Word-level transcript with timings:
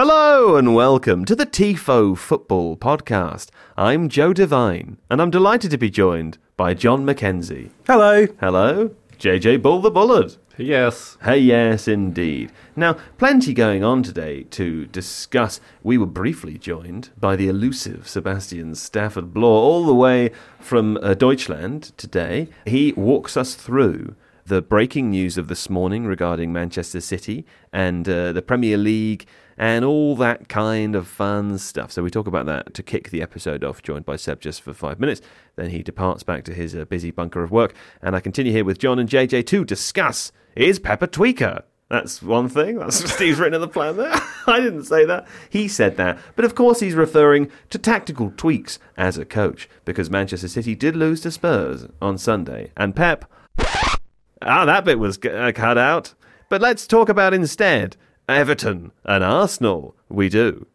Hello 0.00 0.54
and 0.54 0.76
welcome 0.76 1.24
to 1.24 1.34
the 1.34 1.44
TIFO 1.44 2.16
Football 2.16 2.76
Podcast. 2.76 3.48
I'm 3.76 4.08
Joe 4.08 4.32
Devine 4.32 4.96
and 5.10 5.20
I'm 5.20 5.32
delighted 5.32 5.72
to 5.72 5.76
be 5.76 5.90
joined 5.90 6.38
by 6.56 6.74
John 6.74 7.04
Mackenzie. 7.04 7.72
Hello. 7.84 8.28
Hello, 8.38 8.94
JJ 9.18 9.60
Bull 9.60 9.80
the 9.80 9.90
Bullard. 9.90 10.36
Yes. 10.56 11.18
Hey, 11.24 11.38
yes, 11.38 11.88
indeed. 11.88 12.52
Now, 12.76 12.92
plenty 13.18 13.52
going 13.52 13.82
on 13.82 14.04
today 14.04 14.44
to 14.44 14.86
discuss. 14.86 15.60
We 15.82 15.98
were 15.98 16.06
briefly 16.06 16.58
joined 16.58 17.10
by 17.18 17.34
the 17.34 17.48
elusive 17.48 18.06
Sebastian 18.06 18.76
Stafford 18.76 19.34
Bloor, 19.34 19.60
all 19.60 19.84
the 19.84 19.94
way 19.94 20.30
from 20.60 20.96
uh, 21.02 21.14
Deutschland 21.14 21.90
today. 21.96 22.46
He 22.66 22.92
walks 22.92 23.36
us 23.36 23.56
through 23.56 24.14
the 24.46 24.62
breaking 24.62 25.10
news 25.10 25.36
of 25.36 25.48
this 25.48 25.68
morning 25.68 26.06
regarding 26.06 26.52
Manchester 26.52 27.00
City 27.00 27.44
and 27.72 28.08
uh, 28.08 28.32
the 28.32 28.42
Premier 28.42 28.78
League 28.78 29.26
and 29.58 29.84
all 29.84 30.14
that 30.16 30.48
kind 30.48 30.94
of 30.94 31.08
fun 31.08 31.58
stuff. 31.58 31.90
So 31.90 32.02
we 32.02 32.10
talk 32.10 32.28
about 32.28 32.46
that 32.46 32.72
to 32.74 32.82
kick 32.82 33.10
the 33.10 33.20
episode 33.20 33.64
off, 33.64 33.82
joined 33.82 34.06
by 34.06 34.16
Seb 34.16 34.40
just 34.40 34.62
for 34.62 34.72
five 34.72 35.00
minutes. 35.00 35.20
Then 35.56 35.70
he 35.70 35.82
departs 35.82 36.22
back 36.22 36.44
to 36.44 36.54
his 36.54 36.74
uh, 36.74 36.84
busy 36.84 37.10
bunker 37.10 37.42
of 37.42 37.50
work, 37.50 37.74
and 38.00 38.14
I 38.14 38.20
continue 38.20 38.52
here 38.52 38.64
with 38.64 38.78
John 38.78 38.98
and 38.98 39.08
JJ 39.08 39.46
to 39.46 39.64
discuss 39.64 40.30
is 40.54 40.78
Pepper 40.78 41.08
Tweaker. 41.08 41.64
That's 41.90 42.22
one 42.22 42.48
thing. 42.50 42.78
That's 42.78 43.12
Steve's 43.12 43.38
written 43.38 43.54
in 43.54 43.60
the 43.62 43.68
plan 43.68 43.96
there. 43.96 44.12
I 44.46 44.60
didn't 44.60 44.84
say 44.84 45.06
that. 45.06 45.26
He 45.48 45.68
said 45.68 45.96
that. 45.96 46.18
But 46.36 46.44
of 46.44 46.54
course, 46.54 46.80
he's 46.80 46.94
referring 46.94 47.50
to 47.70 47.78
tactical 47.78 48.32
tweaks 48.36 48.78
as 48.96 49.16
a 49.16 49.24
coach 49.24 49.70
because 49.86 50.10
Manchester 50.10 50.48
City 50.48 50.74
did 50.74 50.94
lose 50.94 51.22
to 51.22 51.30
Spurs 51.30 51.86
on 52.02 52.18
Sunday. 52.18 52.72
And 52.76 52.94
Pep, 52.94 53.24
ah, 53.58 54.64
that 54.66 54.84
bit 54.84 54.98
was 54.98 55.18
uh, 55.24 55.50
cut 55.54 55.78
out. 55.78 56.12
But 56.50 56.60
let's 56.60 56.86
talk 56.86 57.08
about 57.08 57.32
instead 57.32 57.96
Everton 58.28 58.92
and 59.04 59.24
Arsenal. 59.24 59.96
We 60.08 60.28
do. 60.28 60.66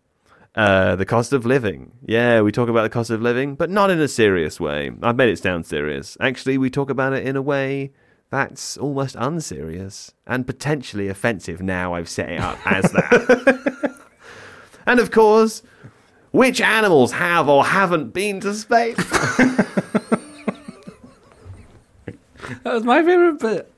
Uh, 0.56 0.96
the 0.96 1.06
cost 1.06 1.34
of 1.34 1.46
living. 1.46 1.92
Yeah, 2.06 2.42
we 2.42 2.52
talk 2.52 2.70
about 2.70 2.84
the 2.84 2.90
cost 2.90 3.09
of 3.09 3.22
living, 3.22 3.56
but 3.56 3.70
not 3.70 3.90
in 3.90 4.00
a 4.00 4.08
serious 4.08 4.59
way. 4.59 4.92
I've 5.02 5.16
made 5.16 5.30
it 5.30 5.40
sound 5.40 5.66
serious. 5.66 6.16
Actually, 6.20 6.58
we 6.58 6.70
talk 6.70 6.90
about 6.90 7.14
it 7.14 7.26
in 7.26 7.36
a 7.36 7.42
way 7.42 7.92
that's 8.30 8.78
almost 8.78 9.16
unserious 9.20 10.12
and 10.26 10.46
potentially 10.46 11.08
offensive 11.08 11.62
now 11.62 11.94
I've 11.94 12.09
set 12.09 12.31
it 12.31 12.40
up 12.40 12.58
as 12.66 12.92
that. 12.92 14.00
and 14.86 15.00
of 15.00 15.12
course, 15.12 15.64
which 16.31 16.59
animals 16.62 17.14
have 17.14 17.48
or 17.48 17.66
haven't 17.66 18.14
been 18.14 18.40
to 18.42 18.54
space? 18.54 18.98
That 22.64 22.74
was 22.76 22.84
my 22.84 23.04
favourite 23.04 23.40
bit. 23.40 23.72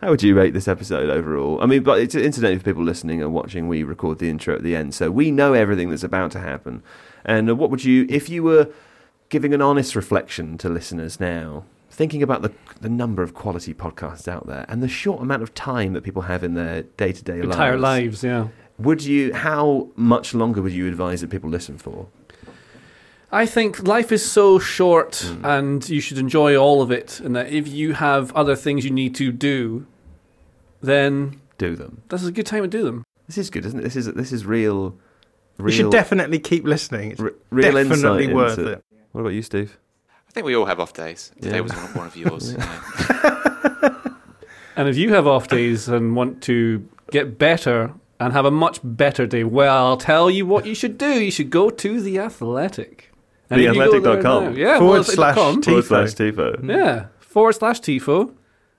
How 0.00 0.08
would 0.08 0.22
you 0.22 0.34
rate 0.34 0.54
this 0.54 0.66
episode 0.66 1.10
overall? 1.10 1.62
I 1.62 1.66
mean, 1.66 1.82
but 1.82 2.00
it's 2.00 2.14
incidentally 2.14 2.58
for 2.58 2.64
people 2.64 2.82
listening 2.82 3.20
and 3.20 3.34
watching, 3.34 3.68
we 3.68 3.82
record 3.82 4.18
the 4.18 4.30
intro 4.30 4.54
at 4.54 4.62
the 4.62 4.74
end, 4.74 4.94
so 4.94 5.10
we 5.10 5.30
know 5.30 5.52
everything 5.52 5.90
that's 5.90 6.02
about 6.02 6.30
to 6.32 6.40
happen. 6.40 6.82
And 7.22 7.50
uh, 7.50 7.54
what 7.54 7.70
would 7.70 7.84
you, 7.84 8.06
if 8.08 8.30
you 8.30 8.42
were 8.42 8.70
giving 9.28 9.52
an 9.52 9.60
honest 9.60 9.94
reflection 9.94 10.56
to 10.58 10.70
listeners 10.70 11.20
now, 11.20 11.64
thinking 11.90 12.22
about 12.22 12.40
the 12.40 12.52
the 12.80 12.88
number 12.88 13.22
of 13.22 13.34
quality 13.34 13.74
podcasts 13.74 14.26
out 14.26 14.46
there 14.46 14.64
and 14.68 14.82
the 14.82 14.88
short 14.88 15.20
amount 15.20 15.42
of 15.42 15.54
time 15.54 15.92
that 15.92 16.02
people 16.02 16.22
have 16.22 16.42
in 16.42 16.54
their 16.54 16.82
day 16.82 17.12
to 17.12 17.22
day 17.22 17.42
lives, 17.42 17.56
Entire 17.56 17.78
lives, 17.78 18.24
yeah. 18.24 18.48
would 18.78 19.04
you? 19.04 19.34
How 19.34 19.88
much 19.96 20.32
longer 20.32 20.62
would 20.62 20.72
you 20.72 20.88
advise 20.88 21.20
that 21.20 21.28
people 21.28 21.50
listen 21.50 21.76
for? 21.76 22.06
I 23.32 23.46
think 23.46 23.86
life 23.86 24.10
is 24.10 24.28
so 24.28 24.58
short 24.58 25.16
hmm. 25.16 25.44
and 25.44 25.88
you 25.88 26.00
should 26.00 26.18
enjoy 26.18 26.56
all 26.56 26.82
of 26.82 26.90
it. 26.90 27.20
And 27.20 27.34
that 27.36 27.52
if 27.52 27.68
you 27.68 27.92
have 27.94 28.34
other 28.34 28.56
things 28.56 28.84
you 28.84 28.90
need 28.90 29.14
to 29.16 29.30
do, 29.32 29.86
then 30.82 31.40
Do 31.58 31.76
them. 31.76 32.02
this 32.08 32.22
is 32.22 32.28
a 32.28 32.32
good 32.32 32.46
time 32.46 32.62
to 32.62 32.68
do 32.68 32.82
them. 32.82 33.04
This 33.26 33.38
is 33.38 33.50
good, 33.50 33.64
isn't 33.66 33.78
it? 33.78 33.82
This 33.82 33.94
is 33.96 34.06
this 34.12 34.32
is 34.32 34.44
real. 34.44 34.96
real 35.58 35.70
You 35.70 35.76
should 35.76 35.92
definitely 35.92 36.40
keep 36.40 36.64
listening. 36.64 37.12
It's 37.12 37.20
re- 37.20 37.30
real 37.50 37.72
definitely 37.72 38.24
insight 38.24 38.34
worth 38.34 38.58
into- 38.58 38.72
it. 38.72 38.84
What 39.12 39.20
about 39.20 39.30
you, 39.34 39.42
Steve? 39.42 39.78
I 40.28 40.32
think 40.32 40.46
we 40.46 40.54
all 40.56 40.66
have 40.66 40.80
off 40.80 40.92
days. 40.92 41.30
Today 41.40 41.56
Yeah. 41.56 41.60
was 41.60 41.72
one, 41.72 41.94
one 41.94 42.06
of 42.06 42.16
yours. 42.16 42.56
And 44.76 44.88
if 44.88 44.96
you 44.96 45.12
have 45.12 45.26
off 45.26 45.48
days 45.48 45.88
and 45.88 46.16
want 46.16 46.42
to 46.44 46.88
get 47.10 47.38
better 47.38 47.92
and 48.18 48.32
have 48.32 48.46
a 48.46 48.50
much 48.50 48.80
better 48.82 49.26
day, 49.26 49.44
well, 49.44 49.88
I'll 49.88 49.96
tell 49.98 50.30
you 50.30 50.46
what 50.46 50.64
you 50.64 50.74
should 50.74 50.96
do. 50.96 51.20
You 51.22 51.30
should 51.30 51.50
go 51.50 51.68
to 51.68 52.00
The 52.00 52.18
Athletic. 52.18 53.09
And 53.50 53.60
if 53.60 53.74
you 53.74 53.80
Theathletic.com. 53.82 54.56
Yeah, 54.56 54.78
Forward 54.78 55.04
slash 55.04 55.34
.com. 55.34 55.62
Forward 55.62 55.84
slash 55.84 56.10
Tifo. 56.14 56.68
Yeah, 56.68 57.06
forward 57.18 57.54
slash 57.54 57.80
TIFO. 57.80 58.32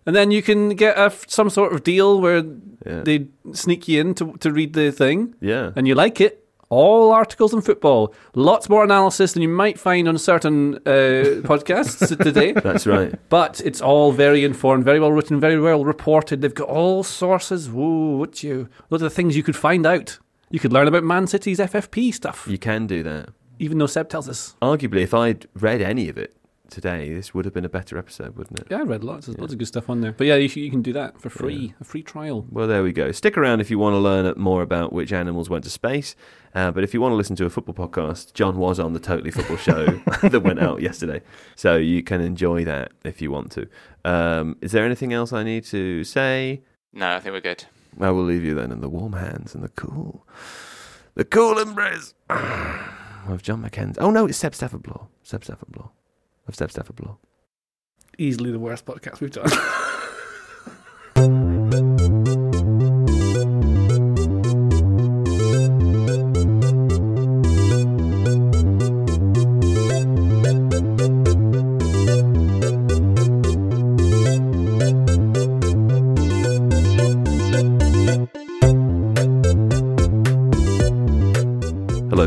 And 0.06 0.16
then 0.16 0.32
you 0.32 0.42
can 0.42 0.70
get 0.70 0.98
a, 0.98 1.12
some 1.28 1.50
sort 1.50 1.74
of 1.74 1.84
deal 1.84 2.20
where 2.22 2.44
Yeah. 2.86 3.02
they 3.04 3.28
sneak 3.54 3.88
you 3.88 4.02
in 4.02 4.14
to, 4.16 4.34
to 4.40 4.52
read 4.52 4.74
the 4.74 4.92
thing 4.92 5.36
Yeah. 5.42 5.72
and 5.76 5.88
you 5.88 5.94
like 5.96 6.20
it. 6.22 6.38
All 6.70 7.12
articles 7.12 7.54
on 7.54 7.62
football. 7.62 8.14
Lots 8.34 8.70
more 8.70 8.84
analysis 8.86 9.34
than 9.34 9.42
you 9.44 9.50
might 9.50 9.78
find 9.78 10.08
on 10.08 10.18
certain 10.18 10.76
uh, 10.86 11.44
podcasts 11.44 12.18
today. 12.18 12.53
That's 12.53 12.88
right. 12.88 13.14
But 13.28 13.62
it's 13.66 13.82
all 13.82 14.14
very 14.14 14.46
informed, 14.46 14.86
very 14.86 15.00
well 15.02 15.12
written, 15.12 15.40
very 15.42 15.59
well 15.59 15.84
reported. 15.84 16.42
They've 16.42 16.53
got 16.53 16.70
all 16.70 17.03
sources. 17.03 17.70
Whoa, 17.70 18.16
what 18.18 18.42
you? 18.42 18.70
Those 18.90 19.02
are 19.02 19.09
the 19.09 19.16
things 19.16 19.36
you 19.36 19.44
could 19.44 19.58
find 19.58 19.86
out. 19.86 20.18
You 20.50 20.59
could 20.59 20.72
learn 20.74 20.88
about 20.88 21.03
Man 21.03 21.28
City's 21.28 21.59
FFP 21.59 22.14
stuff, 22.14 22.48
You 22.50 22.58
can 22.58 22.88
do 22.88 23.03
that. 23.03 23.30
Even 23.62 23.78
though 23.78 23.88
Seb 23.88 24.10
tells 24.10 24.28
us. 24.28 24.56
Arguably, 24.62 25.02
if 25.02 25.14
I'd 25.14 25.48
read 25.54 25.82
any 25.82 26.10
of 26.10 26.18
it 26.18 26.36
today, 26.70 27.14
this 27.14 27.34
would 27.34 27.46
have 27.46 27.54
been 27.54 27.66
a 27.66 27.70
better 27.70 27.98
episode, 27.98 28.36
wouldn't 28.36 28.60
it? 28.60 28.68
Yeah, 28.72 28.80
I 28.80 28.82
read 28.82 29.04
lots. 29.04 29.28
There's 29.28 29.38
lots 29.38 29.54
of 29.54 29.60
good 29.60 29.68
stuff 29.68 29.90
on 29.90 30.02
there. 30.02 30.14
But 30.14 30.26
yeah, 30.28 30.36
you, 30.36 30.50
you 30.62 30.72
can 30.72 30.82
do 30.82 30.94
that 30.94 31.22
for 31.22 31.30
free, 31.30 31.74
a 31.80 31.84
free 31.84 32.02
trial. 32.02 32.46
Well, 32.50 32.68
there 32.68 32.82
we 32.82 32.92
go. 32.92 33.12
Stick 33.12 33.38
around 33.38 33.60
if 33.60 33.70
you 33.70 33.78
want 33.78 33.94
to 33.94 34.00
learn 34.00 34.34
more 34.38 34.62
about 34.64 34.94
which 34.94 35.14
animals 35.14 35.50
went 35.50 35.64
to 35.66 35.70
space. 35.70 36.16
Uh, 36.56 36.72
but 36.72 36.84
if 36.84 36.94
you 36.94 37.02
want 37.02 37.12
to 37.12 37.16
listen 37.18 37.36
to 37.36 37.46
a 37.46 37.50
football 37.50 37.76
podcast, 37.76 38.34
John 38.34 38.58
was 38.58 38.80
on 38.80 38.94
the 38.94 39.00
Totally 39.00 39.32
Football 39.32 39.58
show 39.58 39.86
that 40.24 40.42
went 40.44 40.60
out 40.60 40.82
yesterday. 40.82 41.22
So 41.56 41.76
you 41.78 42.02
can 42.04 42.20
enjoy 42.22 42.66
that 42.66 42.94
if 43.04 43.22
you 43.22 43.32
want 43.32 43.52
to. 43.52 43.68
Um, 44.04 44.58
is 44.62 44.72
there 44.72 44.86
anything 44.86 45.14
else 45.14 45.32
I 45.34 45.44
need 45.44 45.66
to 45.66 46.04
say? 46.04 46.64
no, 46.94 47.16
I 47.16 47.20
think 47.20 47.34
we're 47.34 47.42
good. 47.42 47.66
I 48.00 48.10
will 48.10 48.24
leave 48.24 48.44
you 48.44 48.56
then 48.56 48.72
in 48.72 48.82
the 48.82 48.90
warm 48.90 49.14
hands 49.14 49.54
and 49.54 49.64
the 49.64 49.70
cool, 49.70 50.26
the 51.16 51.26
cool 51.26 51.60
embrace 51.60 52.14
of 53.28 53.44
John 53.44 53.64
McKenzie. 53.64 53.98
Oh 54.00 54.12
no, 54.12 54.26
it's 54.26 54.38
Seb 54.38 54.56
Stafford 54.56 54.84
Bloor. 54.84 55.08
Seb 55.24 55.44
Stafford 55.44 55.72
Bloor. 55.72 55.92
Of 56.48 56.56
Seb 56.56 56.72
Stafford 56.72 56.96
Bloor. 56.96 57.18
Easily 58.18 58.52
the 58.52 58.59
worst 58.59 58.86
podcast 58.86 59.20
we've 59.22 59.32
done. 59.32 59.50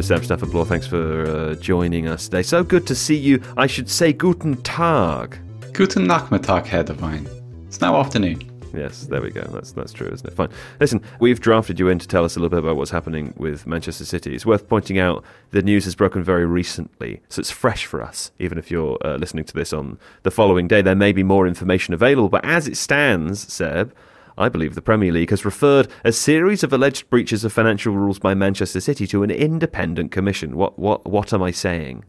Seb 0.04 0.22
Stafford 0.22 0.50
Bloor. 0.50 0.66
Thanks 0.66 0.86
for 0.86 1.24
uh, 1.24 1.54
joining 1.54 2.08
us 2.08 2.24
today. 2.28 2.42
So 2.42 2.62
good 2.62 2.86
to 2.88 2.94
see 2.94 3.16
you. 3.16 3.40
I 3.56 3.66
should 3.66 3.88
say 3.88 4.12
Guten 4.12 4.60
Tag. 4.62 5.38
Guten 5.72 6.06
Nachmittag, 6.06 6.66
Herr 6.66 6.84
Devine. 6.84 7.26
It's 7.66 7.80
now 7.80 7.96
afternoon. 7.96 8.38
Yes, 8.74 9.04
there 9.06 9.22
we 9.22 9.30
go. 9.30 9.40
That's 9.44 9.72
that's 9.72 9.94
true, 9.94 10.08
isn't 10.08 10.28
it? 10.28 10.34
Fine. 10.34 10.50
Listen, 10.78 11.00
we've 11.20 11.40
drafted 11.40 11.80
you 11.80 11.88
in 11.88 11.98
to 12.00 12.06
tell 12.06 12.22
us 12.22 12.36
a 12.36 12.38
little 12.38 12.50
bit 12.50 12.58
about 12.58 12.76
what's 12.76 12.90
happening 12.90 13.32
with 13.38 13.66
Manchester 13.66 14.04
City. 14.04 14.34
It's 14.34 14.44
worth 14.44 14.68
pointing 14.68 14.98
out 14.98 15.24
the 15.52 15.62
news 15.62 15.86
has 15.86 15.94
broken 15.94 16.22
very 16.22 16.44
recently, 16.44 17.22
so 17.30 17.40
it's 17.40 17.50
fresh 17.50 17.86
for 17.86 18.02
us. 18.02 18.30
Even 18.38 18.58
if 18.58 18.70
you're 18.70 18.98
uh, 19.02 19.16
listening 19.16 19.44
to 19.44 19.54
this 19.54 19.72
on 19.72 19.98
the 20.22 20.30
following 20.30 20.68
day, 20.68 20.82
there 20.82 20.94
may 20.94 21.12
be 21.12 21.22
more 21.22 21.46
information 21.46 21.94
available. 21.94 22.28
But 22.28 22.44
as 22.44 22.68
it 22.68 22.76
stands, 22.76 23.50
Seb, 23.50 23.94
I 24.36 24.48
believe 24.48 24.74
the 24.74 24.82
Premier 24.82 25.12
League 25.12 25.30
has 25.30 25.44
referred 25.44 25.88
a 26.04 26.12
series 26.12 26.62
of 26.62 26.72
alleged 26.72 27.08
breaches 27.10 27.44
of 27.44 27.52
financial 27.52 27.94
rules 27.94 28.18
by 28.18 28.34
Manchester 28.34 28.80
City 28.80 29.06
to 29.08 29.22
an 29.22 29.30
independent 29.30 30.10
commission. 30.10 30.56
What 30.56 30.78
what 30.78 31.06
what 31.06 31.32
am 31.32 31.42
I 31.42 31.50
saying? 31.50 32.04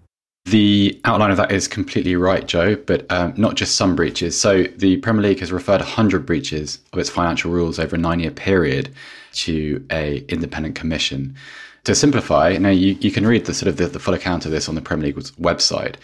The 0.46 1.02
outline 1.06 1.32
of 1.32 1.38
that 1.38 1.52
is 1.52 1.68
completely 1.68 2.16
right, 2.16 2.46
Joe, 2.46 2.76
but 2.76 3.12
um, 3.12 3.34
not 3.36 3.56
just 3.56 3.76
some 3.76 3.96
breaches. 3.96 4.40
So 4.40 4.64
the 4.64 4.98
Premier 4.98 5.24
League 5.24 5.40
has 5.40 5.52
referred 5.52 5.82
100 5.82 6.24
breaches 6.24 6.80
of 6.94 7.00
its 7.00 7.10
financial 7.10 7.52
rules 7.52 7.80
over 7.80 7.96
a 7.96 8.00
nine-year 8.00 8.30
period 8.30 8.94
to 9.34 9.84
a 9.92 10.24
independent 10.30 10.76
commission. 10.76 11.36
To 11.86 11.96
simplify, 11.96 12.50
you, 12.50 12.70
you, 12.70 12.98
you 13.02 13.12
can 13.12 13.26
read 13.26 13.46
the 13.46 13.56
sort 13.56 13.70
of 13.70 13.78
the, 13.78 13.88
the 13.88 14.00
full 14.00 14.14
account 14.14 14.46
of 14.46 14.52
this 14.52 14.70
on 14.70 14.76
the 14.76 14.82
Premier 14.82 15.08
League's 15.08 15.32
website, 15.32 15.96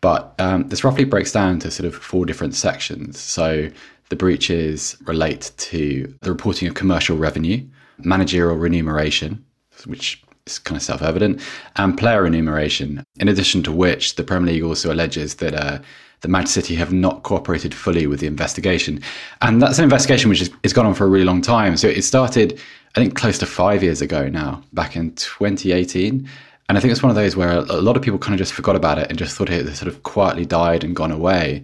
but 0.00 0.34
um, 0.38 0.68
this 0.68 0.82
roughly 0.82 1.04
breaks 1.04 1.32
down 1.32 1.60
to 1.60 1.70
sort 1.70 1.86
of 1.86 1.94
four 1.94 2.26
different 2.26 2.54
sections. 2.54 3.18
So 3.20 3.70
the 4.08 4.16
breaches 4.16 4.96
relate 5.06 5.52
to 5.56 6.14
the 6.20 6.30
reporting 6.30 6.68
of 6.68 6.74
commercial 6.74 7.16
revenue, 7.16 7.66
managerial 7.98 8.56
remuneration, 8.56 9.44
which 9.86 10.22
is 10.46 10.58
kind 10.58 10.76
of 10.76 10.82
self 10.82 11.02
evident, 11.02 11.40
and 11.76 11.96
player 11.96 12.22
remuneration. 12.22 13.04
In 13.18 13.28
addition 13.28 13.62
to 13.64 13.72
which, 13.72 14.16
the 14.16 14.24
Premier 14.24 14.52
League 14.52 14.62
also 14.62 14.92
alleges 14.92 15.36
that 15.36 15.54
uh, 15.54 15.78
the 16.20 16.28
Manchester 16.28 16.62
City 16.62 16.74
have 16.76 16.92
not 16.92 17.22
cooperated 17.22 17.74
fully 17.74 18.06
with 18.06 18.20
the 18.20 18.26
investigation. 18.26 19.00
And 19.42 19.60
that's 19.60 19.78
an 19.78 19.84
investigation 19.84 20.30
which 20.30 20.50
has 20.62 20.72
gone 20.72 20.86
on 20.86 20.94
for 20.94 21.04
a 21.04 21.08
really 21.08 21.24
long 21.24 21.42
time. 21.42 21.76
So 21.76 21.86
it 21.86 22.02
started, 22.02 22.58
I 22.96 23.00
think, 23.00 23.14
close 23.14 23.38
to 23.38 23.46
five 23.46 23.82
years 23.82 24.00
ago 24.00 24.28
now, 24.28 24.62
back 24.72 24.96
in 24.96 25.14
2018. 25.16 26.28
And 26.68 26.78
I 26.78 26.80
think 26.80 26.92
it's 26.92 27.02
one 27.02 27.10
of 27.10 27.16
those 27.16 27.36
where 27.36 27.58
a 27.58 27.80
lot 27.80 27.96
of 27.96 28.02
people 28.02 28.18
kind 28.18 28.34
of 28.34 28.38
just 28.38 28.54
forgot 28.54 28.74
about 28.74 28.98
it 28.98 29.08
and 29.10 29.18
just 29.18 29.36
thought 29.36 29.50
it 29.50 29.66
had 29.66 29.76
sort 29.76 29.88
of 29.88 30.02
quietly 30.02 30.46
died 30.46 30.82
and 30.82 30.96
gone 30.96 31.12
away, 31.12 31.62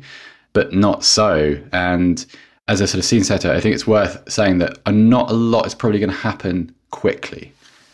but 0.53 0.73
not 0.73 1.05
so. 1.05 1.61
And 1.73 2.25
as 2.69 2.81
a 2.81 2.87
sort 2.87 2.99
of 3.01 3.05
scene 3.05 3.25
setter, 3.25 3.51
I 3.51 3.61
think 3.61 3.75
it's 3.75 3.87
worth 3.87 4.31
saying 4.31 4.59
that 4.59 4.79
not 4.93 5.31
a 5.31 5.35
lot 5.35 5.67
is 5.67 5.75
probably 5.75 5.99
going 5.99 6.11
to 6.11 6.17
happen 6.17 6.75
quickly. 6.91 7.53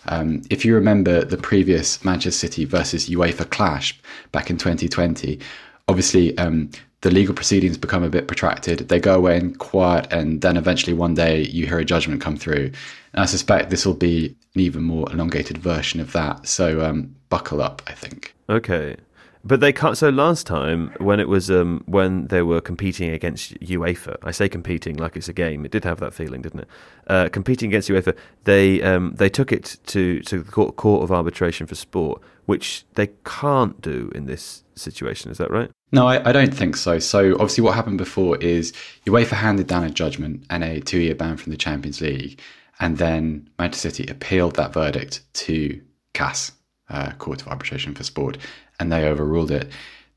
Um, 0.08 0.42
if 0.50 0.64
you 0.64 0.74
remember 0.74 1.24
the 1.24 1.36
previous 1.36 2.04
Manchester 2.04 2.46
City 2.46 2.64
versus 2.64 3.08
UEFA 3.08 3.48
clash 3.50 3.98
back 4.32 4.50
in 4.50 4.56
2020, 4.56 5.40
obviously 5.88 6.36
um, 6.38 6.70
the 7.00 7.10
legal 7.10 7.34
proceedings 7.34 7.76
become 7.76 8.02
a 8.02 8.08
bit 8.08 8.26
protracted. 8.26 8.88
They 8.88 9.00
go 9.00 9.14
away 9.14 9.36
in 9.36 9.54
quiet, 9.54 10.06
and 10.10 10.40
then 10.40 10.56
eventually 10.56 10.94
one 10.94 11.14
day 11.14 11.42
you 11.42 11.66
hear 11.66 11.78
a 11.78 11.84
judgment 11.84 12.20
come 12.20 12.36
through. 12.36 12.70
And 13.12 13.22
I 13.22 13.26
suspect 13.26 13.70
this 13.70 13.86
will 13.86 13.94
be 13.94 14.34
an 14.54 14.60
even 14.60 14.82
more 14.82 15.10
elongated 15.12 15.58
version 15.58 16.00
of 16.00 16.12
that. 16.12 16.46
So 16.46 16.84
um, 16.84 17.14
buckle 17.28 17.62
up, 17.62 17.82
I 17.86 17.92
think. 17.92 18.34
Okay. 18.48 18.96
But 19.46 19.60
they 19.60 19.72
can't. 19.72 19.96
So 19.96 20.08
last 20.08 20.44
time, 20.44 20.92
when 20.98 21.20
it 21.20 21.28
was 21.28 21.52
um, 21.52 21.84
when 21.86 22.26
they 22.26 22.42
were 22.42 22.60
competing 22.60 23.10
against 23.10 23.54
UEFA, 23.60 24.16
I 24.24 24.32
say 24.32 24.48
competing 24.48 24.96
like 24.96 25.16
it's 25.16 25.28
a 25.28 25.32
game. 25.32 25.64
It 25.64 25.70
did 25.70 25.84
have 25.84 26.00
that 26.00 26.12
feeling, 26.12 26.42
didn't 26.42 26.60
it? 26.60 26.68
Uh, 27.06 27.28
competing 27.28 27.70
against 27.70 27.88
UEFA, 27.88 28.16
they 28.42 28.82
um, 28.82 29.14
they 29.14 29.28
took 29.28 29.52
it 29.52 29.76
to 29.86 30.20
to 30.22 30.42
the 30.42 30.50
court, 30.50 30.74
court 30.74 31.04
of 31.04 31.12
arbitration 31.12 31.68
for 31.68 31.76
sport, 31.76 32.20
which 32.46 32.84
they 32.94 33.10
can't 33.24 33.80
do 33.80 34.10
in 34.16 34.26
this 34.26 34.64
situation. 34.74 35.30
Is 35.30 35.38
that 35.38 35.52
right? 35.52 35.70
No, 35.92 36.08
I, 36.08 36.28
I, 36.28 36.32
don't 36.32 36.52
think 36.52 36.76
so. 36.76 36.98
So 36.98 37.34
obviously, 37.34 37.62
what 37.62 37.76
happened 37.76 37.98
before 37.98 38.36
is 38.38 38.72
UEFA 39.06 39.34
handed 39.34 39.68
down 39.68 39.84
a 39.84 39.90
judgment 39.90 40.44
and 40.50 40.64
a 40.64 40.80
two-year 40.80 41.14
ban 41.14 41.36
from 41.36 41.52
the 41.52 41.56
Champions 41.56 42.00
League, 42.00 42.40
and 42.80 42.98
then 42.98 43.48
Manchester 43.60 43.90
City 43.90 44.10
appealed 44.10 44.56
that 44.56 44.72
verdict 44.72 45.20
to 45.34 45.80
CAS, 46.14 46.50
uh, 46.90 47.12
Court 47.12 47.42
of 47.42 47.48
Arbitration 47.48 47.94
for 47.94 48.04
Sport, 48.04 48.38
and 48.80 48.92
they 48.92 49.06
overruled 49.06 49.50
it. 49.50 49.70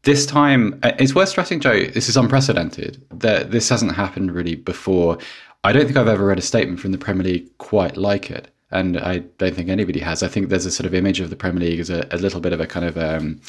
This 0.04 0.26
time, 0.26 0.80
uh, 0.84 0.92
it's 0.98 1.14
worth 1.14 1.30
stressing, 1.30 1.60
Joe. 1.60 1.86
This 1.86 2.08
is 2.10 2.16
unprecedented. 2.16 3.04
That 3.12 3.52
this 3.52 3.70
hasn't 3.70 3.96
happened 3.96 4.34
really 4.34 4.56
before. 4.56 5.18
I 5.64 5.74
don't 5.74 5.86
think 5.86 5.98
I've 5.98 6.08
ever 6.08 6.26
read 6.26 6.40
a 6.40 6.44
statement 6.44 6.80
from 6.80 6.92
the 6.92 6.98
Premier 6.98 7.24
League 7.24 7.58
quite 7.58 7.98
like 7.98 8.32
it 8.32 8.50
and 8.72 9.00
I 9.00 9.20
don't 9.38 9.56
think 9.56 9.70
anybody 9.70 10.00
has. 10.00 10.22
I 10.24 10.28
think 10.28 10.50
there's 10.50 10.66
a 10.66 10.72
sort 10.72 10.86
of 10.86 10.94
image 10.94 11.20
of 11.20 11.30
the 11.30 11.36
Premier 11.36 11.62
League 11.62 11.80
as 11.80 11.90
a, 11.90 12.08
a 12.12 12.18
little 12.18 12.40
bit 12.40 12.54
of 12.54 12.60
a 12.60 12.68
kind 12.68 12.86
of 12.86 12.98
um, 12.98 13.42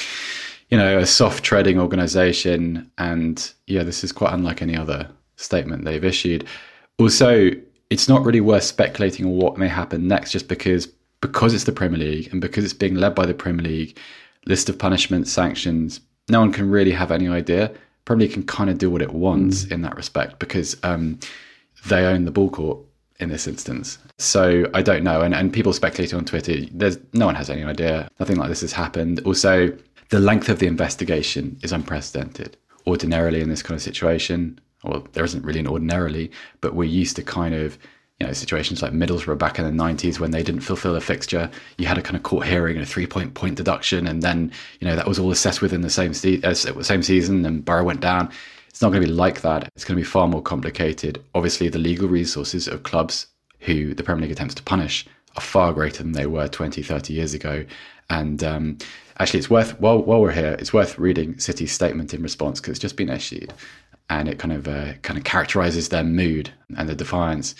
you 0.70 0.78
know, 0.78 0.98
a 0.98 1.06
soft 1.06 1.44
treading 1.44 1.78
organization. 1.78 2.90
And 2.96 3.52
yeah, 3.66 3.82
this 3.82 4.02
is 4.02 4.12
quite 4.12 4.32
unlike 4.32 4.62
any 4.62 4.76
other 4.76 5.10
statement 5.36 5.84
they've 5.84 6.04
issued. 6.04 6.46
Also, 6.98 7.50
it's 7.90 8.08
not 8.08 8.24
really 8.24 8.40
worth 8.40 8.62
speculating 8.62 9.26
on 9.26 9.32
what 9.32 9.58
may 9.58 9.68
happen 9.68 10.06
next 10.06 10.32
just 10.32 10.48
because 10.48 10.88
because 11.20 11.54
it's 11.54 11.64
the 11.64 11.72
Premier 11.72 11.98
League 11.98 12.28
and 12.32 12.40
because 12.40 12.64
it's 12.64 12.72
being 12.72 12.94
led 12.94 13.14
by 13.14 13.26
the 13.26 13.34
Premier 13.34 13.64
League, 13.64 13.98
list 14.46 14.68
of 14.68 14.78
punishments, 14.78 15.30
sanctions, 15.30 16.00
no 16.28 16.40
one 16.40 16.52
can 16.52 16.70
really 16.70 16.92
have 16.92 17.10
any 17.10 17.28
idea. 17.28 17.72
Premier 18.04 18.26
League 18.26 18.34
can 18.34 18.44
kind 18.44 18.70
of 18.70 18.78
do 18.78 18.90
what 18.90 19.02
it 19.02 19.12
wants 19.12 19.64
mm. 19.64 19.72
in 19.72 19.82
that 19.82 19.96
respect 19.96 20.38
because 20.38 20.76
um, 20.82 21.18
they 21.86 22.04
own 22.04 22.24
the 22.24 22.30
ball 22.30 22.50
court 22.50 22.78
in 23.18 23.28
this 23.28 23.46
instance. 23.46 23.98
So 24.18 24.64
I 24.74 24.82
don't 24.82 25.04
know. 25.04 25.20
And, 25.20 25.34
and 25.34 25.52
people 25.52 25.72
speculating 25.72 26.18
on 26.18 26.24
Twitter, 26.24 26.64
there's 26.72 26.98
no 27.12 27.26
one 27.26 27.34
has 27.34 27.50
any 27.50 27.64
idea. 27.64 28.08
Nothing 28.18 28.36
like 28.36 28.48
this 28.48 28.62
has 28.62 28.72
happened. 28.72 29.20
Also, 29.24 29.76
the 30.08 30.20
length 30.20 30.48
of 30.48 30.58
the 30.58 30.66
investigation 30.66 31.58
is 31.62 31.72
unprecedented. 31.72 32.56
Ordinarily, 32.86 33.40
in 33.40 33.50
this 33.50 33.62
kind 33.62 33.76
of 33.76 33.82
situation, 33.82 34.58
well, 34.82 35.06
there 35.12 35.24
isn't 35.24 35.44
really 35.44 35.60
an 35.60 35.66
ordinarily, 35.66 36.30
but 36.62 36.74
we're 36.74 36.84
used 36.84 37.16
to 37.16 37.22
kind 37.22 37.54
of 37.54 37.78
you 38.20 38.26
know 38.26 38.32
situations 38.32 38.82
like 38.82 38.92
Middlesbrough 38.92 39.38
back 39.38 39.58
in 39.58 39.64
the 39.64 39.82
90s 39.82 40.20
when 40.20 40.30
they 40.30 40.42
didn't 40.42 40.60
fulfill 40.60 40.94
a 40.94 41.00
fixture. 41.00 41.50
You 41.78 41.86
had 41.86 41.98
a 41.98 42.02
kind 42.02 42.16
of 42.16 42.22
court 42.22 42.46
hearing 42.46 42.76
and 42.76 42.82
a 42.84 42.86
three 42.86 43.06
point 43.06 43.34
point 43.34 43.56
deduction, 43.56 44.06
and 44.06 44.22
then 44.22 44.52
you 44.78 44.86
know 44.86 44.94
that 44.94 45.08
was 45.08 45.18
all 45.18 45.30
assessed 45.30 45.62
within 45.62 45.80
the 45.80 45.90
same 45.90 46.12
se- 46.12 46.42
uh, 46.42 46.54
same 46.54 47.02
season, 47.02 47.44
and 47.46 47.64
Borough 47.64 47.84
went 47.84 48.00
down. 48.00 48.30
It's 48.68 48.82
not 48.82 48.90
going 48.90 49.02
to 49.02 49.08
be 49.08 49.12
like 49.12 49.40
that. 49.40 49.68
It's 49.74 49.84
going 49.84 49.96
to 49.96 50.00
be 50.00 50.06
far 50.08 50.28
more 50.28 50.42
complicated. 50.42 51.22
Obviously, 51.34 51.68
the 51.68 51.78
legal 51.78 52.08
resources 52.08 52.68
of 52.68 52.82
clubs 52.82 53.26
who 53.60 53.94
the 53.94 54.02
Premier 54.02 54.22
League 54.22 54.32
attempts 54.32 54.54
to 54.54 54.62
punish 54.62 55.06
are 55.36 55.42
far 55.42 55.72
greater 55.72 56.02
than 56.02 56.12
they 56.12 56.26
were 56.26 56.48
20, 56.48 56.82
30 56.82 57.12
years 57.12 57.34
ago. 57.34 57.64
And 58.08 58.42
um, 58.42 58.78
actually, 59.18 59.38
it's 59.38 59.50
worth 59.50 59.78
while 59.80 60.02
while 60.02 60.20
we're 60.20 60.32
here, 60.32 60.56
it's 60.58 60.72
worth 60.72 60.98
reading 60.98 61.38
City's 61.38 61.72
statement 61.72 62.12
in 62.12 62.22
response 62.22 62.60
because 62.60 62.72
it's 62.72 62.80
just 62.80 62.96
been 62.96 63.08
issued, 63.08 63.52
and 64.10 64.28
it 64.28 64.38
kind 64.38 64.52
of 64.52 64.68
uh, 64.68 64.94
kind 65.02 65.16
of 65.16 65.24
characterises 65.24 65.88
their 65.88 66.04
mood 66.04 66.50
and 66.76 66.88
the 66.88 66.94
defiance. 66.94 67.54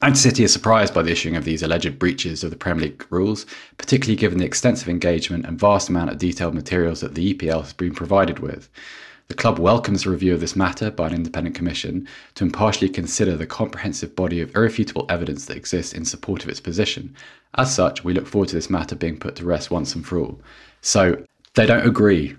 And 0.00 0.18
City 0.18 0.42
is 0.42 0.52
surprised 0.52 0.92
by 0.92 1.02
the 1.02 1.12
issuing 1.12 1.36
of 1.36 1.44
these 1.44 1.62
alleged 1.62 1.96
breaches 1.98 2.42
of 2.42 2.50
the 2.50 2.56
Premier 2.56 2.86
League 2.86 3.06
rules, 3.10 3.46
particularly 3.78 4.16
given 4.16 4.38
the 4.38 4.44
extensive 4.44 4.88
engagement 4.88 5.46
and 5.46 5.60
vast 5.60 5.88
amount 5.88 6.10
of 6.10 6.18
detailed 6.18 6.54
materials 6.54 7.00
that 7.02 7.14
the 7.14 7.32
EPL 7.32 7.60
has 7.60 7.72
been 7.72 7.94
provided 7.94 8.40
with. 8.40 8.68
The 9.28 9.34
club 9.34 9.60
welcomes 9.60 10.04
a 10.04 10.10
review 10.10 10.34
of 10.34 10.40
this 10.40 10.56
matter 10.56 10.90
by 10.90 11.06
an 11.06 11.14
independent 11.14 11.54
commission 11.54 12.08
to 12.34 12.44
impartially 12.44 12.90
consider 12.90 13.36
the 13.36 13.46
comprehensive 13.46 14.16
body 14.16 14.40
of 14.40 14.54
irrefutable 14.56 15.06
evidence 15.08 15.46
that 15.46 15.56
exists 15.56 15.92
in 15.92 16.04
support 16.04 16.42
of 16.42 16.50
its 16.50 16.60
position. 16.60 17.14
As 17.54 17.72
such, 17.72 18.02
we 18.02 18.12
look 18.12 18.26
forward 18.26 18.48
to 18.48 18.56
this 18.56 18.68
matter 18.68 18.96
being 18.96 19.18
put 19.18 19.36
to 19.36 19.44
rest 19.44 19.70
once 19.70 19.94
and 19.94 20.04
for 20.04 20.18
all. 20.18 20.40
So 20.80 21.24
they 21.54 21.64
don't 21.64 21.86
agree. 21.86 22.36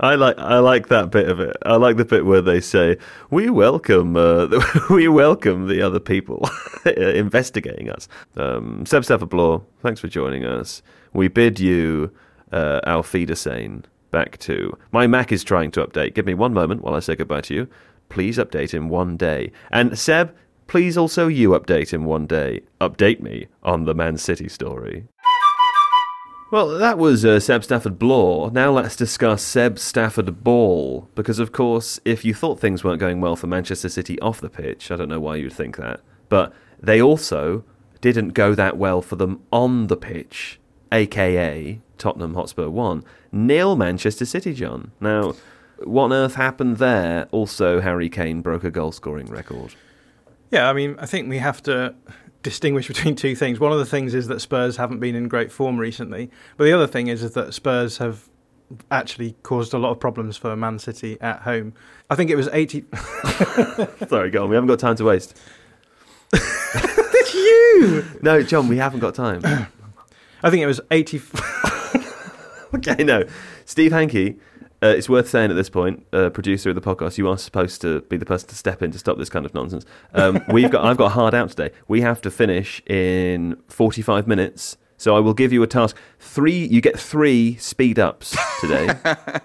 I 0.00 0.14
like 0.14 0.38
I 0.38 0.58
like 0.58 0.88
that 0.88 1.10
bit 1.10 1.28
of 1.28 1.40
it. 1.40 1.56
I 1.64 1.76
like 1.76 1.98
the 1.98 2.06
bit 2.06 2.24
where 2.24 2.40
they 2.40 2.60
say 2.60 2.96
we 3.30 3.50
welcome 3.50 4.16
uh, 4.16 4.48
we 4.90 5.08
welcome 5.08 5.68
the 5.68 5.82
other 5.82 6.00
people 6.00 6.48
investigating 6.86 7.90
us. 7.90 8.08
Um, 8.36 8.86
Seb 8.86 9.28
Bloor, 9.28 9.62
thanks 9.82 10.00
for 10.00 10.08
joining 10.08 10.44
us. 10.46 10.82
We 11.12 11.28
bid 11.28 11.60
you 11.60 12.10
uh, 12.50 12.80
Auf 12.86 13.12
Wiedersehen 13.12 13.84
back 14.10 14.38
to 14.38 14.76
my 14.90 15.06
Mac 15.06 15.32
is 15.32 15.44
trying 15.44 15.70
to 15.72 15.86
update. 15.86 16.14
Give 16.14 16.26
me 16.26 16.34
one 16.34 16.54
moment 16.54 16.82
while 16.82 16.94
I 16.94 17.00
say 17.00 17.14
goodbye 17.14 17.42
to 17.42 17.54
you. 17.54 17.68
Please 18.08 18.38
update 18.38 18.72
in 18.72 18.88
one 18.88 19.18
day. 19.18 19.52
And 19.70 19.98
Seb, 19.98 20.34
please 20.66 20.96
also 20.96 21.28
you 21.28 21.50
update 21.50 21.92
in 21.92 22.04
one 22.04 22.26
day. 22.26 22.62
Update 22.80 23.20
me 23.20 23.48
on 23.62 23.84
the 23.84 23.94
Man 23.94 24.16
City 24.16 24.48
story. 24.48 25.06
Well, 26.50 26.78
that 26.78 26.98
was 26.98 27.24
uh, 27.24 27.38
Seb 27.38 27.62
Stafford 27.62 27.96
Bloor. 27.96 28.50
Now 28.50 28.72
let's 28.72 28.96
discuss 28.96 29.40
Seb 29.40 29.78
Stafford 29.78 30.42
Ball. 30.42 31.08
Because, 31.14 31.38
of 31.38 31.52
course, 31.52 32.00
if 32.04 32.24
you 32.24 32.34
thought 32.34 32.58
things 32.58 32.82
weren't 32.82 32.98
going 32.98 33.20
well 33.20 33.36
for 33.36 33.46
Manchester 33.46 33.88
City 33.88 34.20
off 34.20 34.40
the 34.40 34.50
pitch, 34.50 34.90
I 34.90 34.96
don't 34.96 35.08
know 35.08 35.20
why 35.20 35.36
you'd 35.36 35.52
think 35.52 35.76
that, 35.76 36.00
but 36.28 36.52
they 36.80 37.00
also 37.00 37.64
didn't 38.00 38.30
go 38.30 38.56
that 38.56 38.76
well 38.76 39.00
for 39.00 39.14
them 39.14 39.42
on 39.52 39.86
the 39.86 39.96
pitch, 39.96 40.58
aka 40.90 41.80
Tottenham 41.98 42.34
Hotspur 42.34 42.68
1. 42.68 43.04
Nil 43.30 43.76
Manchester 43.76 44.24
City, 44.24 44.52
John. 44.52 44.90
Now, 45.00 45.34
what 45.84 46.06
on 46.06 46.12
earth 46.12 46.34
happened 46.34 46.78
there? 46.78 47.28
Also, 47.30 47.80
Harry 47.80 48.08
Kane 48.08 48.40
broke 48.42 48.64
a 48.64 48.72
goal 48.72 48.90
scoring 48.90 49.26
record. 49.26 49.76
Yeah, 50.50 50.68
I 50.68 50.72
mean, 50.72 50.96
I 50.98 51.06
think 51.06 51.28
we 51.28 51.38
have 51.38 51.62
to 51.64 51.94
distinguish 52.42 52.88
between 52.88 53.14
two 53.14 53.34
things. 53.34 53.60
One 53.60 53.72
of 53.72 53.78
the 53.78 53.86
things 53.86 54.14
is 54.14 54.26
that 54.28 54.40
Spurs 54.40 54.76
haven't 54.76 55.00
been 55.00 55.14
in 55.14 55.28
great 55.28 55.52
form 55.52 55.78
recently, 55.78 56.30
but 56.56 56.64
the 56.64 56.72
other 56.72 56.86
thing 56.86 57.08
is, 57.08 57.22
is 57.22 57.32
that 57.32 57.54
Spurs 57.54 57.98
have 57.98 58.28
actually 58.90 59.36
caused 59.42 59.74
a 59.74 59.78
lot 59.78 59.90
of 59.90 59.98
problems 60.00 60.36
for 60.36 60.54
Man 60.56 60.78
City 60.78 61.18
at 61.20 61.42
home. 61.42 61.74
I 62.08 62.14
think 62.14 62.30
it 62.30 62.36
was 62.36 62.48
80. 62.52 62.84
Sorry, 64.08 64.30
go 64.30 64.44
on. 64.44 64.48
We 64.48 64.54
haven't 64.54 64.68
got 64.68 64.78
time 64.78 64.96
to 64.96 65.04
waste. 65.04 65.36
it's 66.32 67.34
you! 67.34 68.04
No, 68.22 68.42
John, 68.42 68.68
we 68.68 68.76
haven't 68.76 69.00
got 69.00 69.14
time. 69.14 69.40
I 70.42 70.50
think 70.50 70.62
it 70.62 70.66
was 70.66 70.80
80. 70.90 71.20
okay, 72.74 73.02
no. 73.02 73.24
Steve 73.64 73.92
Hankey 73.92 74.38
uh, 74.82 74.86
it's 74.88 75.08
worth 75.08 75.28
saying 75.28 75.50
at 75.50 75.56
this 75.56 75.68
point, 75.70 76.06
uh, 76.12 76.30
producer 76.30 76.70
of 76.70 76.74
the 76.74 76.80
podcast, 76.80 77.18
you 77.18 77.28
are 77.28 77.36
supposed 77.38 77.80
to 77.82 78.00
be 78.02 78.16
the 78.16 78.24
person 78.26 78.48
to 78.48 78.54
step 78.54 78.82
in 78.82 78.90
to 78.92 78.98
stop 78.98 79.18
this 79.18 79.28
kind 79.28 79.44
of 79.44 79.52
nonsense. 79.54 79.84
Um, 80.14 80.42
we've 80.52 80.70
got, 80.70 80.84
I've 80.84 80.96
got 80.96 81.06
a 81.06 81.14
hard 81.14 81.34
out 81.34 81.50
today. 81.50 81.70
We 81.88 82.00
have 82.00 82.20
to 82.22 82.30
finish 82.30 82.80
in 82.86 83.56
45 83.68 84.26
minutes. 84.26 84.76
So 84.96 85.16
I 85.16 85.20
will 85.20 85.32
give 85.34 85.50
you 85.52 85.62
a 85.62 85.66
task. 85.66 85.96
Three, 86.18 86.66
you 86.66 86.80
get 86.82 86.98
three 86.98 87.56
speed 87.56 87.98
ups 87.98 88.36
today. 88.60 88.88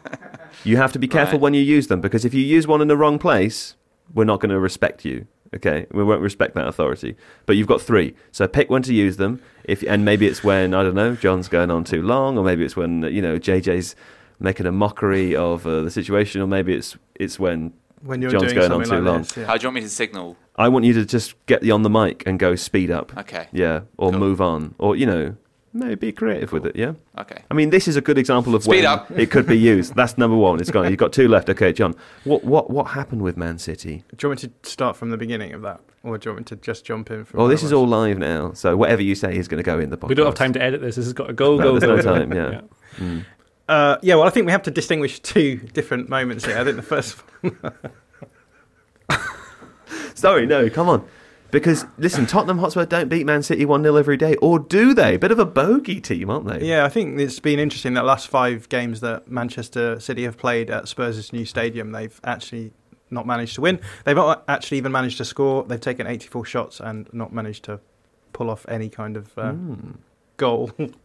you 0.66 0.76
have 0.78 0.92
to 0.94 1.00
be 1.00 1.08
careful 1.08 1.34
Right. 1.38 1.42
when 1.44 1.54
you 1.54 1.62
use 1.62 1.88
them 1.88 2.02
because 2.02 2.26
if 2.26 2.34
you 2.34 2.42
use 2.44 2.68
one 2.68 2.82
in 2.82 2.90
the 2.90 2.98
wrong 2.98 3.18
place, 3.20 3.76
we're 4.14 4.26
not 4.26 4.42
going 4.42 4.50
to 4.50 4.60
respect 4.60 5.06
you. 5.06 5.28
Okay, 5.56 5.86
we 5.92 6.04
won't 6.04 6.22
respect 6.22 6.56
that 6.56 6.68
authority. 6.68 7.16
But 7.46 7.56
you've 7.56 7.68
got 7.68 7.82
three, 7.82 8.16
so 8.34 8.46
pick 8.48 8.70
when 8.70 8.82
to 8.82 8.94
use 8.94 9.16
them. 9.16 9.42
If 9.64 9.84
and 9.84 10.04
maybe 10.04 10.28
it's 10.28 10.44
when 10.44 10.74
I 10.74 10.84
don't 10.84 10.96
know 10.96 11.16
John's 11.16 11.48
going 11.48 11.72
on 11.72 11.86
too 11.86 12.02
long, 12.02 12.38
or 12.38 12.44
maybe 12.44 12.66
it's 12.66 12.76
when 12.76 13.04
you 13.04 13.22
know 13.22 13.40
JJ's 13.40 13.96
making 14.40 14.66
a 14.66 14.72
mockery 14.72 15.36
of 15.36 15.66
uh, 15.66 15.82
the 15.82 15.92
situation, 15.92 16.42
or 16.42 16.48
maybe 16.48 16.74
it's 16.74 16.98
it's 17.16 17.40
when 17.40 17.74
When 18.02 18.22
you're 18.22 18.32
John's 18.32 18.44
doing 18.54 18.56
going 18.56 18.72
on 18.72 18.86
something 18.86 18.90
too 19.00 19.04
like 19.04 19.14
long. 19.14 19.22
this, 19.24 19.38
yeah. 19.38 19.46
How 19.46 19.58
do 19.58 19.64
you 19.64 19.68
want 19.70 19.76
me 19.76 19.82
to 19.82 19.90
signal? 19.90 20.38
I 20.58 20.70
want 20.70 20.86
you 20.86 20.94
to 20.94 21.06
just 21.06 21.36
get 21.48 21.62
the 21.62 21.72
on 21.72 21.82
the 21.84 21.90
mic 21.90 22.24
and 22.26 22.40
go 22.40 22.56
speed 22.56 22.90
up. 22.92 23.16
Okay. 23.18 23.48
Yeah, 23.52 23.82
or 23.98 24.12
Cool. 24.12 24.20
move 24.20 24.42
on, 24.42 24.76
or 24.78 24.96
you 24.96 25.06
know, 25.06 25.36
maybe 25.74 25.96
be 25.96 26.12
creative 26.14 26.54
with 26.54 26.66
it. 26.66 26.76
Yeah. 26.78 26.94
Okay. 27.18 27.44
I 27.52 27.54
mean, 27.54 27.70
this 27.72 27.88
is 27.90 27.98
a 27.98 28.02
good 28.02 28.18
example 28.18 28.56
of 28.56 28.64
Speed 28.64 28.78
when 28.84 28.86
up. 28.86 29.12
it 29.20 29.32
could 29.32 29.46
be 29.48 29.58
used. 29.58 29.96
That's 29.96 30.18
number 30.18 30.38
one. 30.38 30.62
It's 30.62 30.72
gone. 30.72 30.90
You've 30.90 30.98
got 31.00 31.12
two 31.12 31.28
left. 31.28 31.50
Okay, 31.50 31.74
John. 31.74 31.94
What 32.24 32.44
what 32.46 32.70
what 32.70 32.86
happened 32.92 33.22
with 33.22 33.36
Man 33.36 33.58
City? 33.58 34.04
Do 34.16 34.18
you 34.26 34.30
want 34.30 34.44
me 34.44 34.50
to 34.50 34.70
start 34.70 34.96
from 34.96 35.10
the 35.10 35.18
beginning 35.18 35.52
of 35.54 35.62
that, 35.64 35.82
or 36.04 36.18
do 36.18 36.30
you 36.30 36.36
want 36.36 36.50
me 36.52 36.56
to 36.56 36.62
just 36.62 36.86
jump 36.86 37.12
in? 37.12 37.26
From 37.26 37.38
Well, 37.40 37.48
where 37.48 37.54
this 37.56 37.64
I 37.64 37.68
is 37.68 37.72
was? 37.74 37.80
all 37.80 37.88
live 37.88 38.18
now, 38.18 38.54
so 38.54 38.78
whatever 38.78 39.02
you 39.02 39.16
say 39.16 39.36
is 39.36 39.50
going 39.50 39.62
to 39.62 39.64
go 39.64 39.78
in 39.80 39.90
the 39.90 39.98
podcast. 39.98 40.08
We 40.10 40.16
don't 40.16 40.26
have 40.28 40.36
time 40.36 40.54
to 40.54 40.62
edit 40.62 40.80
this. 40.80 40.96
This 40.96 41.04
has 41.06 41.14
got 41.14 41.28
to 41.28 41.34
go, 41.34 41.58
No, 41.58 41.64
go, 41.74 41.80
there's 41.80 42.04
go. 42.06 42.14
no 42.16 42.20
time, 42.26 42.32
yeah. 42.32 42.62
Uh, 43.68 43.98
yeah, 44.02 44.16
well, 44.16 44.28
I 44.28 44.30
think 44.30 44.46
we 44.46 44.52
have 44.52 44.64
to 44.64 44.72
distinguish 44.72 45.20
two 45.20 45.58
different 45.58 46.08
moments 46.10 46.46
here. 46.46 46.58
I 46.58 46.64
think 46.64 46.76
the 46.76 46.84
first, 46.84 47.18
Sorry, 50.16 50.46
no, 50.46 50.70
come 50.70 50.88
on. 50.88 51.08
Because 51.52 51.86
listen, 51.98 52.26
Tottenham 52.26 52.58
Hotspur 52.58 52.86
don't 52.86 53.08
beat 53.08 53.26
Man 53.26 53.42
City 53.42 53.66
one 53.66 53.84
0 53.84 53.96
every 53.96 54.18
day, 54.18 54.36
or 54.36 54.60
do 54.60 54.94
they? 54.94 55.16
Bit 55.16 55.32
of 55.32 55.40
a 55.40 55.46
bogey 55.46 56.02
team, 56.02 56.30
aren't 56.30 56.48
they? 56.48 56.68
yeah, 56.68 56.84
I 56.84 56.90
think 56.90 57.20
it's 57.20 57.40
been 57.40 57.60
interesting 57.60 57.94
that 57.94 58.04
last 58.04 58.28
five 58.28 58.68
games 58.68 59.00
that 59.02 59.30
Manchester 59.30 60.00
City 60.00 60.24
have 60.24 60.38
played 60.38 60.70
at 60.70 60.88
Spurs' 60.88 61.32
new 61.32 61.46
stadium, 61.46 61.92
they've 61.92 62.20
actually 62.24 62.74
not 63.10 63.26
managed 63.26 63.56
to 63.56 63.62
win. 63.62 63.80
They've 64.04 64.16
not 64.16 64.44
actually 64.48 64.80
even 64.80 64.92
managed 64.92 65.18
to 65.20 65.26
score. 65.26 65.64
They've 65.64 65.80
taken 65.80 66.08
84 66.08 66.46
shots 66.46 66.80
and 66.80 67.08
not 67.14 67.32
managed 67.32 67.64
to 67.66 67.80
pull 68.34 68.50
off 68.50 68.66
any 68.68 68.90
kind 68.90 69.16
of 69.16 69.38
uh, 69.38 69.54
goal. 70.38 70.72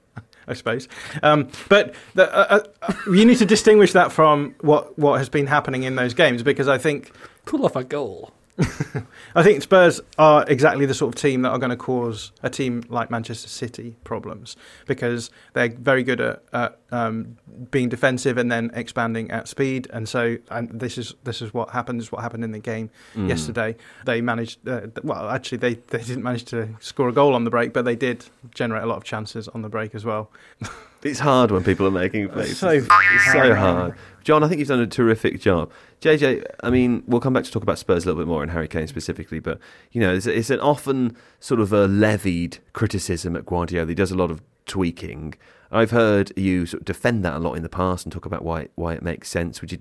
I 0.50 0.54
suppose, 0.54 0.88
um, 1.23 1.49
but 1.69 1.95
the, 2.14 2.33
uh, 2.35 2.61
uh, 2.83 2.92
you 3.07 3.25
need 3.25 3.38
to 3.38 3.47
distinguish 3.47 3.92
that 3.92 4.12
from 4.12 4.54
what 4.61 4.99
what 4.99 5.19
has 5.19 5.28
been 5.28 5.47
happening 5.47 5.85
in 5.85 5.95
those 5.95 6.12
games 6.12 6.42
because 6.42 6.69
I 6.69 6.76
think 6.76 7.12
Pull 7.47 7.64
off 7.64 7.76
a 7.76 7.85
goal. 7.85 8.33
I 9.35 9.43
think 9.43 9.62
Spurs 9.62 10.00
are 10.19 10.45
exactly 10.49 10.87
the 10.87 10.95
sort 10.95 11.14
of 11.14 11.21
team 11.21 11.43
that 11.43 11.50
are 11.50 11.59
going 11.59 11.71
to 11.71 11.76
cause 11.76 12.33
a 12.43 12.50
team 12.50 12.83
like 12.88 13.11
Manchester 13.11 13.49
City 13.49 13.97
problems 14.05 14.57
because 14.87 15.31
they're 15.52 15.71
very 15.71 16.02
good 16.02 16.21
at, 16.21 16.43
at 16.52 16.79
um, 16.90 17.38
being 17.71 17.88
defensive 17.88 18.37
and 18.37 18.50
then 18.50 18.71
expanding 18.75 19.31
at 19.31 19.49
speed. 19.49 19.88
And 19.93 20.09
so, 20.09 20.37
and 20.50 20.69
this 20.81 20.99
is 20.99 21.14
this 21.25 21.40
is 21.40 21.55
what 21.55 21.71
happened. 21.71 22.00
This 22.00 22.07
is 22.07 22.12
what 22.12 22.23
happened 22.23 22.45
in 22.45 22.52
the 22.52 22.59
game 22.59 22.90
yesterday. 23.17 23.76
They 24.05 24.21
managed. 24.21 24.67
Uh, 24.69 24.88
well, 25.02 25.31
actually, 25.31 25.59
they 25.59 25.75
they 25.88 26.02
didn't 26.02 26.23
manage 26.23 26.45
to 26.47 26.69
score 26.81 27.09
a 27.09 27.12
goal 27.12 27.35
on 27.35 27.45
the 27.45 27.50
break, 27.50 27.73
but 27.73 27.85
they 27.85 27.97
did 27.97 28.26
generate 28.55 28.83
a 28.83 28.87
lot 28.87 28.97
of 28.97 29.05
chances 29.05 29.49
on 29.49 29.62
the 29.62 29.69
break 29.69 29.95
as 29.95 30.05
well. 30.05 30.31
It's 31.02 31.19
hard 31.19 31.50
when 31.50 31.64
people 31.64 31.87
are 31.87 31.90
making 31.90 32.29
faces. 32.29 32.59
So 32.59 32.69
it's 32.69 32.87
so 33.33 33.55
hard. 33.55 33.95
John, 34.25 34.43
I 34.45 34.49
think 34.49 34.59
you've 34.59 34.69
done 34.69 34.81
a 34.81 34.87
terrific 34.87 35.41
job. 35.41 35.71
JJ, 36.00 36.45
I 36.62 36.71
mean, 36.71 37.03
we'll 37.07 37.21
come 37.21 37.33
back 37.33 37.45
to 37.45 37.50
talk 37.50 37.62
about 37.62 37.79
Spurs 37.79 38.05
a 38.05 38.07
little 38.07 38.21
bit 38.21 38.29
more 38.29 38.43
and 38.43 38.53
Harry 38.53 38.69
Kane 38.69 38.87
specifically, 38.87 39.41
but 39.41 39.59
you 39.93 40.00
know, 40.00 40.15
it's, 40.15 40.27
it's 40.27 40.50
an 40.50 40.61
often 40.61 41.17
sort 41.39 41.61
of 41.61 41.73
a 41.73 41.87
levied 41.87 42.59
criticism 42.73 43.37
at 43.37 43.47
Guardiola. 43.47 43.89
He 43.89 43.95
does 43.95 44.11
a 44.11 44.17
lot 44.17 44.31
of 44.31 44.43
tweaking. 44.67 45.35
I've 45.73 45.91
heard 45.91 46.33
you 46.37 46.67
sort 46.67 46.83
of 46.83 46.85
defend 46.87 47.25
that 47.25 47.35
a 47.35 47.39
lot 47.39 47.55
in 47.55 47.62
the 47.62 47.69
past 47.69 48.05
and 48.05 48.12
talk 48.12 48.27
about 48.27 48.45
why 48.45 48.69
why 48.75 48.95
it 48.95 49.03
makes 49.03 49.29
sense. 49.29 49.61
Would 49.61 49.73
you? 49.73 49.79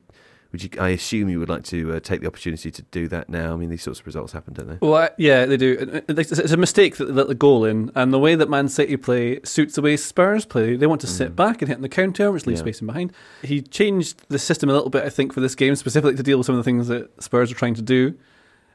Would 0.51 0.63
you? 0.63 0.69
I 0.79 0.89
assume 0.89 1.29
you 1.29 1.39
would 1.39 1.49
like 1.49 1.63
to 1.65 1.93
uh, 1.93 1.99
take 1.99 2.21
the 2.21 2.27
opportunity 2.27 2.71
to 2.71 2.81
do 2.81 3.07
that 3.09 3.29
now. 3.29 3.53
I 3.53 3.55
mean, 3.55 3.69
these 3.69 3.83
sorts 3.83 3.99
of 3.99 4.07
results 4.07 4.33
happen, 4.33 4.55
don't 4.55 4.67
they? 4.67 4.77
Well, 4.81 4.95
I- 4.95 5.09
yeah, 5.17 5.45
they 5.45 5.57
do. 5.57 5.77
Uh, 5.79 5.97
uh, 5.97 6.01
it- 6.07 6.17
It's 6.19 6.31
it's 6.31 6.51
a 6.51 6.57
mistake 6.57 6.97
that 6.97 7.05
they 7.05 7.13
let 7.13 7.27
the 7.27 7.35
goal 7.35 7.65
in, 7.65 7.91
and 7.93 8.11
the 8.11 8.17
way 8.17 8.33
that 8.33 8.49
Man 8.49 8.67
City 8.67 8.97
play 8.97 9.39
suits 9.43 9.75
the 9.75 9.81
way 9.83 9.95
Spurs 9.95 10.45
play. 10.45 10.75
They 10.75 10.87
want 10.87 11.01
to 11.01 11.07
mm-hmm. 11.07 11.17
sit 11.17 11.35
back 11.35 11.61
and 11.61 11.69
hit 11.69 11.75
on 11.75 11.81
the 11.83 11.89
counter, 11.89 12.31
which 12.31 12.47
leaves 12.47 12.61
Yeah. 12.61 12.63
space 12.63 12.81
in 12.81 12.87
behind. 12.87 13.13
He 13.43 13.61
changed 13.61 14.23
the 14.29 14.39
system 14.39 14.69
a 14.69 14.73
little 14.73 14.89
bit, 14.89 15.03
I 15.05 15.09
think, 15.09 15.33
for 15.33 15.39
this 15.39 15.53
game, 15.53 15.75
specifically 15.75 16.15
to 16.17 16.23
deal 16.23 16.37
with 16.39 16.47
some 16.47 16.55
of 16.55 16.59
the 16.59 16.63
things 16.69 16.87
that 16.87 17.21
Spurs 17.21 17.51
are 17.51 17.55
trying 17.55 17.75
to 17.75 17.83
do. 17.83 18.15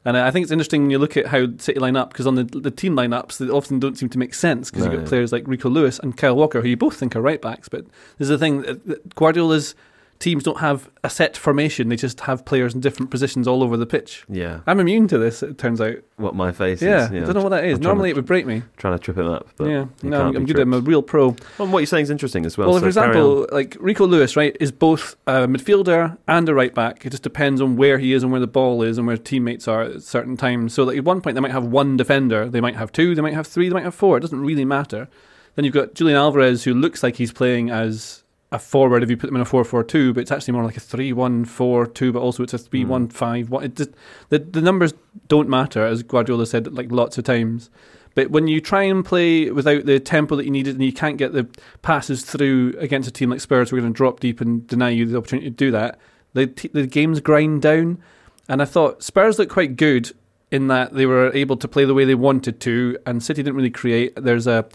And 0.05 0.15
I 0.15 0.29
think 0.31 0.43
it's 0.43 0.51
interesting 0.51 0.83
when 0.83 0.91
you 0.91 0.99
look 0.99 1.17
at 1.17 1.25
how 1.27 1.47
City 1.57 1.79
line 1.79 1.97
up, 1.97 2.09
because 2.13 2.27
on 2.27 2.35
the, 2.35 2.43
the 2.43 2.69
team 2.71 2.95
lineups, 2.95 3.39
they 3.39 3.49
often 3.49 3.79
don't 3.79 3.97
seem 3.97 4.07
to 4.09 4.19
make 4.19 4.33
sense, 4.35 4.69
because 4.69 4.85
you've 4.85 4.93
No. 4.93 4.99
got 4.99 5.07
players 5.09 5.31
like 5.31 5.47
Rico 5.47 5.67
Lewis 5.67 5.97
and 5.99 6.15
Kyle 6.15 6.35
Walker, 6.35 6.61
who 6.61 6.69
you 6.69 6.77
both 6.77 6.95
think 6.95 7.15
are 7.15 7.21
right 7.21 7.41
backs. 7.41 7.67
But 7.67 7.85
there's 8.17 8.29
the 8.29 8.37
thing 8.37 8.61
that 8.61 8.85
that 8.85 9.15
Guardiola's 9.15 9.73
teams 10.19 10.43
don't 10.43 10.59
have 10.59 10.89
a 11.03 11.09
set 11.09 11.35
formation, 11.35 11.89
they 11.89 11.95
just 11.95 12.21
have 12.21 12.45
players 12.45 12.73
in 12.73 12.79
different 12.79 13.11
positions 13.11 13.47
all 13.47 13.61
over 13.61 13.75
the 13.77 13.85
pitch. 13.85 14.23
Yeah. 14.29 14.61
I'm 14.65 14.79
immune 14.79 15.07
to 15.09 15.17
this, 15.17 15.43
it 15.43 15.57
turns 15.57 15.81
out. 15.81 15.97
What 16.17 16.33
my 16.33 16.51
face 16.53 16.81
Yeah, 16.81 17.05
is. 17.05 17.11
I 17.11 17.25
don't 17.25 17.33
know 17.35 17.43
what 17.43 17.49
that 17.49 17.65
is. 17.65 17.79
Normally 17.79 18.09
to- 18.09 18.11
it 18.11 18.15
would 18.15 18.25
break 18.25 18.45
me. 18.45 18.63
trying 18.77 18.97
to 18.97 18.99
trip 19.03 19.17
him 19.17 19.27
up. 19.27 19.47
But 19.57 19.65
yeah, 19.69 19.85
no, 20.01 20.21
I'm, 20.27 20.35
I'm 20.37 20.45
good. 20.45 20.57
I'm 20.59 20.73
a 20.73 20.79
real 20.79 21.01
pro. 21.03 21.35
Well, 21.57 21.67
what 21.67 21.79
you're 21.79 21.85
saying 21.85 22.03
is 22.03 22.09
interesting 22.09 22.45
as 22.45 22.57
well. 22.57 22.69
Well, 22.69 22.77
so 22.77 22.81
for 22.81 22.87
example, 22.87 23.47
like 23.51 23.75
Rico 23.79 24.07
Lewis, 24.07 24.35
right, 24.37 24.55
is 24.59 24.71
both 24.71 25.15
a 25.27 25.47
midfielder 25.47 26.17
and 26.27 26.47
a 26.47 26.53
right 26.55 26.73
back. 26.73 27.05
It 27.05 27.09
just 27.09 27.23
depends 27.23 27.59
on 27.61 27.75
where 27.75 27.97
he 27.97 28.13
is 28.13 28.23
and 28.23 28.31
where 28.31 28.41
the 28.41 28.47
ball 28.47 28.81
is 28.83 28.97
and 28.97 29.05
where 29.05 29.17
teammates 29.17 29.67
are 29.67 29.81
at 29.83 30.01
certain 30.03 30.37
times. 30.37 30.73
So, 30.73 30.85
like 30.85 30.97
at 30.97 31.03
one 31.03 31.19
point, 31.21 31.35
they 31.35 31.41
might 31.41 31.51
have 31.51 31.65
one 31.65 31.97
defender, 31.97 32.47
they 32.49 32.61
might 32.61 32.75
have 32.77 32.91
two, 32.91 33.13
they 33.15 33.21
might 33.21 33.33
have 33.33 33.47
three, 33.47 33.67
they 33.67 33.73
might 33.73 33.83
have 33.83 33.95
four. 33.95 34.17
It 34.17 34.21
doesn't 34.21 34.39
really 34.39 34.65
matter. 34.65 35.09
Then 35.55 35.63
you've 35.65 35.73
got 35.73 35.93
Julian 35.93 36.17
Alvarez, 36.17 36.63
who 36.65 36.73
looks 36.73 37.01
like 37.03 37.15
he's 37.15 37.31
playing 37.31 37.69
as 37.69 38.23
a 38.51 38.59
forward 38.59 39.03
if 39.03 39.09
you 39.09 39.17
put 39.17 39.27
them 39.27 39.35
in 39.35 39.41
a 39.41 39.45
4 39.45 39.63
4 39.63 39.83
2, 39.83 40.13
but 40.13 40.21
it's 40.21 40.31
actually 40.31 40.53
more 40.53 40.63
like 40.63 40.77
a 40.77 40.81
3 40.81 41.13
1 41.13 41.45
4 41.45 41.87
2, 41.87 42.13
but 42.13 42.19
also 42.21 42.43
it's 42.43 42.53
a 42.53 42.57
3 42.57 42.83
hmm. 42.83 42.89
1 42.89 43.09
5 43.09 43.49
1. 43.49 43.63
It 43.63 43.75
just, 43.75 43.89
the, 44.29 44.39
the 44.39 44.61
numbers 44.61 44.93
don't 45.27 45.49
matter, 45.49 45.85
as 45.85 46.03
Guardiola 46.03 46.45
said 46.45 46.73
like 46.73 46.91
lots 46.91 47.17
of 47.17 47.23
times. 47.23 47.69
But 48.13 48.31
when 48.31 48.47
you 48.47 48.61
try 48.61 48.83
and 48.83 49.03
play 49.03 49.51
without 49.51 49.85
the 49.85 49.99
tempo 49.99 50.37
that 50.37 50.45
you 50.45 50.51
needed 50.51 50.75
and 50.75 50.83
you 50.83 50.93
can't 50.93 51.17
get 51.17 51.33
the 51.33 51.49
passes 51.81 52.23
through 52.23 52.73
against 52.79 53.09
a 53.09 53.11
team 53.11 53.29
like 53.29 53.41
Spurs, 53.41 53.69
who 53.69 53.75
are 53.75 53.81
going 53.81 53.91
to 53.91 53.97
drop 53.97 54.21
deep 54.21 54.39
and 54.39 54.65
deny 54.67 54.89
you 54.89 55.05
the 55.05 55.17
opportunity 55.17 55.49
to 55.49 55.55
do 55.55 55.69
that, 55.71 55.99
the, 56.33 56.47
t- 56.47 56.69
the 56.69 56.87
games 56.87 57.19
grind 57.19 57.61
down. 57.61 58.01
And 58.47 58.61
I 58.61 58.65
thought 58.65 59.03
Spurs 59.03 59.37
looked 59.37 59.51
quite 59.51 59.75
good 59.75 60.13
in 60.49 60.67
that 60.67 60.93
they 60.93 61.05
were 61.05 61.33
able 61.33 61.57
to 61.57 61.67
play 61.67 61.83
the 61.83 61.93
way 61.93 62.05
they 62.05 62.15
wanted 62.15 62.61
to, 62.61 62.97
and 63.05 63.21
City 63.21 63.43
didn't 63.43 63.57
really 63.57 63.69
create. 63.69 64.13
There's 64.15 64.47
a 64.47 64.65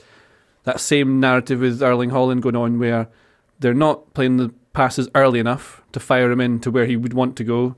that 0.65 0.81
same 0.81 1.21
narrative 1.21 1.61
with 1.61 1.83
Erling 1.83 2.11
Haaland 2.11 2.43
going 2.43 2.57
on 2.57 2.79
where 2.79 3.09
they're 3.61 3.75
not 3.75 4.13
playing 4.15 4.39
the 4.39 4.53
passes 4.73 5.09
early 5.15 5.39
enough 5.39 5.83
to 5.93 6.01
fire 6.01 6.31
him 6.31 6.41
in 6.41 6.61
to 6.61 6.71
where 6.71 6.87
he 6.87 6.97
would 6.97 7.15
want 7.15 7.37
to 7.37 7.45
go. 7.45 7.77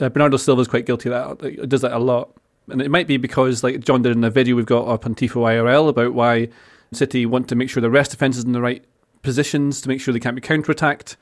Uh, 0.00 0.08
Bernardo 0.08 0.36
Silva's 0.36 0.68
quite 0.68 0.86
guilty 0.86 1.10
of 1.10 1.38
that. 1.38 1.50
He 1.50 1.66
does 1.66 1.82
that 1.82 1.92
a 1.92 1.98
lot. 1.98 2.30
And 2.68 2.80
it 2.80 2.90
might 2.90 3.06
be 3.06 3.16
because, 3.16 3.62
like 3.64 3.80
John 3.80 4.02
did 4.02 4.12
in 4.12 4.20
the 4.20 4.30
video 4.30 4.56
we've 4.56 4.66
got 4.66 4.88
up 4.88 5.06
on 5.06 5.14
Tifo 5.14 5.42
IRL 5.42 5.88
about 5.88 6.14
why 6.14 6.48
City 6.92 7.26
want 7.26 7.48
to 7.48 7.54
make 7.54 7.70
sure 7.70 7.80
the 7.80 7.90
rest 7.90 8.12
defence 8.12 8.36
is 8.36 8.44
in 8.44 8.52
the 8.52 8.60
right 8.60 8.84
positions 9.22 9.80
to 9.80 9.88
make 9.88 10.00
sure 10.00 10.12
they 10.12 10.20
can't 10.20 10.36
be 10.36 10.42
counter-attacked. 10.42 11.16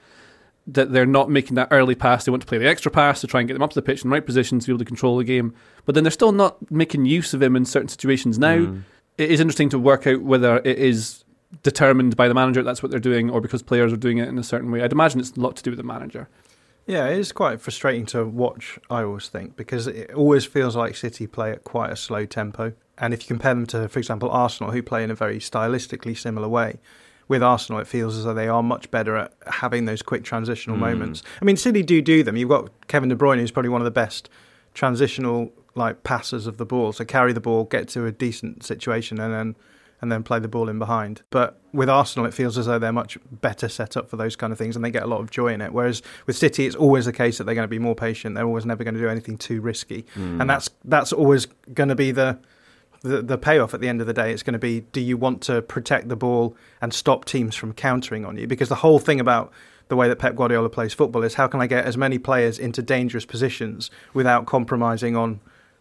That 0.67 0.93
they're 0.93 1.07
not 1.07 1.31
making 1.31 1.57
that 1.57 1.69
early 1.71 1.95
pass. 1.95 2.25
They 2.25 2.31
want 2.31 2.43
to 2.43 2.47
play 2.47 2.59
the 2.59 2.69
extra 2.69 2.93
pass 2.93 3.23
to 3.23 3.27
try 3.27 3.41
and 3.41 3.49
get 3.49 3.55
them 3.55 3.63
up 3.63 3.71
to 3.71 3.75
the 3.75 3.83
pitch 3.83 4.05
in 4.05 4.11
the 4.11 4.15
right 4.15 4.25
positions 4.25 4.65
to 4.65 4.69
be 4.69 4.73
able 4.73 4.79
to 4.81 4.85
control 4.85 5.17
the 5.17 5.25
game. 5.25 5.55
But 5.85 5.95
then 5.95 6.05
they're 6.05 6.11
still 6.11 6.33
not 6.33 6.71
making 6.71 7.07
use 7.07 7.35
of 7.35 7.43
him 7.43 7.57
in 7.57 7.65
certain 7.65 7.89
situations. 7.89 8.39
Now, 8.39 8.57
it 9.19 9.31
is 9.31 9.41
interesting 9.41 9.71
to 9.71 9.79
work 9.79 10.07
out 10.07 10.23
whether 10.23 10.59
it 10.59 10.79
is 10.79 11.25
determined 11.63 12.17
by 12.17 12.29
the 12.29 12.35
manager 12.35 12.63
that's 12.63 12.83
what 12.83 12.91
they're 12.91 13.01
doing 13.01 13.29
or 13.29 13.41
because 13.41 13.63
players 13.63 13.93
are 13.93 13.97
doing 13.97 14.19
it 14.19 14.29
in 14.29 14.39
a 14.39 14.43
certain 14.43 14.71
way. 14.71 14.83
I'd 14.83 14.93
imagine 14.93 15.21
it's 15.21 15.33
a 15.33 15.41
lot 15.41 15.57
to 15.57 15.63
do 15.63 15.71
with 15.71 15.79
the 15.79 15.85
manager. 15.85 16.29
Yeah, 16.87 17.09
it 17.09 17.19
is 17.19 17.31
quite 17.31 17.61
frustrating 17.61 18.07
to 18.07 18.25
watch, 18.25 18.79
I 18.89 19.03
always 19.03 19.29
think, 19.29 19.57
because 19.57 19.87
it 19.87 20.13
always 20.13 20.45
feels 20.45 20.75
like 20.75 20.97
City 20.97 21.27
play 21.27 21.53
at 21.53 21.63
quite 21.63 21.91
a 21.91 21.97
slow 21.97 22.27
tempo. 22.27 22.73
And 22.99 23.15
if 23.15 23.23
you 23.23 23.29
compare 23.29 23.55
them 23.55 23.67
to, 23.67 23.89
for 23.89 23.99
example, 23.99 24.31
Arsenal, 24.31 24.73
who 24.73 24.83
play 24.83 25.05
in 25.05 25.11
a 25.11 25.15
very 25.15 25.39
stylistically 25.39 26.19
similar 26.19 26.49
way, 26.49 26.81
with 27.31 27.45
Arsenal, 27.45 27.81
it 27.81 27.87
feels 27.87 28.17
as 28.17 28.25
though 28.25 28.35
they 28.35 28.49
are 28.49 28.61
much 28.61 28.91
better 28.91 29.17
at 29.17 29.33
having 29.47 29.85
those 29.85 30.03
quick 30.03 30.25
transitional 30.25 30.77
hmm. 30.77 30.83
moments. 30.83 31.23
I 31.41 31.45
mean, 31.45 31.57
City 31.57 31.85
do 31.85 32.03
do 32.03 32.25
them. 32.25 32.37
You've 32.37 32.49
got 32.49 32.71
Kevin 32.89 33.09
De 33.09 33.15
Bruyne, 33.15 33.39
who's 33.39 33.53
probably 33.53 33.69
one 33.69 33.81
of 33.81 33.85
the 33.85 33.93
best 33.93 34.29
transitional 34.75 35.53
like 35.77 36.03
passers 36.03 36.49
of 36.49 36.57
the 36.57 36.67
ball. 36.67 36.93
So 36.93 37.05
carry 37.05 37.33
the 37.33 37.41
ball, 37.41 37.65
get 37.65 37.87
to 37.91 38.05
a 38.05 38.11
decent 38.11 38.65
situation, 38.65 39.21
and 39.21 39.33
then 39.33 39.57
and 40.01 40.11
then 40.11 40.23
play 40.23 40.39
the 40.39 40.49
ball 40.49 40.69
in 40.69 40.79
behind. 40.79 41.23
But 41.31 41.61
with 41.73 41.89
Arsenal, 41.89 42.27
it 42.27 42.35
feels 42.35 42.57
as 42.57 42.67
though 42.67 42.79
they're 42.79 42.93
much 42.93 43.19
better 43.31 43.69
set 43.69 43.97
up 43.97 44.09
for 44.09 44.17
those 44.17 44.37
kind 44.37 44.53
of 44.53 44.59
things, 44.59 44.77
and 44.77 44.85
they 44.85 44.91
get 44.91 45.03
a 45.03 45.07
lot 45.07 45.21
of 45.21 45.31
joy 45.31 45.49
in 45.49 45.61
it. 45.61 45.73
Whereas 45.73 46.03
with 46.27 46.37
City, 46.37 46.67
it's 46.67 46.77
always 46.77 47.05
the 47.05 47.13
case 47.13 47.39
that 47.39 47.45
they're 47.45 47.55
going 47.55 47.65
to 47.65 47.69
be 47.69 47.79
more 47.79 47.95
patient. 47.95 48.35
They're 48.35 48.47
always 48.47 48.67
never 48.67 48.85
going 48.85 48.95
to 48.95 49.01
do 49.01 49.09
anything 49.09 49.37
too 49.37 49.61
risky, 49.61 50.07
and 50.15 50.41
hmm. 50.41 50.47
that's 50.47 50.71
that's 50.85 51.13
always 51.13 51.47
going 51.75 51.89
to 51.89 51.95
be 51.95 52.13
the 52.13 52.39
the, 53.03 53.23
the 53.23 53.39
payoff 53.39 53.73
at 53.75 53.81
the 53.81 53.89
end 53.89 54.01
of 54.01 54.07
the 54.07 54.13
day. 54.13 54.33
It's 54.33 54.43
going 54.43 54.55
to 54.55 54.59
be: 54.59 54.81
Do 54.93 55.01
you 55.01 55.17
want 55.17 55.43
to 55.43 55.63
protect 55.63 56.09
the 56.09 56.17
ball 56.17 56.57
and 56.81 56.93
stop 56.95 57.25
teams 57.25 57.55
from 57.55 57.73
countering 57.73 58.25
on 58.25 58.37
you? 58.37 58.47
Because 58.47 58.69
the 58.69 58.77
whole 58.77 58.99
thing 58.99 59.21
about 59.21 59.53
the 59.89 59.97
way 59.97 60.09
that 60.09 60.17
Pep 60.17 60.37
Guardiola 60.37 60.71
plays 60.71 60.95
football 60.95 61.25
is 61.25 61.35
how 61.35 61.49
can 61.49 61.61
I 61.61 61.67
get 61.67 61.85
as 61.85 61.97
many 61.97 62.17
players 62.17 62.59
into 62.59 62.81
dangerous 62.81 63.25
positions 63.25 63.91
without 64.15 64.47
compromising 64.47 65.17
on 65.17 65.41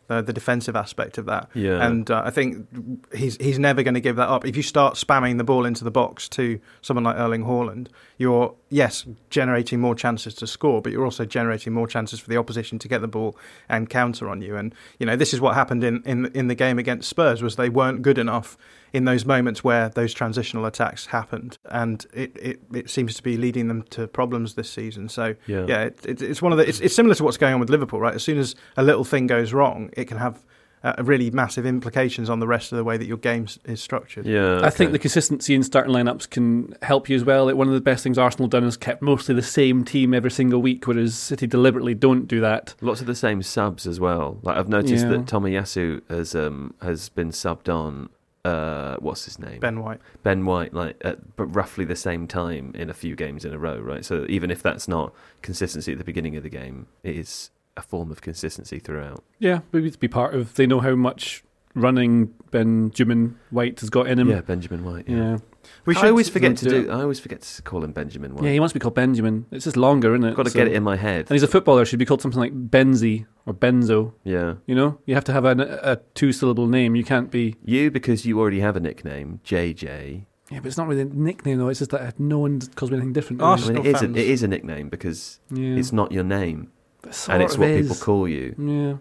the, 0.10 0.24
the 0.24 0.34
defensive 0.34 0.76
aspect 0.76 1.18
of 1.18 1.26
that. 1.28 1.50
Yeah. 1.54 1.86
And 1.86 2.10
uh, 2.10 2.24
I 2.26 2.32
think 2.32 2.68
he's 3.16 3.38
he's 3.38 3.60
never 3.60 3.84
going 3.84 3.94
to 3.94 4.02
give 4.02 4.18
that 4.18 4.28
up. 4.28 4.44
If 4.44 4.58
you 4.58 4.64
start 4.64 4.96
spamming 4.96 5.38
the 5.38 5.44
ball 5.44 5.66
into 5.66 5.84
the 5.84 5.92
box 5.92 6.28
to 6.30 6.60
someone 6.82 7.04
like 7.04 7.16
Erling 7.16 7.44
Haaland, 7.44 7.88
you're 8.18 8.54
yes 8.70 9.06
generating 9.30 9.80
more 9.80 9.96
chances 9.96 10.34
to 10.36 10.48
score, 10.48 10.82
but 10.82 10.92
you're 10.92 11.06
also 11.06 11.26
generating 11.26 11.74
more 11.74 11.88
chances 11.88 12.20
for 12.20 12.30
the 12.30 12.38
opposition 12.38 12.80
to 12.80 12.88
get 12.88 13.02
the 13.02 13.08
ball 13.08 13.38
and 13.70 13.90
counter 13.90 14.28
on 14.28 14.42
you. 14.42 14.58
And 14.58 14.74
you 14.98 15.06
know 15.06 15.16
this 15.16 15.34
is 15.34 15.40
what 15.40 15.54
happened 15.54 15.84
in 15.84 16.02
in 16.04 16.26
in 16.34 16.48
the 16.48 16.56
game 16.56 16.80
against 16.80 17.08
Spurs 17.08 17.44
was 17.44 17.56
they 17.56 17.70
weren't 17.70 18.02
good 18.02 18.18
enough 18.18 18.58
in 18.94 19.06
those 19.06 19.26
moments 19.26 19.64
where 19.64 19.90
those 19.90 20.14
transitional 20.14 20.66
attacks 20.66 21.08
happened, 21.08 21.58
and 21.66 22.06
it, 22.14 22.36
it, 22.38 22.60
it 22.74 22.90
seems 22.90 23.16
to 23.16 23.24
be 23.24 23.38
leading 23.38 23.68
them 23.68 23.84
to 23.92 24.08
problems 24.08 24.56
this 24.56 24.70
season. 24.70 25.10
So 25.10 25.36
Yeah. 25.48 25.66
yeah, 25.68 25.82
it, 25.84 26.00
it, 26.06 26.22
it's 26.22 26.42
one 26.42 26.52
of 26.52 26.58
the 26.58 26.68
it's, 26.68 26.80
it's 26.80 26.96
similar 26.96 27.16
to 27.16 27.24
what's 27.24 27.38
going 27.38 27.54
on 27.54 27.60
with 27.60 27.70
Liverpool, 27.70 28.00
right? 28.00 28.16
As 28.16 28.24
soon 28.24 28.38
as 28.38 28.56
a 28.78 28.84
little 28.84 29.04
thing 29.04 29.28
goes 29.28 29.54
wrong, 29.54 29.90
it 29.94 30.06
can 30.06 30.18
have 30.18 30.44
uh, 30.82 30.94
really 31.04 31.30
massive 31.30 31.66
implications 31.66 32.30
on 32.30 32.40
the 32.40 32.48
rest 32.48 32.72
of 32.72 32.78
the 32.78 32.84
way 32.86 32.96
that 32.96 33.06
your 33.06 33.18
game 33.18 33.46
is 33.66 33.82
structured. 33.82 34.26
Yeah, 34.26 34.62
I 34.64 34.70
think 34.70 34.94
the 34.94 35.00
consistency 35.00 35.54
in 35.54 35.62
starting 35.62 35.94
lineups 35.94 36.30
can 36.30 36.74
help 36.82 37.10
you 37.10 37.18
as 37.18 37.26
well. 37.26 37.48
Like 37.48 37.56
one 37.56 37.68
of 37.68 37.74
the 37.74 37.82
best 37.82 38.02
things 38.02 38.18
Arsenal 38.18 38.48
done 38.48 38.64
is 38.64 38.78
kept 38.78 39.02
mostly 39.02 39.36
the 39.36 39.42
same 39.42 39.84
team 39.84 40.14
every 40.14 40.32
single 40.32 40.62
week, 40.62 40.88
whereas 40.88 41.16
City 41.16 41.48
deliberately 41.48 41.94
don't 41.96 42.30
do 42.30 42.40
that. 42.40 42.76
Lots 42.80 43.02
of 43.02 43.08
the 43.08 43.16
same 43.16 43.44
subs 43.44 43.86
as 43.86 44.00
well. 44.00 44.40
Like 44.42 44.56
I've 44.56 44.70
noticed 44.70 45.04
Yeah. 45.04 45.10
that 45.12 45.26
Tomiyasu 45.26 46.02
has 46.10 46.34
um 46.34 46.74
has 46.82 47.10
been 47.10 47.32
subbed 47.32 47.68
on. 47.68 48.08
Uh, 48.46 48.96
what's 49.00 49.26
his 49.26 49.38
name? 49.38 49.60
Ben 49.60 49.84
White. 49.84 50.00
Ben 50.24 50.46
White, 50.46 50.74
like 50.74 50.96
at 51.02 51.36
but 51.36 51.46
roughly 51.48 51.86
the 51.86 51.96
same 51.96 52.28
time 52.28 52.72
in 52.74 52.90
a 52.90 52.94
few 52.94 53.16
games 53.16 53.44
in 53.44 53.54
a 53.54 53.60
row, 53.60 53.80
right? 53.80 54.06
So 54.06 54.26
even 54.30 54.50
if 54.50 54.64
that's 54.64 54.88
not 54.88 55.14
consistency 55.42 55.92
at 55.92 55.98
the 55.98 56.04
beginning 56.04 56.38
of 56.38 56.44
the 56.44 56.50
game, 56.50 56.88
it 57.04 57.16
is 57.18 57.52
a 57.76 57.82
form 57.82 58.12
of 58.12 58.22
consistency 58.22 58.80
throughout. 58.80 59.24
Yeah, 59.40 59.60
maybe 59.72 59.92
to 59.92 59.98
be 59.98 60.08
part 60.08 60.34
of. 60.36 60.54
They 60.56 60.68
know 60.68 60.80
how 60.80 60.96
much 60.96 61.44
running 61.76 62.34
Benjamin 62.52 63.38
White 63.50 63.80
has 63.82 63.90
got 63.90 64.08
in 64.08 64.20
him. 64.20 64.30
yeah, 64.30 64.42
Benjamin 64.42 64.84
White. 64.84 65.08
Yeah. 65.08 65.16
yeah. 65.18 65.38
We 65.86 65.96
I 65.96 66.10
always 66.10 66.30
forget 66.30 66.58
to 66.58 66.68
it. 66.68 66.70
do. 66.70 66.92
I 66.92 67.02
always 67.02 67.20
forget 67.20 67.42
to 67.42 67.62
call 67.62 67.84
him 67.84 67.92
Benjamin 67.94 68.36
White. 68.36 68.44
Yeah, 68.46 68.52
he 68.52 68.60
wants 68.60 68.74
to 68.74 68.80
be 68.80 68.84
called 68.84 68.96
Benjamin. 68.96 69.46
It's 69.52 69.66
just 69.66 69.78
longer, 69.78 70.14
isn't 70.14 70.24
it? 70.26 70.36
Got 70.36 70.44
to 70.44 70.50
So- 70.52 70.60
get 70.60 70.68
it 70.68 70.74
in 70.74 70.84
my 70.84 70.96
head. 70.98 71.22
And 71.22 71.32
he's 71.32 71.44
a 71.44 71.48
footballer. 71.48 71.86
Should 71.86 72.00
be 72.00 72.06
called 72.06 72.22
something 72.22 72.40
like 72.40 72.54
Benzi 72.70 73.26
or 73.46 73.54
Benzo. 73.54 74.14
Yeah, 74.24 74.56
You 74.68 74.76
know, 74.76 75.00
you 75.06 75.16
have 75.16 75.24
to 75.26 75.34
have 75.34 75.46
a, 75.46 75.52
a 75.84 75.96
two-syllable 76.16 76.68
name. 76.68 76.96
You 76.96 77.04
can't 77.04 77.32
be. 77.32 77.56
you 77.64 77.90
because 77.92 78.26
you 78.26 78.40
already 78.40 78.60
have 78.60 78.76
a 78.76 78.80
nickname, 78.80 79.40
JJ. 79.46 80.26
Yeah, 80.52 80.60
but 80.60 80.66
it's 80.68 80.78
not 80.78 80.88
really 80.88 81.02
a 81.02 81.06
nickname 81.06 81.60
though. 81.60 81.70
It's 81.70 81.80
just 81.80 81.92
that 81.92 82.20
no 82.20 82.40
one 82.40 82.60
calls 82.76 82.90
me 82.92 82.98
anything 82.98 83.14
different. 83.14 83.42
Oh. 83.42 83.46
I 83.46 83.56
mean, 83.58 83.86
it 83.86 83.94
Arsenal. 83.96 84.18
A, 84.18 84.20
it 84.20 84.28
is 84.30 84.42
a 84.44 84.48
nickname 84.48 84.90
because 84.90 85.40
Yeah, 85.52 85.76
it's 85.76 85.92
not 85.94 86.12
your 86.12 86.24
name, 86.24 86.72
But 87.04 87.28
and 87.30 87.44
it's 87.44 87.54
of 87.54 87.60
what 87.60 87.70
is. 87.70 87.88
people 87.88 88.04
call 88.04 88.28
you. 88.28 88.56
Yeah, 88.58 88.98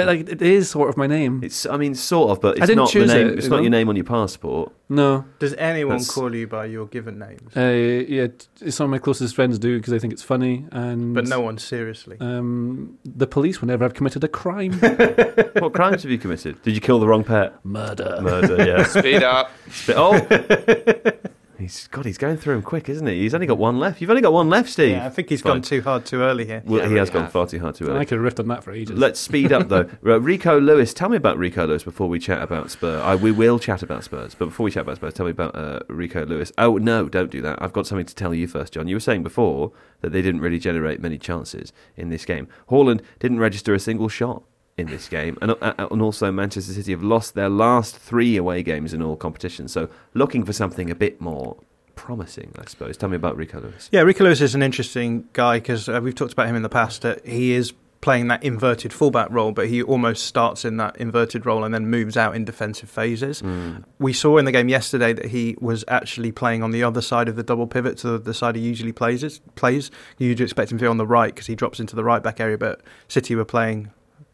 but 0.00 0.06
like 0.08 0.28
it 0.28 0.42
is 0.42 0.70
sort 0.70 0.88
of 0.88 0.96
my 0.96 1.06
name. 1.06 1.40
It's. 1.42 1.66
I 1.66 1.76
mean, 1.76 1.94
sort 1.94 2.30
of, 2.30 2.40
but 2.40 2.56
it's 2.58 2.66
didn't 2.66 2.76
not 2.76 2.86
the 2.88 2.92
choose 2.92 3.08
name. 3.12 3.28
it, 3.28 3.34
it's 3.38 3.44
you 3.44 3.50
not 3.50 3.56
know? 3.56 3.62
your 3.62 3.70
name 3.70 3.88
on 3.88 3.96
your 3.96 4.04
passport. 4.04 4.72
No, 4.88 5.24
Does 5.38 5.54
anyone 5.54 5.98
That's- 5.98 6.12
call 6.12 6.34
you 6.34 6.48
by 6.48 6.64
your 6.66 6.86
given 6.86 7.18
names? 7.18 7.56
uh, 7.56 7.60
yeah, 7.60 8.26
t- 8.58 8.70
some 8.72 8.84
of 8.86 8.90
my 8.90 8.98
closest 8.98 9.36
friends 9.36 9.56
do 9.58 9.78
because 9.78 9.92
I 9.92 9.98
think 10.00 10.12
it's 10.12 10.22
funny, 10.24 10.66
and 10.72 11.14
but 11.14 11.28
no 11.28 11.40
one 11.40 11.58
seriously. 11.58 12.16
Um, 12.20 12.98
the 13.04 13.28
police 13.28 13.60
whenever 13.60 13.84
I've 13.84 13.94
committed 13.94 14.24
a 14.24 14.28
crime, 14.28 14.72
what 15.60 15.72
crimes 15.74 16.02
have 16.02 16.10
you 16.10 16.18
committed? 16.18 16.60
Did 16.62 16.74
you 16.74 16.80
kill 16.80 16.98
the 16.98 17.06
wrong 17.06 17.22
pet? 17.22 17.54
murder. 17.64 18.18
Murder. 18.20 18.64
Yeah. 18.66 18.82
Speed 18.98 19.22
up. 19.22 19.50
But- 19.86 19.96
oh. 19.96 21.10
He's 21.60 21.86
God. 21.88 22.06
He's 22.06 22.18
going 22.18 22.36
through 22.38 22.54
them 22.54 22.62
quick, 22.62 22.88
isn't 22.88 23.06
he? 23.06 23.20
He's 23.20 23.34
only 23.34 23.46
got 23.46 23.58
one 23.58 23.78
left. 23.78 24.00
You've 24.00 24.10
only 24.10 24.22
got 24.22 24.32
one 24.32 24.48
left, 24.48 24.70
Steve. 24.70 24.92
yeah, 24.92 25.06
I 25.06 25.10
think 25.10 25.28
he's 25.28 25.42
Fine. 25.42 25.52
gone 25.52 25.62
too 25.62 25.82
hard 25.82 26.06
too 26.06 26.22
early 26.22 26.46
here. 26.46 26.62
Well, 26.64 26.80
Yeah, 26.82 26.88
he 26.88 26.94
has 26.96 27.10
gone 27.10 27.22
have. 27.24 27.32
far 27.32 27.46
too 27.46 27.60
hard 27.60 27.74
too 27.74 27.86
early. 27.86 27.98
I 28.00 28.04
could 28.04 28.18
have 28.22 28.32
riffed 28.32 28.40
on 28.40 28.48
that 28.48 28.64
for 28.64 28.72
ages. 28.72 28.98
Let's 28.98 29.20
speed 29.20 29.52
up 29.52 29.68
though. 29.68 29.88
Rico 30.00 30.58
Lewis, 30.58 30.94
tell 30.94 31.08
me 31.10 31.16
about 31.16 31.36
Rico 31.38 31.66
Lewis 31.66 31.82
before 31.84 32.08
we 32.08 32.18
chat 32.18 32.42
about 32.42 32.70
Spurs. 32.70 33.02
I, 33.02 33.14
we 33.14 33.30
will 33.30 33.58
chat 33.58 33.82
about 33.82 34.02
Spurs, 34.04 34.34
but 34.34 34.46
before 34.46 34.64
we 34.64 34.70
chat 34.70 34.82
about 34.82 34.96
Spurs, 34.96 35.14
tell 35.14 35.26
me 35.26 35.32
about 35.32 35.54
uh, 35.54 35.80
Rico 35.88 36.24
Lewis. 36.24 36.50
Oh 36.58 36.78
no, 36.78 37.08
don't 37.08 37.30
do 37.30 37.42
that. 37.42 37.60
I've 37.62 37.72
got 37.74 37.86
something 37.86 38.06
to 38.06 38.14
tell 38.14 38.34
you 38.34 38.46
first, 38.48 38.72
John. 38.72 38.88
You 38.88 38.96
were 38.96 39.00
saying 39.00 39.22
before 39.22 39.72
that 40.00 40.10
they 40.10 40.22
didn't 40.22 40.40
really 40.40 40.58
generate 40.58 41.00
many 41.00 41.18
chances 41.18 41.72
in 41.96 42.08
this 42.08 42.24
game. 42.24 42.48
Haaland 42.70 43.02
didn't 43.18 43.38
register 43.38 43.74
a 43.74 43.78
single 43.78 44.08
shot 44.08 44.42
in 44.80 44.88
this 44.88 45.08
game, 45.08 45.38
and, 45.40 45.52
uh, 45.52 45.74
and 45.78 46.02
also 46.02 46.32
Manchester 46.32 46.72
City 46.72 46.92
have 46.92 47.02
lost 47.02 47.34
their 47.34 47.48
last 47.48 47.96
three 47.96 48.36
away 48.36 48.62
games 48.62 48.92
in 48.92 49.02
all 49.02 49.16
competitions. 49.16 49.72
So 49.72 49.88
looking 50.14 50.44
for 50.44 50.52
something 50.52 50.90
a 50.90 50.94
bit 50.94 51.20
more 51.20 51.56
promising, 51.94 52.52
I 52.58 52.64
suppose. 52.66 52.96
Tell 52.96 53.08
me 53.08 53.16
about 53.16 53.36
Rico 53.36 53.60
Lewis. 53.60 53.88
Yeah, 53.92 54.00
Rico 54.00 54.24
Lewis 54.24 54.40
is 54.40 54.54
an 54.54 54.62
interesting 54.62 55.28
guy 55.34 55.58
because 55.58 55.88
uh, 55.88 56.00
we've 56.02 56.14
talked 56.14 56.32
about 56.32 56.48
him 56.48 56.56
in 56.56 56.62
the 56.62 56.68
past. 56.70 57.04
Uh, 57.04 57.16
he 57.24 57.52
is 57.52 57.74
playing 58.00 58.28
that 58.28 58.42
inverted 58.42 58.92
fullback 58.92 59.28
role, 59.30 59.52
but 59.52 59.68
he 59.68 59.82
almost 59.82 60.24
starts 60.24 60.64
in 60.64 60.78
that 60.78 60.96
inverted 60.96 61.44
role 61.44 61.64
and 61.64 61.74
then 61.74 61.86
moves 61.86 62.16
out 62.16 62.34
in 62.34 62.44
defensive 62.44 62.88
phases. 62.88 63.42
We 63.98 64.14
saw 64.14 64.38
in 64.38 64.46
the 64.46 64.52
game 64.52 64.70
yesterday 64.70 65.12
that 65.12 65.26
he 65.26 65.56
was 65.60 65.84
actually 65.86 66.32
playing 66.32 66.62
on 66.62 66.70
the 66.70 66.82
other 66.82 67.02
side 67.02 67.28
of 67.28 67.36
the 67.36 67.42
double 67.42 67.66
pivot 67.66 67.98
to 67.98 68.18
the 68.18 68.32
side 68.32 68.56
he 68.56 68.62
usually 68.62 68.92
plays. 68.92 69.40
Plays. 69.54 69.90
You'd 70.16 70.40
expect 70.40 70.72
him 70.72 70.78
to 70.78 70.82
be 70.82 70.88
on 70.88 70.96
the 70.96 71.06
right 71.06 71.34
because 71.34 71.46
he 71.46 71.54
drops 71.54 71.78
into 71.78 71.94
the 71.94 72.04
right 72.04 72.22
back 72.22 72.40
area, 72.40 72.56
but 72.56 72.80
City 73.08 73.34
were 73.34 73.44
playing 73.44 73.90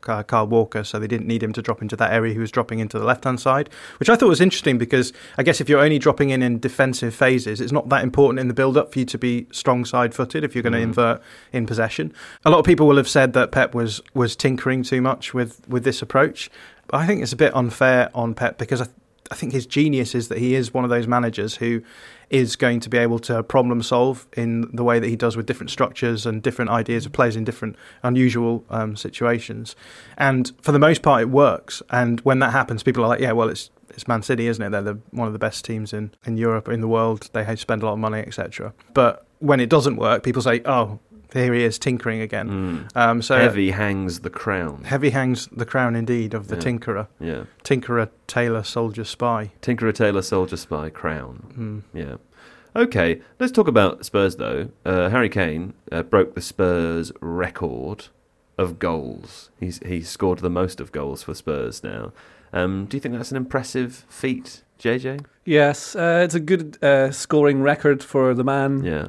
uh, 0.08 0.22
Kyle 0.22 0.46
Walker, 0.46 0.84
so 0.84 0.98
they 0.98 1.06
didn't 1.06 1.26
need 1.26 1.42
him 1.42 1.52
to 1.52 1.62
drop 1.62 1.82
into 1.82 1.96
that 1.96 2.12
area. 2.12 2.32
He 2.32 2.38
was 2.38 2.50
dropping 2.50 2.78
into 2.78 2.98
the 2.98 3.04
left 3.04 3.24
hand 3.24 3.40
side, 3.40 3.68
which 3.98 4.08
I 4.08 4.16
thought 4.16 4.28
was 4.28 4.40
interesting 4.40 4.78
because 4.78 5.12
I 5.38 5.42
guess 5.42 5.60
if 5.60 5.68
you're 5.68 5.80
only 5.80 5.98
dropping 5.98 6.30
in 6.30 6.42
in 6.42 6.58
defensive 6.58 7.14
phases, 7.14 7.60
it's 7.60 7.72
not 7.72 7.88
that 7.88 8.02
important 8.02 8.40
in 8.40 8.48
the 8.48 8.54
build 8.54 8.76
up 8.76 8.92
for 8.92 8.98
you 8.98 9.04
to 9.06 9.18
be 9.18 9.46
strong 9.50 9.84
side 9.84 10.14
footed 10.14 10.44
if 10.44 10.54
you're 10.54 10.62
going 10.62 10.72
to 10.72 10.78
invert 10.78 11.22
in 11.52 11.66
possession. 11.66 12.12
A 12.44 12.50
lot 12.50 12.58
of 12.58 12.64
people 12.64 12.86
will 12.86 12.96
have 12.96 13.08
said 13.08 13.32
that 13.32 13.50
Pep 13.52 13.74
was 13.74 14.00
was 14.14 14.36
tinkering 14.36 14.82
too 14.82 15.00
much 15.00 15.34
with 15.34 15.66
with 15.68 15.84
this 15.84 16.02
approach. 16.02 16.50
But 16.88 16.98
I 16.98 17.06
think 17.06 17.22
it's 17.22 17.32
a 17.32 17.36
bit 17.36 17.54
unfair 17.54 18.10
on 18.14 18.34
Pep 18.34 18.58
because 18.58 18.80
I, 18.80 18.86
I 19.30 19.34
think 19.34 19.52
his 19.52 19.66
genius 19.66 20.14
is 20.14 20.28
that 20.28 20.38
he 20.38 20.54
is 20.54 20.72
one 20.72 20.84
of 20.84 20.90
those 20.90 21.06
managers 21.06 21.56
who 21.56 21.82
is 22.30 22.56
going 22.56 22.80
to 22.80 22.88
be 22.88 22.98
able 22.98 23.18
to 23.20 23.42
problem 23.42 23.82
solve 23.82 24.26
in 24.36 24.68
the 24.74 24.82
way 24.82 24.98
that 24.98 25.08
he 25.08 25.16
does 25.16 25.36
with 25.36 25.46
different 25.46 25.70
structures 25.70 26.26
and 26.26 26.42
different 26.42 26.70
ideas 26.70 27.06
of 27.06 27.12
players 27.12 27.36
in 27.36 27.44
different 27.44 27.76
unusual 28.02 28.64
um, 28.70 28.96
situations. 28.96 29.76
And 30.16 30.52
for 30.62 30.72
the 30.72 30.78
most 30.78 31.02
part, 31.02 31.22
it 31.22 31.30
works. 31.30 31.82
And 31.90 32.20
when 32.20 32.40
that 32.40 32.50
happens, 32.50 32.82
people 32.82 33.04
are 33.04 33.08
like, 33.08 33.20
yeah, 33.20 33.32
well, 33.32 33.48
it's 33.48 33.70
it's 33.90 34.06
Man 34.06 34.22
City, 34.22 34.46
isn't 34.46 34.62
it? 34.62 34.70
They're 34.70 34.82
the, 34.82 34.98
one 35.10 35.26
of 35.26 35.32
the 35.32 35.38
best 35.38 35.64
teams 35.64 35.92
in, 35.92 36.10
in 36.26 36.36
Europe, 36.36 36.68
in 36.68 36.82
the 36.82 36.88
world. 36.88 37.30
They 37.32 37.56
spend 37.56 37.82
a 37.82 37.86
lot 37.86 37.94
of 37.94 37.98
money, 37.98 38.18
etc. 38.18 38.74
But 38.92 39.26
when 39.38 39.58
it 39.58 39.70
doesn't 39.70 39.96
work, 39.96 40.22
people 40.22 40.42
say, 40.42 40.60
oh, 40.66 40.98
here 41.32 41.52
he 41.54 41.64
is 41.64 41.78
tinkering 41.78 42.20
again. 42.20 42.88
Um, 42.94 43.22
so 43.22 43.36
Heavy 43.38 43.70
hangs 43.72 44.20
the 44.20 44.30
crown. 44.30 44.84
heavy 44.84 45.10
hangs 45.10 45.48
the 45.48 45.66
crown 45.66 45.94
indeed 45.96 46.34
of 46.34 46.48
the 46.48 46.56
Yeah. 46.56 46.62
tinkerer. 46.62 47.06
Yeah. 47.20 47.44
Tinkerer, 47.64 48.08
tailor, 48.26 48.62
soldier, 48.62 49.04
spy. 49.04 49.52
Tinkerer, 49.62 49.94
Tailor, 49.94 50.22
Soldier, 50.22 50.56
Spy, 50.56 50.88
Crown. 50.90 51.36
Hmm. 51.54 51.78
Yeah. 51.98 52.16
Okay, 52.74 53.20
let's 53.40 53.52
talk 53.52 53.68
about 53.68 54.04
Spurs 54.04 54.36
though. 54.36 54.68
Uh, 54.84 55.08
Harry 55.08 55.28
Kane 55.30 55.72
uh, 55.90 56.02
broke 56.02 56.34
the 56.34 56.42
Spurs 56.42 57.10
record 57.22 58.08
of 58.58 58.78
goals. 58.78 59.50
He's 59.58 59.80
he's 59.86 60.08
scored 60.08 60.40
the 60.40 60.50
most 60.50 60.80
of 60.80 60.92
goals 60.92 61.22
for 61.22 61.34
Spurs 61.34 61.82
now. 61.82 62.12
Um, 62.52 62.84
do 62.86 62.96
you 62.96 63.00
think 63.00 63.14
that's 63.14 63.30
an 63.30 63.36
impressive 63.36 64.04
feat, 64.08 64.62
JJ? 64.78 65.24
Yes, 65.44 65.96
uh, 65.96 66.20
it's 66.24 66.34
a 66.34 66.40
good 66.40 66.82
uh, 66.82 67.10
scoring 67.12 67.62
record 67.62 68.02
for 68.02 68.34
the 68.34 68.44
man. 68.44 68.84
Yeah. 68.84 69.08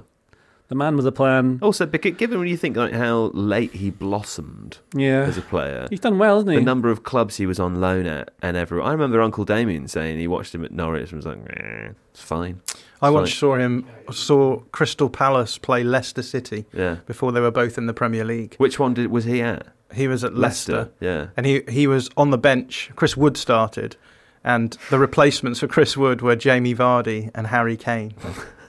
The 0.70 0.76
man 0.76 0.98
with 0.98 1.08
a 1.08 1.14
plan. 1.14 1.60
Also, 1.62 1.86
bec- 1.86 2.18
given 2.18 2.40
when 2.40 2.48
you 2.50 2.58
think 2.58 2.76
like 2.76 2.92
how 2.92 3.32
late 3.34 3.72
he 3.74 3.90
blossomed 3.90 4.80
Yeah, 4.94 5.22
as 5.22 5.38
a 5.38 5.42
player, 5.42 5.88
he's 5.90 6.02
done 6.02 6.18
well, 6.18 6.36
hasn't 6.36 6.52
he? 6.52 6.58
the 6.58 6.64
number 6.64 6.90
of 6.90 7.04
clubs 7.04 7.38
he 7.38 7.46
was 7.46 7.58
on 7.60 7.80
loan 7.80 8.06
at, 8.06 8.32
and 8.42 8.58
everyone. 8.58 8.88
I 8.88 8.92
remember 8.92 9.22
Uncle 9.22 9.46
Damien 9.46 9.88
saying 9.88 10.20
he 10.20 10.28
watched 10.28 10.54
him 10.54 10.66
at 10.66 10.72
Norwich 10.72 11.12
and 11.14 11.18
was 11.18 11.26
like, 11.26 11.40
"Eh, 11.56 11.90
"It's 12.12 12.22
fine." 12.22 12.60
I 13.02 13.08
It's 13.08 13.14
once 13.14 13.34
saw 13.34 13.56
him 13.56 13.86
saw 14.12 14.58
Crystal 14.74 15.10
Palace 15.10 15.58
play 15.58 15.84
Leicester 15.86 16.22
City 16.24 16.66
Yeah. 16.74 16.98
before 17.06 17.32
they 17.32 17.40
were 17.40 17.52
both 17.52 17.78
in 17.78 17.86
the 17.86 17.94
Premier 17.94 18.26
League. 18.26 18.56
Which 18.58 18.78
one 18.78 18.94
did 18.94 19.10
was 19.10 19.24
he 19.24 19.42
at? 19.42 19.68
He 19.94 20.10
was 20.10 20.24
at 20.26 20.36
Leicester, 20.36 20.90
Yeah. 21.00 21.28
and 21.38 21.46
he 21.46 21.62
he 21.70 21.88
was 21.88 22.10
on 22.18 22.32
the 22.32 22.38
bench. 22.38 22.92
Chris 22.98 23.16
Wood 23.16 23.38
started, 23.38 23.96
and 24.44 24.78
the 24.90 25.00
replacements 25.00 25.62
for 25.62 25.68
Chris 25.68 25.96
Wood 25.96 26.22
were 26.22 26.36
Jamie 26.36 26.76
Vardy 26.76 27.32
and 27.34 27.48
Harry 27.48 27.78
Kane. 27.78 28.14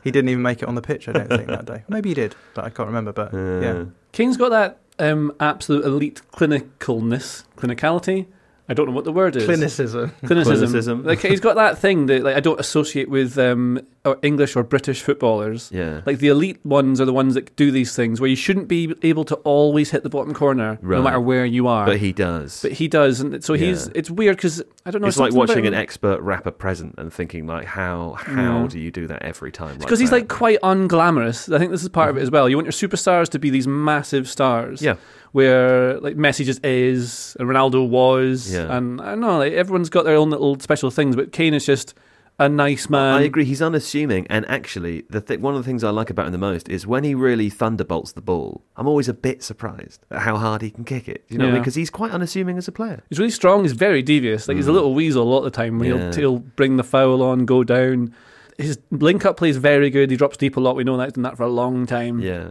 he 0.05 0.11
didn't 0.11 0.29
even 0.31 0.43
make 0.43 0.63
it 0.63 0.69
on 0.69 0.75
the 0.75 0.83
pitch. 0.83 1.09
I 1.09 1.13
don't 1.13 1.29
think 1.29 1.47
that 1.47 1.65
day. 1.65 1.85
Maybe 1.89 2.11
he 2.11 2.15
did, 2.15 2.35
but 2.55 2.65
I 2.65 2.71
can't 2.71 2.87
remember. 2.87 3.13
But 3.13 3.33
yeah, 3.33 3.85
Kane's 4.13 4.37
got 4.37 4.51
that 4.51 4.79
um, 4.99 5.35
absolute 5.41 5.85
elite 5.85 6.23
clinicalness, 6.33 7.45
clinicality. 7.57 8.27
I 8.71 8.75
don't 8.75 8.87
know 8.87 8.93
what 8.93 9.05
the 9.05 9.13
word 9.13 9.35
is. 9.35 9.45
clinicism. 9.47 10.13
Clinicism. 10.25 10.45
Clinicism. 10.71 11.05
Like 11.05 11.21
he's 11.21 11.41
got 11.41 11.57
that 11.57 11.79
thing 11.79 12.07
that 12.07 12.23
like 12.23 12.37
I 12.37 12.41
don't 12.41 12.61
associate 12.61 13.09
with 13.09 13.39
um, 13.39 13.81
or 14.05 14.19
English 14.23 14.57
or 14.57 14.63
British 14.63 15.01
footballers. 15.03 15.71
Yeah. 15.73 16.03
Like 16.05 16.19
the 16.19 16.29
elite 16.29 16.65
ones 16.67 17.01
are 17.01 17.07
the 17.07 17.13
ones 17.13 17.33
that 17.35 17.57
do 17.57 17.71
these 17.71 17.97
things 17.97 18.21
where 18.21 18.29
you 18.29 18.37
shouldn't 18.37 18.69
be 18.69 18.95
able 19.03 19.25
to 19.25 19.37
always 19.37 19.91
hit 19.91 20.03
the 20.03 20.11
bottom 20.11 20.35
corner 20.35 20.79
Right. 20.83 20.99
no 20.99 21.03
matter 21.03 21.21
where 21.21 21.47
you 21.47 21.67
are. 21.67 21.87
But 21.87 21.97
he 21.99 22.13
does. 22.13 22.61
But 22.61 22.73
he 22.73 22.89
does, 22.89 23.21
and 23.21 23.43
so 23.43 23.55
he's. 23.55 23.89
It's 23.89 24.11
weird 24.11 24.37
because 24.37 24.63
I 24.85 24.91
don't 24.91 25.01
know. 25.01 25.09
it's 25.09 25.19
like 25.19 25.33
watching 25.33 25.67
an 25.67 25.73
expert 25.75 26.21
rapper 26.21 26.51
present 26.51 26.95
and 26.99 27.11
thinking 27.13 27.47
like, 27.47 27.65
how 27.65 28.17
how 28.19 28.63
Yeah. 28.63 28.69
do 28.69 28.79
you 28.79 28.91
do 28.91 29.07
that 29.07 29.23
every 29.23 29.51
time? 29.51 29.79
because 29.79 29.99
he's 29.99 30.13
like 30.13 30.29
quite 30.29 30.61
unglamorous. 30.63 31.53
I 31.55 31.59
think 31.59 31.71
this 31.71 31.83
is 31.83 31.89
part 31.89 32.11
of 32.11 32.19
it 32.19 32.23
as 32.23 32.31
well. 32.31 32.49
You 32.49 32.57
want 32.57 32.67
your 32.67 32.73
superstars 32.73 33.29
to 33.31 33.39
be 33.39 33.49
these 33.51 33.67
massive 33.67 34.29
stars. 34.29 34.81
Mm-hmm. 34.81 34.85
Yeah. 34.85 34.95
Where 35.33 35.99
like 36.01 36.17
Messi 36.17 36.45
just 36.45 36.65
is 36.65 37.37
and 37.39 37.49
Ronaldo 37.49 37.89
was. 37.89 38.53
Yeah. 38.53 38.75
And 38.77 39.01
I 39.01 39.11
don't 39.11 39.21
know, 39.21 39.39
like 39.39 39.53
everyone's 39.53 39.91
got 39.91 40.05
their 40.05 40.17
own 40.17 40.31
little 40.31 40.59
special 40.61 40.91
things, 40.91 41.17
but 41.17 41.33
Kane 41.33 41.55
is 41.55 41.67
just 41.67 41.95
a 42.39 42.49
nice 42.49 42.89
man. 42.89 43.15
I 43.15 43.23
agree. 43.23 43.45
He's 43.45 43.61
unassuming, 43.61 44.27
and 44.29 44.49
actually, 44.49 45.05
the 45.11 45.21
th- 45.21 45.41
one 45.41 45.55
of 45.57 45.61
the 45.63 45.69
things 45.69 45.83
I 45.83 45.91
like 45.91 46.09
about 46.09 46.27
him 46.27 46.33
the 46.33 46.39
most 46.39 46.69
is 46.69 46.87
when 46.87 47.03
he 47.03 47.15
really 47.15 47.51
thunderbolts 47.51 48.13
the 48.13 48.21
ball. 48.21 48.63
I'm 48.77 48.87
always 48.87 49.09
a 49.09 49.15
bit 49.15 49.43
surprised 49.43 50.05
at 50.11 50.21
how 50.21 50.37
hard 50.37 50.63
he 50.63 50.71
can 50.71 50.85
kick 50.85 51.09
it. 51.09 51.25
You 51.29 51.39
know 51.39 51.47
what 51.47 51.51
I 51.51 51.53
mean? 51.55 51.63
Because 51.63 51.75
he's 51.75 51.91
quite 51.91 52.13
unassuming 52.13 52.57
as 52.57 52.69
a 52.69 52.73
player. 52.73 53.03
He's 53.09 53.19
really 53.19 53.33
strong. 53.33 53.65
He's 53.65 53.73
very 53.73 54.03
devious. 54.03 54.47
Like 54.47 54.57
he's 54.57 54.69
a 54.69 54.73
little 54.73 54.95
weasel 54.95 55.25
a 55.25 55.29
lot 55.29 55.39
of 55.39 55.45
the 55.45 55.51
time. 55.51 55.81
Mm. 55.81 55.87
Yeah. 55.89 55.97
he'll, 55.97 56.13
he'll 56.13 56.39
bring 56.39 56.77
the 56.77 56.85
foul 56.85 57.23
on, 57.23 57.45
go 57.45 57.65
down. 57.65 58.15
His 58.57 58.79
link 58.91 59.25
up 59.25 59.37
play 59.37 59.51
is 59.51 59.57
very 59.57 59.91
good. 59.91 60.11
He 60.11 60.17
drops 60.17 60.37
deep 60.37 60.57
a 60.57 60.61
lot. 60.61 60.77
We 60.77 60.85
know 60.85 60.97
that. 60.97 61.05
He's 61.07 61.13
done 61.15 61.23
that 61.23 61.37
for 61.37 61.43
a 61.43 61.49
long 61.49 61.87
time. 61.87 62.21
Yeah. 62.21 62.51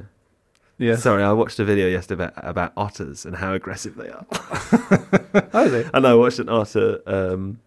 Yeah. 0.77 0.95
Sorry, 0.95 1.23
I 1.23 1.31
watched 1.33 1.57
a 1.59 1.65
video 1.65 1.87
yesterday 1.87 2.25
about, 2.25 2.33
about 2.37 2.73
otters 2.77 3.25
and 3.25 3.35
how 3.37 3.53
aggressive 3.53 3.95
they 3.95 4.09
are. 4.09 4.25
Are 5.53 5.69
they? 5.69 5.89
And 5.93 6.05
I 6.05 6.13
watched 6.13 6.39
an 6.39 6.49
otter 6.49 7.01
um, 7.07 7.59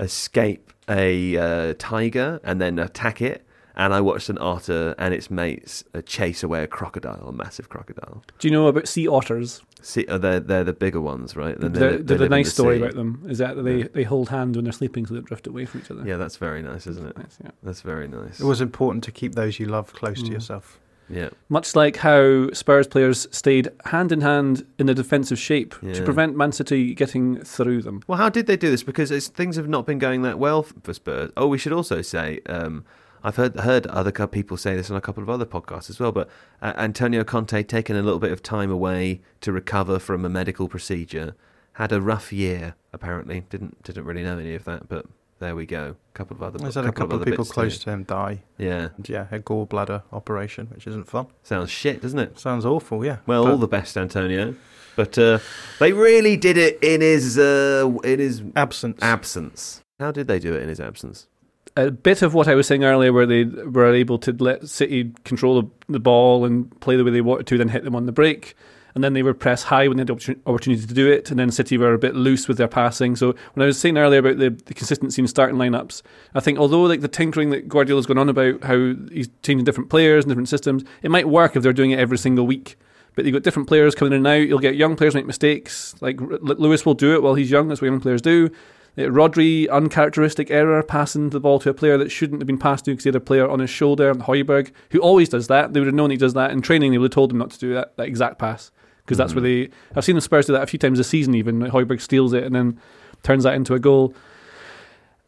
escape 0.00 0.72
a 0.88 1.36
uh, 1.36 1.74
tiger 1.78 2.40
and 2.42 2.60
then 2.60 2.78
attack 2.78 3.20
it. 3.22 3.44
And 3.76 3.94
I 3.94 4.00
watched 4.00 4.28
an 4.28 4.38
otter 4.40 4.96
and 4.98 5.14
its 5.14 5.30
mates 5.30 5.84
uh, 5.94 6.02
chase 6.02 6.42
away 6.42 6.64
a 6.64 6.66
crocodile, 6.66 7.28
a 7.28 7.32
massive 7.32 7.68
crocodile. 7.68 8.24
Do 8.40 8.48
you 8.48 8.52
know 8.52 8.66
about 8.66 8.88
sea 8.88 9.06
otters? 9.06 9.62
See, 9.82 10.04
uh, 10.06 10.18
they're 10.18 10.40
they're 10.40 10.64
the 10.64 10.72
bigger 10.72 11.00
ones, 11.00 11.36
right? 11.36 11.56
And 11.56 11.72
they- 11.72 11.78
There- 11.78 11.90
they 11.98 12.02
There's 12.02 12.20
live 12.20 12.20
a 12.22 12.24
in 12.24 12.30
nice 12.40 12.46
the 12.46 12.50
story 12.50 12.78
sea. 12.78 12.82
about 12.82 12.96
them. 12.96 13.24
Is 13.28 13.38
that 13.38 13.62
they, 13.62 13.84
they 13.84 14.02
hold 14.02 14.30
hands 14.30 14.56
when 14.56 14.64
they're 14.64 14.72
sleeping 14.72 15.06
so 15.06 15.14
they 15.14 15.20
drift 15.20 15.46
away 15.46 15.64
from 15.64 15.82
each 15.82 15.92
other. 15.92 16.02
Yeah, 16.04 16.16
that's 16.16 16.38
very 16.38 16.60
nice, 16.60 16.88
isn't 16.88 17.06
it? 17.06 17.16
Nice, 17.16 17.38
yeah. 17.44 17.52
That's 17.62 17.82
very 17.82 18.08
nice. 18.08 18.40
It 18.40 18.44
was 18.46 18.60
important 18.60 19.04
to 19.04 19.12
keep 19.12 19.36
those 19.36 19.60
you 19.60 19.66
love 19.66 19.92
close 19.92 20.20
Mm. 20.22 20.26
to 20.26 20.32
yourself. 20.32 20.80
Yeah. 21.08 21.30
Much 21.48 21.74
like 21.74 21.96
how 21.96 22.50
Spurs 22.52 22.86
players 22.86 23.26
stayed 23.30 23.68
hand 23.86 24.12
in 24.12 24.20
hand 24.20 24.66
in 24.78 24.86
the 24.86 24.94
defensive 24.94 25.38
shape 25.38 25.74
Yeah. 25.82 25.94
to 25.94 26.02
prevent 26.02 26.36
Man 26.36 26.52
City 26.52 26.94
getting 26.94 27.40
through 27.42 27.82
them. 27.82 28.02
Well, 28.06 28.18
how 28.18 28.28
did 28.28 28.46
they 28.46 28.56
do 28.56 28.70
this? 28.70 28.82
Because 28.82 29.10
it's, 29.10 29.28
things 29.28 29.56
have 29.56 29.68
not 29.68 29.86
been 29.86 29.98
going 29.98 30.22
that 30.22 30.38
well 30.38 30.62
for 30.82 30.92
Spurs. 30.94 31.30
Oh, 31.36 31.46
we 31.46 31.58
should 31.58 31.72
also 31.72 32.02
say 32.02 32.40
um, 32.46 32.84
I've 33.24 33.36
heard 33.36 33.56
heard 33.60 33.86
other 33.88 34.12
people 34.28 34.56
say 34.56 34.76
this 34.76 34.90
on 34.90 34.96
a 34.96 35.00
couple 35.00 35.22
of 35.22 35.30
other 35.30 35.46
podcasts 35.46 35.90
as 35.90 35.98
well. 35.98 36.12
But 36.12 36.28
uh, 36.62 36.72
Antonio 36.76 37.24
Conte 37.24 37.62
taking 37.64 37.96
a 37.96 38.02
little 38.02 38.20
bit 38.20 38.32
of 38.32 38.42
time 38.42 38.70
away 38.70 39.20
to 39.40 39.52
recover 39.52 39.98
from 39.98 40.24
a 40.24 40.28
medical 40.28 40.68
procedure. 40.68 41.34
Had 41.72 41.92
a 41.92 42.00
rough 42.00 42.32
year 42.32 42.74
apparently. 42.92 43.44
Didn't 43.50 43.82
didn't 43.82 44.04
really 44.04 44.22
know 44.22 44.38
any 44.38 44.54
of 44.54 44.64
that, 44.64 44.88
but 44.88 45.06
there 45.38 45.54
we 45.54 45.66
go. 45.66 45.96
A 46.14 46.16
couple 46.16 46.36
of 46.36 46.42
other. 46.42 46.58
There's 46.58 46.74
had 46.74 46.84
a 46.84 46.92
couple 46.92 47.16
of 47.16 47.22
other 47.22 47.30
people 47.30 47.44
close 47.44 47.78
too. 47.78 47.84
to 47.84 47.90
him 47.90 48.02
die. 48.04 48.42
Yeah, 48.56 48.88
And 48.96 49.08
yeah, 49.08 49.26
a 49.30 49.38
gallbladder 49.38 50.02
operation, 50.12 50.66
which 50.66 50.86
isn't 50.86 51.04
fun. 51.08 51.26
sounds 51.42 51.70
shit, 51.70 52.02
doesn't 52.02 52.18
it? 52.18 52.38
Sounds 52.38 52.64
awful, 52.64 53.04
yeah. 53.04 53.18
Well, 53.26 53.44
But 53.44 53.50
all 53.52 53.58
the 53.58 53.68
best, 53.68 53.96
Antonio. 53.96 54.54
But 54.96 55.16
uh, 55.16 55.38
they 55.78 55.92
really 55.92 56.36
did 56.36 56.56
it 56.56 56.78
in 56.82 57.00
his 57.00 57.38
uh, 57.38 57.88
in 58.02 58.18
his 58.18 58.42
absence. 58.56 58.98
absence. 59.00 59.80
How 60.00 60.10
did 60.10 60.26
they 60.26 60.38
do 60.38 60.54
it 60.54 60.62
in 60.62 60.68
his 60.68 60.80
absence? 60.80 61.28
a 61.76 61.92
bit 61.92 62.22
of 62.22 62.34
what 62.34 62.48
I 62.48 62.56
was 62.56 62.66
saying 62.66 62.82
earlier, 62.82 63.12
where 63.12 63.26
they 63.26 63.44
were 63.44 63.94
able 63.94 64.18
to 64.18 64.32
let 64.32 64.68
City 64.68 65.12
control 65.24 65.62
the, 65.62 65.68
the 65.88 66.00
ball 66.00 66.44
and 66.44 66.68
play 66.80 66.96
the 66.96 67.04
way 67.04 67.12
they 67.12 67.20
wanted 67.20 67.46
to, 67.46 67.58
then 67.58 67.68
hit 67.68 67.84
them 67.84 67.94
on 67.94 68.06
the 68.06 68.12
break. 68.12 68.56
And 68.98 69.04
then 69.04 69.12
they 69.12 69.22
were 69.22 69.32
press 69.32 69.62
high 69.62 69.86
when 69.86 69.96
they 69.96 70.00
had 70.00 70.08
the 70.08 70.36
opportunity 70.44 70.84
to 70.84 70.92
do 70.92 71.08
it. 71.08 71.30
And 71.30 71.38
then 71.38 71.52
City 71.52 71.78
were 71.78 71.94
a 71.94 71.98
bit 71.98 72.16
loose 72.16 72.48
with 72.48 72.58
their 72.58 72.66
passing. 72.66 73.14
So 73.14 73.36
when 73.54 73.62
I 73.62 73.66
was 73.66 73.78
saying 73.78 73.96
earlier 73.96 74.18
about 74.18 74.38
the, 74.38 74.50
the 74.50 74.74
consistency 74.74 75.22
in 75.22 75.28
starting 75.28 75.56
lineups, 75.56 76.02
I 76.34 76.40
think 76.40 76.58
although 76.58 76.82
like 76.82 77.00
the 77.00 77.06
tinkering 77.06 77.50
that 77.50 77.68
Guardiola's 77.68 78.06
gone 78.06 78.18
on 78.18 78.28
about 78.28 78.64
how 78.64 78.96
he's 79.12 79.28
changing 79.44 79.66
different 79.66 79.88
players 79.88 80.24
and 80.24 80.30
different 80.32 80.48
systems, 80.48 80.82
it 81.00 81.12
might 81.12 81.28
work 81.28 81.54
if 81.54 81.62
they're 81.62 81.72
doing 81.72 81.92
it 81.92 82.00
every 82.00 82.18
single 82.18 82.44
week. 82.44 82.76
But 83.14 83.24
you've 83.24 83.34
got 83.34 83.44
different 83.44 83.68
players 83.68 83.94
coming 83.94 84.14
in 84.14 84.16
and 84.16 84.26
out. 84.26 84.48
You'll 84.48 84.58
get 84.58 84.74
young 84.74 84.96
players 84.96 85.14
make 85.14 85.26
mistakes. 85.26 85.94
Like 86.00 86.20
Lewis 86.20 86.84
will 86.84 86.94
do 86.94 87.14
it 87.14 87.22
while 87.22 87.36
he's 87.36 87.52
young. 87.52 87.68
That's 87.68 87.80
what 87.80 87.86
young 87.86 88.00
players 88.00 88.20
do. 88.20 88.50
Uh, 88.98 89.02
Rodri, 89.02 89.70
uncharacteristic 89.70 90.50
error, 90.50 90.82
passing 90.82 91.30
the 91.30 91.38
ball 91.38 91.60
to 91.60 91.70
a 91.70 91.74
player 91.74 91.96
that 91.98 92.10
shouldn't 92.10 92.42
have 92.42 92.48
been 92.48 92.58
passed 92.58 92.86
to 92.86 92.90
because 92.90 93.04
he 93.04 93.08
had 93.10 93.14
a 93.14 93.20
player 93.20 93.48
on 93.48 93.60
his 93.60 93.70
shoulder. 93.70 94.12
Højbjerg, 94.12 94.72
who 94.90 94.98
always 94.98 95.28
does 95.28 95.46
that. 95.46 95.72
They 95.72 95.78
would 95.78 95.86
have 95.86 95.94
known 95.94 96.10
he 96.10 96.16
does 96.16 96.34
that. 96.34 96.50
In 96.50 96.62
training, 96.62 96.90
they 96.90 96.98
would 96.98 97.12
have 97.12 97.14
told 97.14 97.30
him 97.30 97.38
not 97.38 97.50
to 97.50 97.58
do 97.60 97.74
that, 97.74 97.96
that 97.96 98.08
exact 98.08 98.40
pass 98.40 98.72
because 99.08 99.16
that's 99.16 99.34
where 99.34 99.40
they. 99.40 99.70
I've 99.96 100.04
seen 100.04 100.16
the 100.16 100.20
Spurs 100.20 100.44
do 100.46 100.52
that 100.52 100.62
a 100.62 100.66
few 100.66 100.78
times 100.78 100.98
this 100.98 101.08
season, 101.08 101.34
even. 101.34 101.60
Like 101.60 101.72
Højbjerg 101.72 102.00
steals 102.02 102.34
it 102.34 102.44
and 102.44 102.54
then 102.54 102.78
turns 103.22 103.44
that 103.44 103.54
into 103.54 103.72
a 103.72 103.78
goal. 103.78 104.14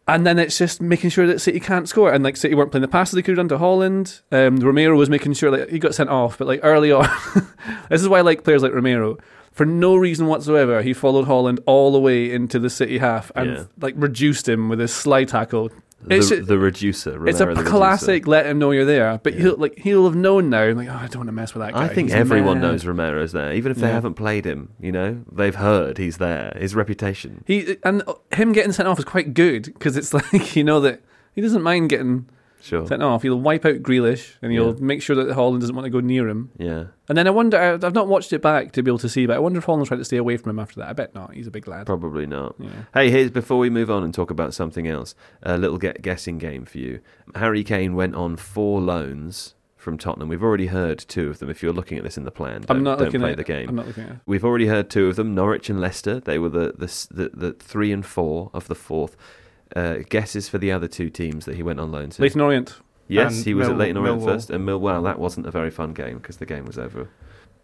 And 0.06 0.26
then 0.26 0.38
it's 0.38 0.58
just 0.58 0.80
making 0.82 1.10
sure 1.10 1.26
that 1.26 1.40
City 1.40 1.60
can't 1.60 1.88
score. 1.88 2.12
And 2.12 2.22
like 2.24 2.36
City 2.36 2.54
weren't 2.54 2.72
playing 2.72 2.82
the 2.82 2.88
passes 2.88 3.14
they 3.14 3.22
could 3.22 3.38
have 3.38 3.48
done 3.48 3.58
to 3.58 3.64
Haaland. 3.64 4.20
Um, 4.32 4.56
Romero 4.56 4.96
was 4.96 5.08
making 5.08 5.32
sure 5.34 5.50
that 5.56 5.70
he 5.70 5.78
got 5.78 5.94
sent 5.94 6.10
off, 6.10 6.36
but 6.36 6.46
like 6.48 6.60
early 6.62 6.90
on, 6.92 7.08
this 7.90 8.02
is 8.02 8.08
why 8.08 8.18
I 8.18 8.22
like 8.22 8.44
players 8.44 8.62
like 8.62 8.72
Romero. 8.72 9.16
For 9.52 9.64
no 9.64 9.96
reason 9.96 10.26
whatsoever, 10.26 10.82
he 10.82 10.92
followed 10.92 11.26
Haaland 11.26 11.58
all 11.66 11.92
the 11.92 12.00
way 12.00 12.30
into 12.32 12.58
the 12.58 12.70
City 12.70 12.98
half 12.98 13.30
and 13.34 13.50
Yeah. 13.50 13.64
like 13.80 13.94
reduced 13.96 14.48
him 14.48 14.68
with 14.68 14.78
his 14.80 14.92
slide 14.92 15.28
tackle. 15.28 15.70
It's, 16.08 16.30
the, 16.30 16.36
ju- 16.36 16.42
the 16.44 16.58
reducer. 16.58 17.26
it's 17.28 17.40
a 17.40 17.46
Romero 17.46 17.54
the 17.56 17.60
Reducer. 17.62 17.76
classic. 17.76 18.26
Let 18.26 18.46
him 18.46 18.58
know 18.58 18.70
you're 18.70 18.84
there, 18.86 19.18
but 19.22 19.34
Yeah. 19.34 19.40
he'll 19.40 19.56
like 19.58 19.78
he'll 19.78 20.04
have 20.06 20.16
known 20.16 20.48
now. 20.48 20.72
Like, 20.72 20.88
oh, 20.88 20.92
I 20.94 21.06
don't 21.08 21.16
want 21.18 21.28
to 21.28 21.32
mess 21.32 21.52
with 21.54 21.62
that 21.62 21.74
guy. 21.74 21.84
I 21.84 21.88
think 21.88 22.08
He's 22.08 22.14
everyone 22.14 22.60
mad." 22.60 22.68
knows 22.68 22.86
Romero's 22.86 23.32
there, 23.32 23.52
even 23.52 23.70
if 23.70 23.78
they 23.78 23.88
Yeah. 23.88 23.92
haven't 23.94 24.14
played 24.14 24.44
him. 24.46 24.70
You 24.80 24.92
know, 24.92 25.22
they've 25.30 25.54
heard 25.54 25.98
he's 25.98 26.16
there. 26.16 26.56
His 26.58 26.74
reputation. 26.74 27.44
He 27.46 27.76
and 27.84 28.02
him 28.32 28.52
getting 28.52 28.72
sent 28.72 28.88
off 28.88 28.98
is 28.98 29.04
quite 29.04 29.34
good 29.34 29.64
because 29.64 29.96
it's 29.96 30.14
like 30.14 30.56
you 30.56 30.64
know 30.64 30.80
that 30.80 31.02
he 31.34 31.40
doesn't 31.42 31.62
mind 31.62 31.90
getting 31.90 32.26
Sure. 32.62 32.86
sent 32.86 33.02
off. 33.02 33.22
He'll 33.22 33.40
wipe 33.40 33.64
out 33.64 33.76
Grealish 33.82 34.34
and 34.42 34.52
he'll 34.52 34.74
Yeah. 34.74 34.80
make 34.84 35.00
sure 35.02 35.16
that 35.16 35.28
Haaland 35.34 35.60
doesn't 35.60 35.74
want 35.74 35.86
to 35.86 35.90
go 35.90 36.00
near 36.00 36.28
him. 36.28 36.50
Yeah. 36.58 36.84
And 37.08 37.16
then 37.16 37.26
I 37.26 37.30
wonder, 37.30 37.58
I've 37.58 37.94
not 37.94 38.06
watched 38.06 38.32
it 38.32 38.42
back 38.42 38.72
to 38.72 38.82
be 38.82 38.90
able 38.90 38.98
to 38.98 39.08
see, 39.08 39.26
but 39.26 39.36
I 39.36 39.38
wonder 39.38 39.58
if 39.58 39.66
Haaland 39.66 39.86
tried 39.86 39.96
to 39.96 40.04
stay 40.04 40.18
away 40.18 40.36
from 40.36 40.50
him 40.50 40.58
after 40.58 40.76
that. 40.80 40.88
I 40.90 40.92
bet 40.92 41.14
not. 41.14 41.32
He's 41.34 41.46
a 41.46 41.50
big 41.50 41.66
lad. 41.66 41.86
Probably 41.86 42.26
not. 42.26 42.54
Yeah. 42.58 42.68
Hey, 42.94 43.10
here's 43.10 43.30
before 43.30 43.58
we 43.58 43.70
move 43.70 43.90
on 43.90 44.02
and 44.04 44.12
talk 44.12 44.30
about 44.30 44.52
something 44.54 44.86
else. 44.86 45.14
A 45.42 45.56
little 45.56 45.78
get 45.78 46.02
guessing 46.02 46.38
game 46.38 46.64
for 46.66 46.78
you. 46.78 47.00
Harry 47.34 47.64
Kane 47.64 47.94
went 47.94 48.14
on 48.14 48.36
four 48.36 48.80
loans 48.80 49.54
from 49.76 49.96
Tottenham. 49.96 50.28
We've 50.28 50.42
already 50.42 50.66
heard 50.66 50.98
two 50.98 51.30
of 51.30 51.38
them. 51.38 51.48
If 51.48 51.62
you're 51.62 51.72
looking 51.72 51.96
at 51.96 52.04
this 52.04 52.18
in 52.18 52.24
the 52.24 52.30
plan, 52.30 52.60
don't, 52.60 52.76
I'm 52.76 52.82
not 52.82 52.98
don't 52.98 53.06
looking 53.06 53.20
play 53.22 53.30
at 53.30 53.38
the 53.38 53.44
game. 53.44 53.70
I'm 53.70 53.76
not 53.76 53.86
looking 53.86 54.04
at. 54.04 54.16
We've 54.26 54.44
already 54.44 54.66
heard 54.66 54.90
two 54.90 55.06
of 55.08 55.16
them: 55.16 55.34
Norwich 55.34 55.70
and 55.70 55.80
Leicester. 55.80 56.20
They 56.20 56.38
were 56.38 56.50
the 56.50 56.74
the 56.76 57.06
the, 57.10 57.30
the 57.32 57.52
three 57.54 57.90
and 57.90 58.04
four 58.04 58.50
of 58.52 58.68
the 58.68 58.74
fourth. 58.74 59.16
Uh, 59.76 59.98
guesses 60.08 60.48
for 60.48 60.58
the 60.58 60.72
other 60.72 60.88
two 60.88 61.08
teams 61.10 61.44
that 61.44 61.54
he 61.56 61.62
went 61.62 61.78
on 61.78 61.92
loan 61.92 62.10
to. 62.10 62.22
Leyton 62.22 62.40
Orient. 62.40 62.76
Yes, 63.06 63.44
he 63.44 63.54
was 63.54 63.66
at 63.68 63.70
Mill- 63.70 63.78
Leyton 63.78 63.96
Orient 63.98 64.20
Millwall. 64.20 64.24
first, 64.24 64.50
and 64.50 64.66
Millwall. 64.68 65.04
That 65.04 65.18
wasn't 65.18 65.46
a 65.46 65.50
very 65.50 65.70
fun 65.70 65.92
game 65.92 66.18
because 66.18 66.38
the 66.38 66.46
game 66.46 66.64
was 66.64 66.76
over 66.78 67.08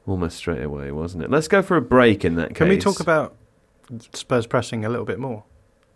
almost 0.06 0.36
straight 0.36 0.62
away, 0.62 0.92
wasn't 0.92 1.24
it? 1.24 1.30
Let's 1.30 1.48
go 1.48 1.62
for 1.62 1.76
a 1.76 1.80
break 1.82 2.24
in 2.24 2.36
that 2.36 2.50
case. 2.50 2.58
Can 2.58 2.68
we 2.68 2.78
talk 2.78 3.00
about 3.00 3.34
Spurs 4.12 4.46
pressing 4.46 4.84
a 4.84 4.88
little 4.88 5.04
bit 5.04 5.18
more? 5.18 5.44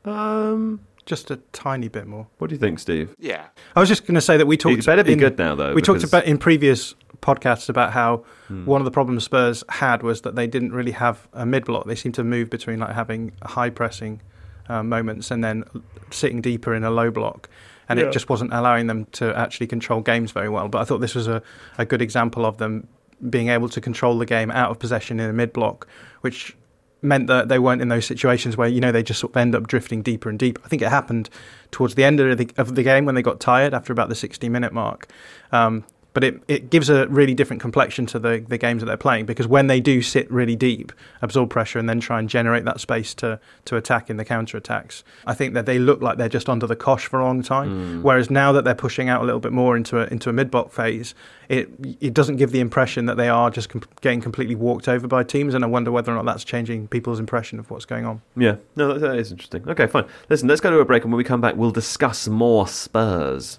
Um, 0.05 0.81
Just 1.07 1.31
a 1.31 1.37
tiny 1.53 1.89
bit 1.89 2.07
more. 2.07 2.27
what 2.39 2.49
do 2.51 2.55
you 2.55 2.59
think, 2.61 2.79
Steve? 2.79 3.15
Yeah. 3.19 3.47
I 3.77 3.81
was 3.81 3.89
just 3.89 4.07
going 4.07 4.15
to 4.17 4.21
say 4.21 4.37
that 4.37 4.47
we 4.47 4.57
talked. 4.57 4.79
It 4.79 4.87
better 4.87 5.05
be 5.05 5.13
in- 5.15 5.19
good 5.19 5.39
now, 5.39 5.55
though. 5.55 5.75
We 5.75 5.83
talked 5.83 6.05
about 6.05 6.25
in 6.25 6.39
previous 6.39 6.95
podcasts 7.23 7.69
about 7.69 7.93
how 7.93 8.25
Hmm. 8.49 8.65
one 8.65 8.81
of 8.81 8.85
the 8.85 8.91
problems 8.91 9.25
Spurs 9.25 9.63
had 9.69 10.03
was 10.03 10.23
that 10.23 10.35
they 10.37 10.47
didn't 10.47 10.73
really 10.73 10.93
have 10.93 11.29
a 11.33 11.45
mid 11.45 11.65
block. 11.67 11.87
They 11.87 11.95
seemed 11.95 12.15
to 12.17 12.25
move 12.25 12.49
between 12.51 12.79
like 12.81 12.95
having 12.95 13.33
high 13.45 13.71
pressing 13.71 14.23
uh, 14.71 14.83
moments 14.83 15.31
and 15.31 15.43
then 15.43 15.65
sitting 16.11 16.41
deeper 16.41 16.75
in 16.75 16.85
a 16.85 16.91
low 16.91 17.11
block, 17.11 17.49
and 17.89 17.99
Yeah. 17.99 18.07
it 18.07 18.13
just 18.13 18.29
wasn't 18.29 18.53
allowing 18.53 18.87
them 18.87 19.07
to 19.13 19.37
actually 19.37 19.67
control 19.67 20.01
games 20.01 20.31
very 20.33 20.49
well. 20.49 20.69
But 20.69 20.79
I 20.83 20.85
thought 20.85 20.99
this 21.01 21.15
was 21.15 21.29
a, 21.29 21.43
a 21.79 21.85
good 21.85 22.03
example 22.03 22.45
of 22.47 22.57
them 22.59 22.87
being 23.29 23.49
able 23.49 23.69
to 23.69 23.81
control 23.81 24.17
the 24.19 24.27
game 24.27 24.51
out 24.51 24.71
of 24.71 24.79
possession 24.79 25.21
in 25.21 25.29
a 25.29 25.33
mid 25.33 25.53
block, 25.53 25.87
which 26.23 26.57
meant 27.03 27.27
that 27.29 27.49
they 27.49 27.59
weren't 27.59 27.81
in 27.83 27.89
those 27.89 28.05
situations 28.05 28.57
where 28.59 28.69
you 28.69 28.81
know 28.81 28.93
they 28.93 29.03
just 29.03 29.21
sort 29.21 29.33
of 29.33 29.37
end 29.39 29.55
up 29.55 29.67
drifting 29.67 30.03
deeper 30.03 30.29
and 30.29 30.39
deeper. 30.39 30.61
I 30.65 30.69
think 30.69 30.83
it 30.83 30.89
happened 30.89 31.31
towards 31.71 31.95
the 31.95 32.05
end 32.05 32.21
of 32.21 32.37
the, 32.39 32.51
of 32.59 32.75
the 32.75 32.83
game 32.83 33.05
when 33.07 33.15
they 33.15 33.23
got 33.23 33.41
tired 33.41 33.73
after 33.75 33.93
about 33.93 34.09
the 34.11 34.15
60 34.15 34.49
minute 34.49 34.73
mark. 34.73 35.09
Um, 35.53 35.85
but 36.13 36.25
it, 36.25 36.43
it 36.49 36.71
gives 36.71 36.89
a 36.89 37.07
really 37.09 37.35
different 37.35 37.63
complexion 37.63 38.07
to 38.07 38.19
the, 38.19 38.45
the 38.49 38.59
games 38.59 38.81
that 38.81 38.87
they're 38.87 38.97
playing 38.97 39.27
because 39.27 39.47
when 39.47 39.67
they 39.67 39.81
do 39.81 40.03
sit 40.03 40.31
really 40.31 40.57
deep, 40.57 40.93
absorb 41.23 41.51
pressure, 41.51 41.79
and 41.79 41.89
then 41.89 42.01
try 42.01 42.19
and 42.19 42.29
generate 42.29 42.65
that 42.65 42.81
space 42.81 43.15
to, 43.15 43.39
to 43.65 43.77
attack 43.77 44.11
in 44.11 44.17
the 44.17 44.25
counter 44.25 44.57
attacks, 44.57 45.05
I 45.27 45.35
think 45.35 45.55
that 45.55 45.67
they 45.67 45.79
look 45.79 46.01
like 46.01 46.19
they're 46.19 46.29
just 46.29 46.49
under 46.49 46.67
the 46.67 46.77
cosh 46.77 47.07
for 47.07 47.21
a 47.21 47.25
long 47.25 47.43
time. 47.43 48.01
Mm. 48.01 48.03
Whereas 48.03 48.31
now 48.31 48.53
that 48.53 48.65
they're 48.65 48.75
pushing 48.75 49.09
out 49.09 49.23
a 49.23 49.25
little 49.25 49.41
bit 49.41 49.53
more 49.53 49.77
into 49.77 50.01
a, 50.01 50.07
into 50.07 50.29
a 50.31 50.33
mid 50.33 50.51
block 50.51 50.73
phase, 50.73 51.15
it 51.49 51.69
it 52.01 52.15
doesn't 52.15 52.37
give 52.37 52.53
the 52.53 52.61
impression 52.61 53.07
that 53.07 53.17
they 53.17 53.29
are 53.29 53.51
just 53.51 53.69
com- 53.69 53.83
getting 54.01 54.21
completely 54.21 54.55
walked 54.55 54.89
over 54.89 55.07
by 55.07 55.25
teams. 55.25 55.55
And 55.55 55.65
I 55.65 55.67
wonder 55.67 55.91
whether 55.91 56.13
or 56.13 56.17
not 56.17 56.25
that's 56.25 56.45
changing 56.45 56.89
people's 56.89 57.19
impression 57.19 57.59
of 57.59 57.71
what's 57.71 57.85
going 57.85 58.07
on. 58.07 58.23
Yeah, 58.37 58.57
no, 58.77 58.95
that, 58.95 59.01
that 59.01 59.19
is 59.19 59.33
interesting. 59.33 59.69
Okay, 59.69 59.87
fine. 59.87 60.07
Listen, 60.29 60.49
let's 60.49 60.61
go 60.61 60.71
to 60.71 60.79
a 60.79 60.85
break, 60.85 61.05
and 61.05 61.13
when 61.13 61.19
we 61.19 61.25
come 61.25 61.41
back, 61.41 61.57
we'll 61.57 61.71
discuss 61.71 62.29
more 62.29 62.67
Spurs. 62.69 63.59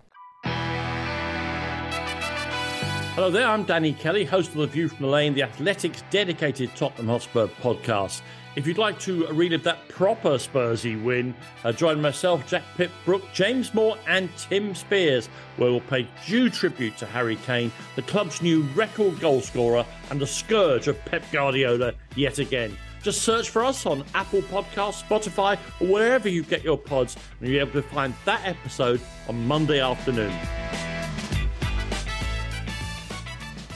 Hello 3.15 3.29
there, 3.29 3.45
I'm 3.45 3.65
Danny 3.65 3.91
Kelly, 3.91 4.23
host 4.23 4.51
of 4.51 4.55
The 4.55 4.67
View 4.67 4.87
from 4.87 5.05
the 5.05 5.11
Lane, 5.11 5.33
the 5.33 5.43
Athletics 5.43 6.01
dedicated 6.11 6.73
Tottenham 6.77 7.07
Hotspur 7.07 7.47
podcast. 7.47 8.21
If 8.55 8.65
you'd 8.65 8.77
like 8.77 8.99
to 9.01 9.27
relive 9.27 9.63
that 9.63 9.85
proper 9.89 10.37
Spursy 10.37 10.95
win, 11.03 11.35
uh, 11.65 11.73
join 11.73 12.01
myself, 12.01 12.47
Jack 12.47 12.63
Pitt-Brooke, 12.77 13.25
James 13.33 13.73
Moore, 13.73 13.97
and 14.07 14.29
Tim 14.37 14.73
Spiers, 14.73 15.27
where 15.57 15.69
we'll 15.69 15.81
pay 15.81 16.07
due 16.25 16.49
tribute 16.49 16.95
to 16.99 17.05
Harry 17.05 17.35
Kane, 17.35 17.69
the 17.97 18.01
club's 18.03 18.41
new 18.41 18.61
record 18.75 19.15
goalscorer 19.15 19.85
and 20.09 20.21
the 20.21 20.25
scourge 20.25 20.87
of 20.87 21.03
Pep 21.03 21.23
Guardiola 21.33 21.93
yet 22.15 22.39
again. 22.39 22.77
Just 23.03 23.23
search 23.23 23.49
for 23.49 23.61
us 23.61 23.85
on 23.85 24.05
Apple 24.15 24.41
Podcasts, 24.43 25.03
Spotify, 25.03 25.59
or 25.81 25.87
wherever 25.87 26.29
you 26.29 26.43
get 26.43 26.63
your 26.63 26.77
pods, 26.77 27.17
and 27.41 27.49
you'll 27.49 27.65
be 27.65 27.71
able 27.71 27.81
to 27.81 27.89
find 27.89 28.13
that 28.23 28.41
episode 28.45 29.01
on 29.27 29.45
Monday 29.45 29.81
afternoon. 29.81 30.33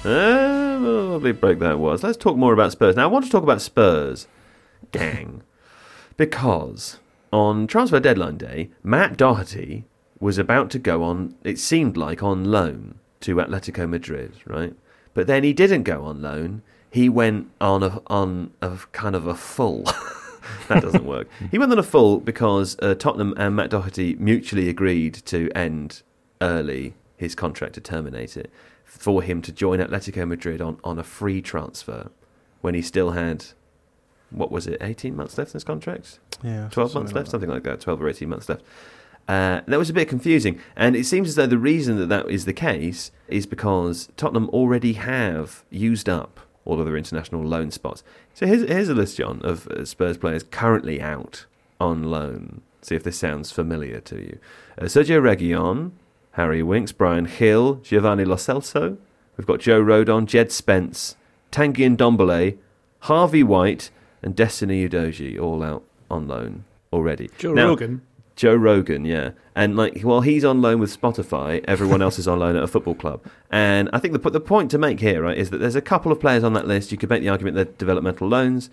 Uh, 0.06 0.78
lovely 0.80 1.32
break 1.32 1.58
that 1.58 1.80
was. 1.80 2.04
Let's 2.04 2.16
talk 2.16 2.38
more 2.38 2.54
about 2.54 2.72
Spurs. 2.72 2.96
Now, 2.96 3.06
I 3.06 3.08
want 3.08 3.26
to 3.26 3.32
talk 3.32 3.42
about 3.42 3.60
Spurs, 3.60 4.28
gang, 4.92 5.42
because 6.16 7.00
on 7.34 7.66
transfer 7.66 8.00
deadline 8.00 8.38
day, 8.38 8.70
Matt 8.84 9.18
Doherty 9.18 9.86
was 10.20 10.38
about 10.38 10.70
to 10.72 10.80
go 10.80 11.02
on, 11.02 11.34
it 11.44 11.58
seemed 11.58 11.98
like, 11.98 12.22
on 12.22 12.46
loan 12.46 13.00
to 13.22 13.38
Atletico 13.38 13.90
Madrid, 13.90 14.34
right? 14.46 14.76
But 15.16 15.26
then 15.26 15.44
he 15.44 15.54
didn't 15.54 15.84
go 15.84 16.04
on 16.04 16.22
loan. 16.22 16.62
He 16.92 17.10
went 17.10 17.50
on 17.60 17.82
a, 17.82 18.00
on 18.06 18.52
a 18.62 18.78
kind 18.92 19.16
of 19.16 19.26
a 19.26 19.34
full. 19.34 19.84
that 20.68 20.84
doesn't 20.84 21.06
work. 21.06 21.28
He 21.50 21.58
went 21.58 21.72
on 21.72 21.80
a 21.80 21.84
full 21.84 22.20
because 22.20 22.78
uh, 22.80 22.94
Tottenham 22.94 23.34
and 23.38 23.56
Matt 23.56 23.72
Doherty 23.72 24.16
mutually 24.20 24.70
agreed 24.70 25.16
to 25.26 25.50
end 25.56 26.04
early 26.42 26.94
his 27.18 27.34
contract 27.34 27.74
to 27.74 27.82
terminate 27.82 28.38
it 28.38 28.52
for 28.98 29.22
him 29.22 29.42
to 29.42 29.52
join 29.52 29.80
Atletico 29.80 30.28
Madrid 30.28 30.62
on, 30.62 30.80
on 30.84 31.00
a 31.00 31.04
free 31.04 31.42
transfer 31.42 32.10
when 32.62 32.74
he 32.74 32.82
still 32.82 33.12
had 33.12 33.46
what 34.32 34.52
was 34.52 34.68
it, 34.68 34.78
eighteen 34.82 35.16
months 35.16 35.38
left 35.38 35.52
in 35.52 35.54
his 35.54 35.64
contract? 35.64 36.20
Yeah, 36.44 36.70
twelve 36.70 36.92
something 36.92 37.04
months 37.04 37.12
like 37.14 37.16
left, 37.22 37.32
something 37.32 37.50
like 37.50 37.64
that, 37.64 37.82
twelve 37.82 38.02
or 38.02 38.10
eighteen 38.10 38.30
months 38.30 38.50
left. 38.50 38.64
Uh, 39.28 39.62
that 39.66 39.80
was 39.80 39.90
a 39.90 39.94
bit 39.94 40.08
confusing, 40.08 40.60
and 40.76 40.96
it 40.96 41.06
seems 41.06 41.30
as 41.30 41.36
though 41.36 41.48
the 41.48 41.58
reason 41.58 41.98
that 41.98 42.10
that 42.10 42.30
is 42.30 42.46
the 42.46 42.54
case 42.54 43.12
is 43.28 43.46
because 43.46 44.10
Tottenham 44.18 44.50
already 44.50 44.94
have 44.94 45.64
used 45.70 46.08
up 46.08 46.40
all 46.64 46.80
of 46.80 46.86
their 46.86 46.98
international 46.98 47.44
loan 47.44 47.72
spots. 47.72 48.04
So 48.34 48.46
here's 48.46 48.68
here's 48.68 48.90
a 48.90 48.94
list, 48.94 49.18
John, 49.18 49.42
of 49.44 49.68
uh, 49.68 49.86
Spurs 49.86 50.18
players 50.18 50.44
currently 50.44 51.02
out 51.02 51.46
on 51.80 52.04
loan. 52.04 52.62
See 52.82 52.96
if 52.96 53.04
this 53.04 53.18
sounds 53.18 53.52
familiar 53.52 54.00
to 54.02 54.18
you. 54.18 54.38
Uh, 54.78 54.86
Sergio 54.86 55.20
Reguilon, 55.20 55.92
Harry 56.36 56.62
Winks, 56.62 56.92
Bryan 56.92 57.30
Gil, 57.38 57.76
Giovanni 57.76 58.26
Lo 58.26 58.36
Celso. 58.36 58.98
We've 59.38 59.48
got 59.48 59.60
Joe 59.60 59.82
Rodon, 59.82 60.26
Jed 60.26 60.52
Spence, 60.52 61.16
Tanguy 61.52 61.96
Ndombele, 61.96 62.58
Harvey 63.00 63.44
White, 63.44 63.90
and 64.22 64.36
Destiny 64.36 64.88
Udogie 64.88 65.40
all 65.40 65.64
out 65.64 65.84
on 66.10 66.28
loan 66.28 66.66
already. 66.92 67.30
Joe 67.38 67.54
Now- 67.54 67.68
Rogan. 67.70 68.02
Joe 68.36 68.54
Rogan, 68.56 69.06
yeah, 69.06 69.30
and 69.56 69.78
like 69.78 70.02
while 70.02 70.20
he's 70.20 70.44
on 70.44 70.62
loan 70.62 70.80
with 70.80 71.00
Spotify, 71.02 71.64
everyone 71.70 72.02
else 72.02 72.20
is 72.20 72.28
on 72.28 72.40
loan 72.40 72.58
at 72.58 72.64
a 72.64 72.68
football 72.68 72.94
club. 72.94 73.24
And 73.50 73.90
I 73.94 74.00
think 74.00 74.12
the 74.22 74.30
the 74.30 74.42
point 74.42 74.70
to 74.72 74.78
make 74.78 75.00
here, 75.00 75.24
right, 75.24 75.38
is 75.38 75.52
that 75.52 75.60
there's 75.60 75.78
a 75.78 75.82
couple 75.82 76.12
of 76.12 76.20
players 76.20 76.44
on 76.44 76.52
that 76.52 76.68
list. 76.68 76.92
You 76.92 76.98
could 76.98 77.10
make 77.10 77.22
the 77.22 77.30
argument 77.30 77.56
they're 77.56 77.64
developmental 77.64 78.28
loans. 78.28 78.70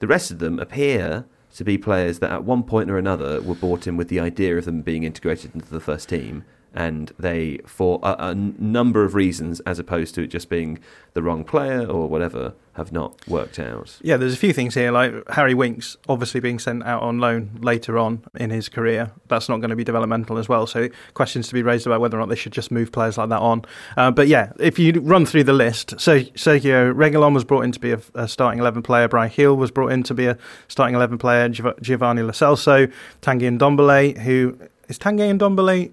The 0.00 0.06
rest 0.06 0.30
of 0.30 0.38
them 0.38 0.58
appear 0.58 1.24
to 1.54 1.64
be 1.64 1.78
players 1.78 2.18
that 2.18 2.30
at 2.30 2.44
one 2.44 2.62
point 2.62 2.90
or 2.90 2.98
another 2.98 3.40
were 3.40 3.54
brought 3.54 3.86
in 3.86 3.96
with 3.96 4.08
the 4.08 4.20
idea 4.20 4.58
of 4.58 4.66
them 4.66 4.82
being 4.82 5.04
integrated 5.04 5.54
into 5.54 5.70
the 5.70 5.80
first 5.80 6.10
team, 6.10 6.44
and 6.76 7.12
they, 7.18 7.58
for 7.66 7.98
a, 8.02 8.14
a 8.18 8.34
number 8.34 9.02
of 9.04 9.14
reasons, 9.14 9.60
as 9.60 9.78
opposed 9.78 10.14
to 10.16 10.22
it 10.22 10.26
just 10.28 10.48
being 10.50 10.78
the 11.14 11.22
wrong 11.22 11.42
player 11.42 11.86
or 11.86 12.06
whatever, 12.08 12.52
have 12.74 12.92
not 12.92 13.26
worked 13.26 13.58
out. 13.58 13.98
Yeah, 14.02 14.18
there's 14.18 14.34
a 14.34 14.36
few 14.36 14.52
things 14.52 14.74
here, 14.74 14.90
like 14.92 15.14
Harry 15.30 15.54
Winks 15.54 15.96
obviously 16.10 16.40
being 16.40 16.58
sent 16.58 16.84
out 16.84 17.02
on 17.02 17.18
loan 17.18 17.58
later 17.62 17.96
on 17.96 18.22
in 18.34 18.50
his 18.50 18.68
career. 18.68 19.12
That's 19.28 19.48
not 19.48 19.58
going 19.58 19.70
to 19.70 19.76
be 19.76 19.84
developmental 19.84 20.36
as 20.36 20.46
well. 20.46 20.66
So 20.66 20.90
questions 21.14 21.48
to 21.48 21.54
be 21.54 21.62
raised 21.62 21.86
about 21.86 22.02
whether 22.02 22.18
or 22.18 22.20
not 22.20 22.28
they 22.28 22.36
should 22.36 22.52
just 22.52 22.70
move 22.70 22.92
players 22.92 23.16
like 23.16 23.30
that 23.30 23.40
on. 23.40 23.64
Uh, 23.96 24.10
but 24.10 24.28
yeah, 24.28 24.52
if 24.60 24.78
you 24.78 24.92
run 25.00 25.24
through 25.24 25.44
the 25.44 25.54
list, 25.54 25.98
so 25.98 26.20
Sergio 26.20 26.92
Reguilon 26.92 27.32
was 27.32 27.44
brought 27.44 27.62
in 27.62 27.72
to 27.72 27.80
be 27.80 27.92
a, 27.92 28.00
a 28.14 28.28
starting 28.28 28.60
11 28.60 28.82
player. 28.82 29.08
Bryan 29.08 29.32
Gil 29.34 29.56
was 29.56 29.70
brought 29.70 29.92
in 29.92 30.02
to 30.02 30.12
be 30.12 30.26
a 30.26 30.36
starting 30.68 30.94
11 30.94 31.16
player. 31.16 31.48
Giov- 31.48 31.80
Giovanni 31.80 32.20
Lo 32.20 32.32
Celso, 32.32 32.92
Tanguy 33.22 33.58
Ndombele, 33.58 34.18
who 34.18 34.58
is 34.88 34.98
Tanguy 34.98 35.38
Ndombele 35.38 35.92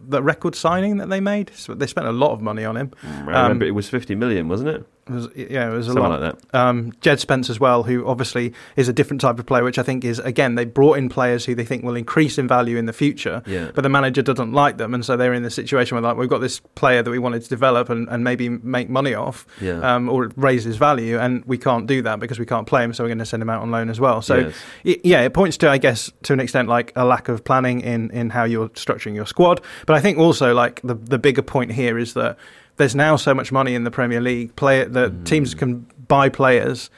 the 0.07 0.21
record 0.23 0.55
signing 0.55 0.97
that 0.97 1.09
they 1.09 1.19
made? 1.19 1.51
So 1.55 1.73
they 1.73 1.87
spent 1.87 2.07
a 2.07 2.11
lot 2.11 2.31
of 2.31 2.41
money 2.41 2.65
on 2.65 2.77
him. 2.77 2.91
I 3.03 3.43
remember 3.43 3.65
it 3.65 3.71
was 3.71 3.89
50 3.89 4.15
million, 4.15 4.47
wasn't 4.47 4.69
it? 4.69 4.85
It 5.07 5.13
was, 5.13 5.27
yeah, 5.35 5.67
it 5.67 5.73
was 5.73 5.87
a 5.87 5.93
Something 5.93 6.03
lot. 6.11 6.21
like 6.21 6.35
that. 6.51 6.57
Um, 6.57 6.93
Jed 7.01 7.19
Spence 7.19 7.49
as 7.49 7.59
well, 7.59 7.81
who 7.83 8.05
obviously 8.07 8.53
is 8.75 8.87
a 8.87 8.93
different 8.93 9.19
type 9.19 9.39
of 9.39 9.45
player, 9.47 9.63
which 9.63 9.79
I 9.79 9.83
think 9.83 10.05
is 10.05 10.19
again 10.19 10.53
they 10.55 10.63
brought 10.63 10.99
in 10.99 11.09
players 11.09 11.43
who 11.43 11.55
they 11.55 11.65
think 11.65 11.83
will 11.83 11.95
increase 11.95 12.37
in 12.37 12.47
value 12.47 12.77
in 12.77 12.85
the 12.85 12.93
future. 12.93 13.41
Yeah. 13.47 13.71
But 13.73 13.81
the 13.81 13.89
manager 13.89 14.21
doesn't 14.21 14.53
like 14.53 14.77
them, 14.77 14.93
and 14.93 15.03
so 15.03 15.17
they're 15.17 15.33
in 15.33 15.41
the 15.41 15.49
situation 15.49 15.95
where 15.95 16.03
like 16.03 16.17
we've 16.17 16.29
got 16.29 16.37
this 16.37 16.59
player 16.75 17.01
that 17.01 17.09
we 17.09 17.17
wanted 17.17 17.41
to 17.41 17.49
develop 17.49 17.89
and, 17.89 18.07
and 18.09 18.23
maybe 18.23 18.47
make 18.47 18.89
money 18.89 19.15
off, 19.15 19.45
Yeah. 19.59 19.79
um, 19.95 20.07
or 20.07 20.29
raise 20.35 20.63
his 20.65 20.77
value, 20.77 21.17
and 21.17 21.43
we 21.45 21.57
can't 21.57 21.87
do 21.87 22.03
that 22.03 22.19
because 22.19 22.37
we 22.39 22.45
can't 22.45 22.67
play 22.67 22.83
him, 22.83 22.93
so 22.93 23.03
we're 23.03 23.09
going 23.09 23.17
to 23.17 23.25
send 23.25 23.41
him 23.41 23.49
out 23.49 23.63
on 23.63 23.71
loan 23.71 23.89
as 23.89 23.99
well. 23.99 24.21
So 24.21 24.35
Yes. 24.37 24.55
it, 24.83 25.01
yeah, 25.03 25.21
it 25.23 25.33
points 25.33 25.57
to 25.57 25.69
I 25.69 25.79
guess 25.79 26.11
to 26.23 26.33
an 26.33 26.39
extent 26.39 26.69
like 26.69 26.93
a 26.95 27.03
lack 27.05 27.27
of 27.27 27.43
planning 27.43 27.81
in 27.81 28.11
in 28.11 28.29
how 28.29 28.43
you're 28.43 28.69
structuring 28.69 29.15
your 29.15 29.25
squad. 29.25 29.61
But 29.87 29.90
I 29.93 29.99
think 29.99 30.17
also 30.17 30.53
like 30.53 30.81
the 30.83 30.95
the 30.95 31.17
bigger 31.19 31.41
point 31.41 31.71
here 31.71 31.97
is 31.97 32.13
that 32.13 32.37
there's 32.77 32.95
now 32.95 33.15
so 33.15 33.33
much 33.33 33.51
money 33.51 33.75
in 33.75 33.83
the 33.83 33.91
Premier 33.91 34.21
League. 34.21 34.55
Play 34.55 34.83
that 34.85 35.11
Mm. 35.11 35.25
teams 35.25 35.53
can 35.53 35.85
buy 36.07 36.29
players 36.29 36.89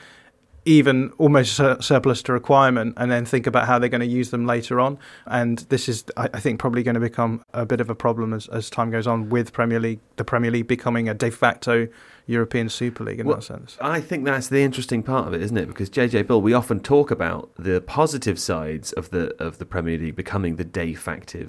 even 0.66 1.12
almost 1.18 1.56
sur- 1.58 1.78
surplus 1.82 2.24
to 2.24 2.32
requirement 2.32 2.94
and 2.96 3.12
then 3.12 3.26
think 3.26 3.46
about 3.46 3.68
how 3.68 3.78
they're 3.78 3.90
going 3.90 4.00
to 4.00 4.08
use 4.08 4.30
them 4.32 4.46
later 4.46 4.80
on 4.80 4.98
and 5.28 5.60
this 5.68 5.90
is 5.90 6.06
I, 6.16 6.30
I 6.36 6.40
think 6.40 6.58
probably 6.58 6.84
going 6.84 6.94
to 6.96 7.02
become 7.02 7.44
a 7.54 7.66
bit 7.66 7.82
of 7.82 7.90
a 7.90 7.96
problem 7.96 8.34
as, 8.34 8.48
as 8.48 8.70
time 8.70 8.90
goes 8.90 9.06
on 9.06 9.28
with 9.30 9.52
Premier 9.52 9.78
League 9.82 10.00
the 10.16 10.24
Premier 10.24 10.52
League 10.52 10.68
becoming 10.70 11.10
a 11.10 11.14
de 11.14 11.30
facto 11.32 11.90
European 12.28 12.70
Super 12.70 13.04
League 13.04 13.20
in 13.20 13.26
Well, 13.28 13.36
that 13.36 13.42
sense 13.44 13.78
I 13.82 14.00
think 14.00 14.24
that's 14.24 14.48
the 14.48 14.64
interesting 14.64 15.04
part 15.04 15.28
of 15.28 15.34
it, 15.34 15.42
isn't 15.42 15.58
it? 15.58 15.68
Because 15.68 15.90
JJ 15.90 16.28
Bull, 16.28 16.42
we 16.42 16.54
often 16.54 16.80
talk 16.80 17.12
about 17.12 17.52
the 17.60 17.82
positive 17.82 18.40
sides 18.40 18.94
of 18.94 19.10
the 19.10 19.36
of 19.44 19.58
the 19.58 19.66
Premier 19.66 19.98
League 19.98 20.16
becoming 20.16 20.56
the 20.56 20.64
de 20.64 20.94
facto, 20.94 21.48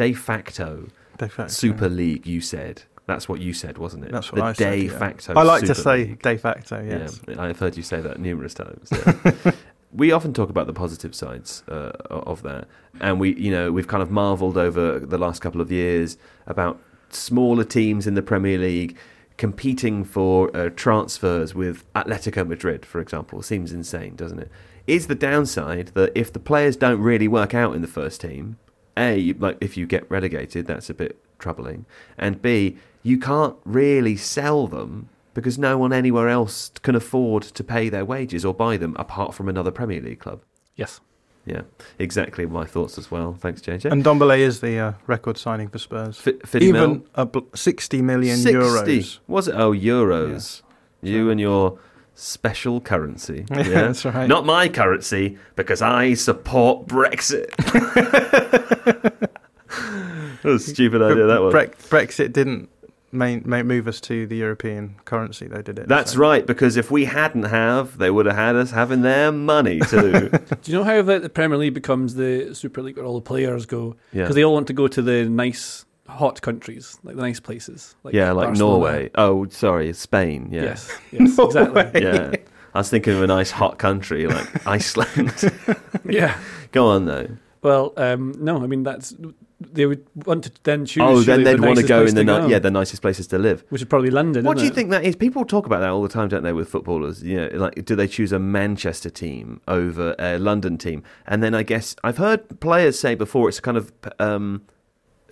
de 0.00 0.14
facto, 0.14 0.88
De 1.18 1.28
facto. 1.28 1.52
Super 1.52 1.90
League. 1.90 2.26
You 2.26 2.40
said 2.40 2.84
that's 3.06 3.28
what 3.28 3.40
you 3.40 3.52
said, 3.52 3.76
wasn't 3.76 4.04
it? 4.04 4.12
That's 4.12 4.32
what 4.32 4.38
the 4.38 4.44
I 4.44 4.52
said, 4.54 4.70
de 4.70 4.84
yeah. 4.86 4.98
facto. 4.98 5.34
I 5.34 5.42
like 5.42 5.64
to 5.66 5.74
say 5.74 5.96
League. 5.98 6.22
de 6.22 6.38
facto 6.38 6.82
yes 6.82 7.20
Yeah, 7.28 7.42
I've 7.42 7.58
heard 7.58 7.76
you 7.76 7.82
say 7.82 8.00
that 8.00 8.18
numerous 8.18 8.54
times. 8.54 8.88
yeah. 8.92 9.52
we 9.92 10.10
often 10.10 10.32
talk 10.32 10.48
about 10.48 10.66
the 10.66 10.72
positive 10.72 11.14
sides 11.14 11.62
uh, 11.68 11.92
of 12.08 12.42
that, 12.44 12.66
and 13.00 13.20
we, 13.20 13.34
you 13.36 13.50
know, 13.50 13.72
we've 13.72 13.88
kind 13.88 14.02
of 14.02 14.10
marvelled 14.10 14.56
over 14.56 14.98
the 15.00 15.18
last 15.18 15.42
couple 15.42 15.60
of 15.60 15.70
years 15.70 16.16
about 16.46 16.80
smaller 17.10 17.64
teams 17.64 18.06
in 18.06 18.14
the 18.14 18.22
Premier 18.22 18.56
League 18.56 18.96
competing 19.36 20.04
for 20.04 20.54
uh, 20.56 20.70
transfers 20.76 21.54
with 21.54 21.92
Atletico 21.94 22.46
Madrid, 22.46 22.86
for 22.86 23.00
example. 23.00 23.42
Seems 23.42 23.72
insane, 23.72 24.14
doesn't 24.14 24.38
it? 24.38 24.50
Is 24.86 25.08
the 25.08 25.14
downside 25.14 25.88
that 25.88 26.12
if 26.14 26.32
the 26.32 26.38
players 26.40 26.76
don't 26.76 27.00
really 27.00 27.28
work 27.28 27.52
out 27.54 27.74
in 27.74 27.82
the 27.82 27.88
first 27.88 28.20
team, 28.20 28.56
a 29.00 29.32
like 29.34 29.56
if 29.60 29.76
you 29.76 29.86
get 29.86 30.08
relegated, 30.10 30.66
that's 30.66 30.90
a 30.90 30.94
bit 30.94 31.18
troubling, 31.38 31.86
and 32.18 32.40
b 32.42 32.76
you 33.02 33.18
can't 33.18 33.56
really 33.64 34.14
sell 34.16 34.66
them 34.66 35.08
because 35.34 35.58
no 35.58 35.78
one 35.78 35.92
anywhere 35.92 36.28
else 36.28 36.70
can 36.82 36.94
afford 36.94 37.42
to 37.42 37.64
pay 37.64 37.88
their 37.88 38.04
wages 38.04 38.44
or 38.44 38.52
buy 38.52 38.76
them 38.76 38.94
apart 38.98 39.32
from 39.34 39.48
another 39.48 39.70
Premier 39.70 40.00
League 40.02 40.20
club. 40.20 40.42
Yes. 40.76 41.00
Yeah, 41.46 41.62
exactly 41.98 42.44
my 42.44 42.66
thoughts 42.66 42.98
as 42.98 43.10
well. 43.10 43.32
Thanks, 43.32 43.62
JJ. 43.62 43.90
And 43.90 44.04
Dombele 44.04 44.38
is 44.38 44.60
the 44.60 44.78
uh, 44.78 44.92
record 45.06 45.38
signing 45.38 45.68
for 45.68 45.78
Spurs. 45.78 46.18
Fi- 46.18 46.32
50 46.44 46.72
mil? 46.72 46.82
Even 46.84 47.04
a 47.14 47.24
bl- 47.24 47.38
60 47.54 48.02
million 48.02 48.36
60. 48.36 48.52
euros. 48.58 49.18
Was 49.26 49.48
it? 49.48 49.54
Oh, 49.54 49.72
euros. 49.72 50.60
You 51.00 51.30
and 51.30 51.40
your 51.40 51.78
special 52.20 52.80
currency. 52.80 53.46
Yeah, 53.50 53.58
Yeah, 53.58 53.64
that's 53.88 54.04
right. 54.04 54.28
Not 54.28 54.44
my 54.46 54.68
currency 54.68 55.38
because 55.56 55.80
I 55.82 56.14
support 56.14 56.86
Brexit. 56.86 57.50
that 59.68 60.44
was 60.44 60.66
a 60.68 60.70
stupid 60.70 61.02
idea. 61.02 61.26
That 61.26 61.40
was. 61.42 61.52
Bre- 61.52 61.94
Brexit 61.96 62.32
didn't 62.32 62.68
main, 63.12 63.42
ma 63.44 63.62
move 63.62 63.88
us 63.88 64.00
to 64.02 64.26
the 64.26 64.36
European 64.36 64.96
currency, 65.04 65.46
though, 65.46 65.62
did 65.62 65.78
it? 65.78 65.88
That's 65.88 66.12
So- 66.12 66.18
right, 66.20 66.46
because 66.46 66.76
if 66.76 66.90
we 66.90 67.04
hadn't 67.06 67.44
have, 67.44 67.98
they 67.98 68.10
would 68.10 68.26
have 68.26 68.36
had 68.36 68.56
us 68.56 68.70
having 68.70 69.02
their 69.02 69.32
money 69.32 69.80
too. 69.80 70.28
Do 70.62 70.72
you 70.72 70.78
know 70.78 70.84
how 70.84 71.02
the, 71.02 71.18
the 71.20 71.28
Premier 71.28 71.58
League 71.58 71.74
becomes 71.74 72.14
the 72.14 72.54
Super 72.54 72.82
League 72.82 72.96
where 72.96 73.06
all 73.06 73.14
the 73.16 73.20
players 73.20 73.66
go? 73.66 73.96
Yeah. 74.12 74.22
Because 74.22 74.36
they 74.36 74.44
all 74.44 74.54
want 74.54 74.66
to 74.68 74.72
go 74.72 74.86
to 74.88 75.02
the 75.02 75.24
nice, 75.28 75.84
hot 76.10 76.42
countries, 76.42 76.98
like 77.04 77.16
the 77.16 77.22
nice 77.22 77.40
places. 77.40 77.94
Like 78.02 78.14
yeah, 78.14 78.32
like 78.32 78.48
Barcelona. 78.48 78.72
Norway. 78.72 79.10
Oh, 79.14 79.46
sorry, 79.48 79.92
Spain. 79.92 80.48
Yeah. 80.50 80.62
Yes, 80.62 80.98
yes, 81.12 81.38
exactly. 81.38 82.02
Yeah. 82.02 82.32
I 82.74 82.78
was 82.78 82.90
thinking 82.90 83.14
of 83.14 83.22
a 83.22 83.26
nice 83.26 83.50
hot 83.50 83.78
country 83.78 84.26
like 84.26 84.66
Iceland. 84.66 85.52
Yeah. 86.04 86.38
Go 86.72 86.86
on 86.88 87.06
though. 87.06 87.28
Well, 87.62 87.92
um, 87.96 88.32
no, 88.38 88.62
I 88.62 88.66
mean 88.66 88.82
that's 88.84 89.14
they 89.60 89.84
would 89.84 90.06
want 90.24 90.44
to 90.44 90.52
then 90.62 90.86
choose. 90.86 91.02
Oh, 91.04 91.20
then 91.20 91.44
they'd 91.44 91.58
the 91.58 91.66
want 91.66 91.78
to 91.78 91.86
go 91.86 92.06
in 92.06 92.14
the 92.14 92.24
ni- 92.24 92.50
yeah 92.50 92.58
the 92.58 92.70
nicest 92.70 93.02
places 93.02 93.26
to 93.28 93.38
live. 93.38 93.62
which 93.68 93.82
is 93.82 93.88
probably 93.88 94.10
London. 94.10 94.44
What 94.44 94.56
do 94.56 94.64
you 94.64 94.70
it? 94.70 94.74
think 94.74 94.90
that 94.90 95.04
is? 95.04 95.14
People 95.16 95.44
talk 95.44 95.66
about 95.66 95.80
that 95.80 95.90
all 95.90 96.02
the 96.02 96.08
time, 96.08 96.28
don't 96.28 96.42
they, 96.42 96.52
with 96.54 96.68
footballers? 96.70 97.22
You 97.22 97.36
know, 97.40 97.58
like 97.58 97.84
do 97.84 97.94
they 97.94 98.08
choose 98.08 98.32
a 98.32 98.38
Manchester 98.38 99.10
team 99.10 99.60
over 99.68 100.14
a 100.18 100.38
London 100.38 100.78
team? 100.78 101.02
And 101.26 101.42
then 101.42 101.54
I 101.54 101.62
guess 101.62 101.94
I've 102.02 102.16
heard 102.18 102.60
players 102.60 102.98
say 102.98 103.14
before 103.14 103.48
it's 103.50 103.60
kind 103.60 103.76
of 103.76 103.92
um, 104.18 104.62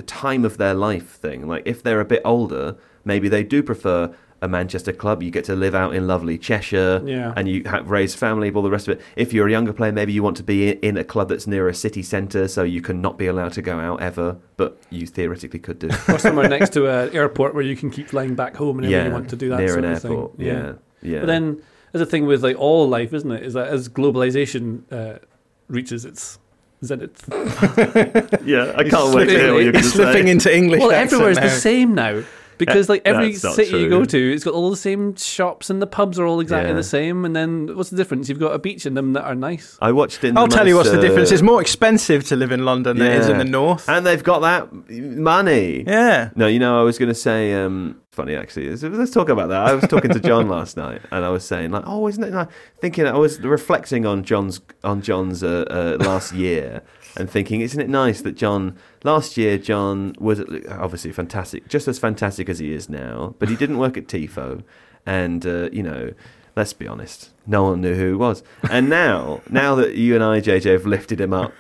time 0.03 0.45
of 0.45 0.57
their 0.59 0.75
life 0.75 1.11
thing. 1.17 1.47
Like 1.47 1.63
if 1.67 1.83
they're 1.83 2.01
a 2.01 2.05
bit 2.05 2.23
older, 2.25 2.77
maybe 3.05 3.29
they 3.29 3.43
do 3.43 3.63
prefer 3.63 4.15
a 4.41 4.47
Manchester 4.47 4.93
club. 4.93 5.21
You 5.23 5.33
get 5.33 5.45
to 5.47 5.57
live 5.57 5.75
out 5.75 5.95
in 5.97 6.07
lovely 6.07 6.39
Cheshire, 6.39 7.03
Yeah. 7.05 7.33
and 7.37 7.49
you 7.49 7.65
have 7.67 7.91
raise 7.91 8.15
family, 8.15 8.53
all 8.53 8.63
the 8.63 8.71
rest 8.71 8.87
of 8.87 8.97
it. 8.97 9.05
If 9.17 9.33
you're 9.33 9.49
a 9.49 9.51
younger 9.51 9.73
player, 9.73 9.91
maybe 9.91 10.13
you 10.13 10.23
want 10.23 10.37
to 10.37 10.45
be 10.45 10.71
in 10.71 10.97
a 10.97 11.03
club 11.03 11.29
that's 11.31 11.49
near 11.49 11.67
a 11.69 11.75
city 11.75 12.03
centre, 12.05 12.47
so 12.47 12.63
you 12.63 12.81
can 12.81 13.01
not 13.03 13.19
be 13.19 13.27
allowed 13.27 13.53
to 13.55 13.63
go 13.63 13.81
out 13.81 14.01
ever, 14.01 14.37
but 14.57 14.79
you 14.91 15.07
theoretically 15.09 15.59
could 15.59 15.81
do. 15.81 15.89
or 16.09 16.21
somewhere 16.21 16.49
next 16.49 16.73
to 16.75 16.87
an 16.87 17.15
airport 17.17 17.53
where 17.53 17.65
you 17.65 17.75
can 17.75 17.91
keep 17.91 18.09
flying 18.11 18.37
back 18.37 18.55
home 18.55 18.77
whenever 18.77 18.93
Yeah, 18.93 19.07
you 19.07 19.13
want 19.13 19.29
to 19.31 19.37
do 19.37 19.49
that 19.49 19.59
near 19.59 19.69
sort 19.71 19.85
an 19.85 19.93
of 19.93 20.05
airport, 20.05 20.37
thing. 20.37 20.47
yeah, 20.47 20.73
yeah. 21.03 21.19
But 21.21 21.27
then 21.27 21.61
there's 21.91 22.03
a 22.03 22.07
thing 22.07 22.25
with 22.27 22.45
like 22.45 22.57
all 22.57 22.89
life, 22.89 23.13
isn't 23.13 23.33
it? 23.33 23.43
Is 23.43 23.55
that 23.55 23.67
as 23.67 23.89
globalization 23.89 24.83
uh, 24.93 25.19
reaches 25.67 26.05
its 26.05 26.39
zenith, 26.85 27.25
yeah, 28.45 28.73
I 28.77 28.85
can't 28.89 29.15
wait 29.15 29.27
to 29.27 29.31
hear 29.31 29.55
what 29.55 29.63
you're 29.65 29.73
going 29.73 29.73
slipping- 29.73 29.73
to 29.73 29.79
it's 29.79 29.89
slipping 29.93 30.27
say. 30.27 30.31
into 30.31 30.55
English. 30.57 30.81
well, 30.81 30.93
accent 30.93 31.13
everywhere's 31.13 31.37
now. 31.39 31.43
the 31.45 31.51
same 31.51 31.95
now. 31.95 32.23
Because 32.59 32.89
like 32.89 33.03
every 33.05 33.31
That's 33.31 33.45
not 33.45 33.55
city 33.55 33.79
you 33.79 33.89
go 33.89 34.05
to, 34.05 34.33
it's 34.35 34.43
got 34.43 34.53
all 34.53 34.69
the 34.71 34.77
same 34.77 35.15
shops 35.15 35.71
and 35.71 35.81
the 35.81 35.87
pubs 35.87 36.19
are 36.19 36.27
all 36.27 36.41
exactly 36.41 36.71
Yeah. 36.71 36.77
the 36.77 36.83
same. 36.83 37.25
And 37.25 37.37
then 37.37 37.77
what's 37.77 37.91
the 37.91 37.97
difference? 37.97 38.29
You've 38.29 38.41
got 38.41 38.53
a 38.53 38.59
beach 38.59 38.85
in 38.85 38.95
them 38.95 39.13
that 39.13 39.23
are 39.23 39.37
nice. 39.37 39.79
I 39.81 39.93
watched 39.93 40.25
in. 40.25 40.37
I'll 40.37 40.49
the 40.49 40.57
tell 40.57 40.67
you 40.67 40.75
what's 40.75 40.91
the 40.91 40.99
uh, 40.99 41.01
difference. 41.01 41.31
It's 41.31 41.41
more 41.41 41.61
expensive 41.61 42.25
to 42.27 42.35
live 42.35 42.51
in 42.51 42.65
London 42.65 42.99
than 42.99 43.07
it 43.13 43.21
is 43.21 43.29
in 43.29 43.39
the 43.39 43.45
north. 43.45 43.89
and 43.89 44.05
they've 44.05 44.25
got 44.25 44.41
that 44.41 44.73
money. 44.91 45.85
yeah. 45.87 46.31
No, 46.35 46.49
you 46.49 46.59
know, 46.59 46.81
I 46.81 46.83
was 46.83 46.99
going 46.99 47.11
to 47.11 47.15
say, 47.15 47.53
um, 47.55 48.01
funny 48.19 48.35
actually. 48.35 48.75
Let's- 48.75 49.13
talk 49.13 49.29
about 49.29 49.49
that. 49.49 49.63
I 49.69 49.75
was 49.75 49.85
talking 49.87 50.11
to 50.11 50.21
John 50.21 50.49
last 50.57 50.77
night, 50.77 51.01
and 51.13 51.25
I 51.25 51.29
was 51.31 51.45
saying, 51.45 51.71
like, 51.71 51.85
oh, 51.87 52.09
isn't 52.09 52.23
it 52.23 52.33
like 52.33 52.49
thinking? 52.81 53.07
I 53.07 53.17
was 53.17 53.41
reflecting 53.41 54.05
on 54.05 54.25
John's 54.25 54.61
on 54.83 55.03
John's 55.03 55.43
uh, 55.43 55.65
uh, 55.71 56.05
last 56.05 56.33
year, 56.33 56.83
and 57.17 57.31
thinking, 57.31 57.61
isn't 57.61 57.81
it 57.81 57.89
nice 57.89 58.21
that 58.23 58.37
John 58.37 58.77
last 59.05 59.37
year 59.37 59.57
John 59.57 60.15
was 60.19 60.41
obviously 60.69 61.13
fantastic, 61.13 61.69
just 61.69 61.87
as 61.87 61.99
fantastic 61.99 62.49
as 62.49 62.59
he 62.59 62.73
is 62.73 62.89
now, 62.89 63.35
but 63.39 63.49
he 63.49 63.57
didn't 63.57 63.79
work 63.79 63.97
at 63.97 64.09
Tifo, 64.09 64.63
and 65.07 65.47
uh, 65.47 65.71
you 65.73 65.83
know. 65.83 66.13
Let's 66.57 66.73
be 66.73 66.89
honest. 66.89 67.31
No 67.47 67.63
one 67.63 67.81
knew 67.83 67.95
who 67.95 68.09
he 68.09 68.15
was, 68.15 68.43
and 68.69 68.89
now, 68.89 69.43
now 69.49 69.77
that 69.77 69.95
you 69.95 70.17
and 70.17 70.25
I, 70.25 70.41
JJ, 70.41 70.73
have 70.73 70.87
lifted 70.87 71.21
him 71.21 71.33
up 71.33 71.53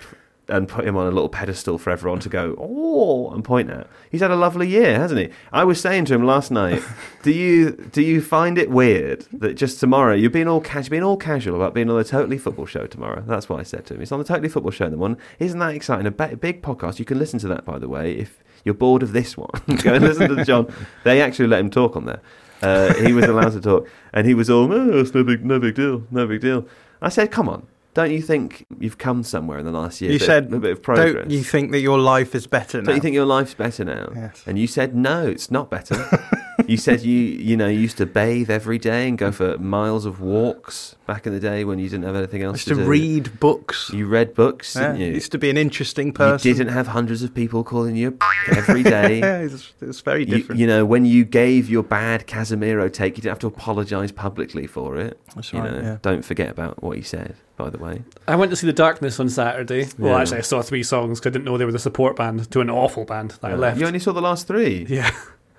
and 0.49 0.67
put 0.67 0.87
him 0.87 0.97
on 0.97 1.07
a 1.07 1.11
little 1.11 1.29
pedestal 1.29 1.79
for 1.79 1.91
everyone 1.91 2.21
to 2.21 2.29
go, 2.29 2.57
oh, 2.59 3.31
and 3.31 3.45
point 3.45 3.71
at. 3.71 3.87
He's 4.11 4.21
had 4.21 4.31
a 4.31 4.37
lovely 4.37 4.67
year, 4.69 4.99
hasn't 4.99 5.21
he? 5.21 5.29
I 5.53 5.65
was 5.65 5.81
saying 5.81 6.07
to 6.07 6.15
him 6.15 6.25
last 6.25 6.51
night, 6.51 6.83
do 7.23 7.31
you 7.31 7.73
do 7.93 8.03
you 8.03 8.21
find 8.23 8.57
it 8.59 8.71
weird 8.71 9.27
that 9.33 9.55
just 9.55 9.79
tomorrow 9.79 10.15
you're 10.15 10.31
being 10.31 10.49
all 10.49 10.61
casual, 10.61 10.91
being 10.91 11.03
all 11.03 11.17
casual 11.17 11.57
about 11.57 11.75
being 11.75 11.91
on 11.91 11.99
the 11.99 12.05
Totally 12.05 12.39
Football 12.39 12.67
Show 12.67 12.87
tomorrow? 12.87 13.23
That's 13.27 13.49
what 13.49 13.61
I 13.61 13.63
said 13.63 13.87
to 13.87 13.95
him. 13.95 14.03
It's 14.03 14.13
on 14.13 14.19
the 14.19 14.25
Totally 14.25 14.49
Football 14.49 14.73
Show 14.73 14.87
in 14.87 14.93
the 14.93 14.97
morning. 14.97 15.19
Isn't 15.39 15.59
that 15.59 15.75
exciting? 15.75 16.07
A 16.07 16.11
big 16.11 16.63
podcast. 16.63 16.99
You 16.99 17.05
can 17.05 17.19
listen 17.19 17.39
to 17.41 17.49
that, 17.49 17.65
by 17.65 17.79
the 17.79 17.89
way, 17.89 18.13
if 18.13 18.43
you're 18.65 18.75
bored 18.75 19.03
of 19.03 19.13
this 19.13 19.37
one. 19.37 19.51
go 19.83 19.95
and 19.95 20.05
listen 20.05 20.35
to 20.35 20.45
John. 20.45 20.73
They 21.05 21.21
actually 21.23 21.49
let 21.49 21.61
him 21.61 21.71
talk 21.71 21.97
on 21.97 22.07
there. 22.07 22.21
Uh, 22.61 22.93
he 22.95 23.13
was 23.13 23.25
allowed 23.27 23.53
to 23.53 23.61
talk, 23.61 23.89
and 24.13 24.27
he 24.27 24.35
was 24.35 24.51
all, 24.51 24.73
"Oh, 24.73 24.99
it's 24.99 25.15
no 25.15 25.23
big, 25.23 25.45
no 25.45 25.61
big 25.61 25.75
deal, 25.75 26.05
no 26.11 26.27
big 26.27 26.41
deal." 26.41 26.67
I 27.01 27.09
said, 27.09 27.31
"Come 27.31 27.49
on." 27.49 27.67
Don't 27.99 28.13
you 28.13 28.23
think 28.23 28.65
you've 28.79 28.97
come 28.97 29.25
somewhere 29.25 29.59
in 29.59 29.65
the 29.65 29.73
last 29.73 30.01
year? 30.01 30.13
You 30.13 30.19
a 30.19 30.21
bit- 30.21 30.27
said, 30.27 30.53
a 30.53 30.61
bit 30.61 30.71
of 30.71 30.81
progress. 30.85 31.15
don't 31.15 31.31
you 31.31 31.43
think 31.43 31.73
that 31.73 31.81
your 31.81 31.99
life 31.99 32.33
is 32.37 32.47
better 32.47 32.79
now? 32.79 32.85
Don't 32.87 32.95
you 32.95 33.01
think 33.03 33.15
your 33.15 33.27
life's 33.27 33.55
better 33.55 33.85
now? 33.85 34.13
Yes. 34.15 34.45
And 34.47 34.57
you 34.57 34.69
said 34.69 34.95
no, 34.95 35.27
it's 35.27 35.51
not 35.51 35.69
better. 35.69 35.97
you 36.69 36.77
said 36.77 37.01
you 37.03 37.19
you 37.19 37.57
know 37.57 37.67
you 37.67 37.81
used 37.81 37.97
to 37.99 38.07
bathe 38.07 38.51
every 38.51 38.79
day 38.79 39.09
and 39.09 39.17
go 39.19 39.33
for 39.33 39.59
miles 39.59 40.05
of 40.07 40.21
walks 40.21 40.95
back 41.07 41.27
in 41.27 41.33
the 41.33 41.41
day 41.41 41.65
when 41.65 41.79
you 41.79 41.89
didn't 41.89 42.05
have 42.05 42.15
anything 42.15 42.43
I 42.43 42.47
else 42.47 42.57
used 42.59 42.69
to, 42.69 42.75
to 42.75 42.83
do. 42.83 42.87
read 42.89 43.41
books. 43.41 43.91
You 43.93 44.07
read 44.07 44.35
books, 44.35 44.77
Yeah, 44.77 44.93
didn't 44.93 45.01
you? 45.01 45.13
used 45.15 45.33
to 45.33 45.39
be 45.39 45.49
an 45.51 45.57
interesting 45.57 46.13
person. 46.13 46.47
You 46.47 46.55
didn't 46.55 46.75
have 46.75 46.89
hundreds 46.89 47.23
of 47.23 47.35
people 47.35 47.65
calling 47.65 47.97
you 47.97 48.19
every 48.55 48.83
day. 48.83 49.21
Yeah, 49.21 49.39
it's, 49.47 49.73
it's 49.81 50.01
very 50.03 50.21
You, 50.21 50.37
different. 50.37 50.61
you 50.61 50.67
know, 50.67 50.85
when 50.85 51.05
you 51.07 51.25
gave 51.25 51.71
your 51.71 51.83
bad 51.83 52.27
Casemiro 52.27 52.93
take, 52.93 53.17
you 53.17 53.23
didn't 53.23 53.33
have 53.33 53.39
to 53.41 53.47
apologise 53.47 54.13
publicly 54.13 54.67
for 54.67 54.97
it. 54.99 55.19
That's 55.35 55.53
you 55.53 55.61
right, 55.61 55.73
know, 55.73 55.81
yeah. 55.81 55.99
don't 56.03 56.25
forget 56.25 56.51
about 56.51 56.83
what 56.83 56.99
you 56.99 57.03
said, 57.03 57.37
by 57.57 57.71
the 57.71 57.79
way. 57.79 58.03
I 58.27 58.37
went 58.37 58.51
to 58.51 58.57
see 58.57 58.67
The 58.67 58.73
Darkness 58.75 59.19
on 59.19 59.31
Saturday. 59.31 59.87
Well, 59.99 60.17
actually, 60.19 60.39
I 60.39 60.43
saw 60.43 60.61
three 60.61 60.83
songs 60.83 61.21
because 61.21 61.31
I 61.31 61.33
didn't 61.33 61.47
know 61.47 61.57
they 61.57 61.65
were 61.65 61.73
the 61.73 61.79
support 61.79 62.17
band 62.17 62.51
to 62.51 62.61
an 62.61 62.69
awful 62.69 63.07
band 63.07 63.31
that 63.41 63.51
I 63.51 63.55
left. 63.55 63.81
You 63.81 63.87
only 63.87 63.99
saw 63.99 64.13
the 64.13 64.21
last 64.21 64.47
three. 64.47 64.85
Yeah. 64.89 65.11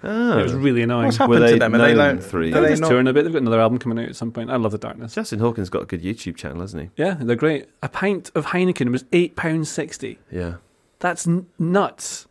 Oh. 0.03 0.39
It 0.39 0.43
was 0.43 0.53
really 0.53 0.81
annoying. 0.81 1.05
What's 1.05 1.19
Were 1.19 1.25
happened 1.25 1.43
they 1.43 1.53
to 1.53 1.59
them? 1.59 1.75
Are 1.75 1.77
they 1.77 1.93
known 1.93 2.15
like, 2.17 2.23
three? 2.25 2.51
They're 2.51 2.61
they 2.61 2.69
just 2.69 2.81
not? 2.81 2.89
touring 2.89 3.07
a 3.07 3.13
bit. 3.13 3.23
They've 3.23 3.33
got 3.33 3.41
another 3.41 3.59
album 3.59 3.79
coming 3.79 3.99
out 3.99 4.09
at 4.09 4.15
some 4.15 4.31
point. 4.31 4.49
I 4.49 4.55
love 4.55 4.71
The 4.71 4.77
Darkness. 4.77 5.13
Justin 5.15 5.39
Hawkins 5.39 5.69
got 5.69 5.81
a 5.83 5.85
good 5.85 6.01
YouTube 6.01 6.35
channel, 6.37 6.61
hasn't 6.61 6.83
he? 6.83 6.89
Yeah, 6.95 7.17
they're 7.19 7.35
great. 7.35 7.67
A 7.83 7.89
pint 7.89 8.31
of 8.35 8.47
Heineken 8.47 8.91
was 8.91 9.03
£8.60. 9.05 10.17
Yeah. 10.31 10.55
That's 10.99 11.27
n- 11.27 11.47
nuts. 11.57 12.27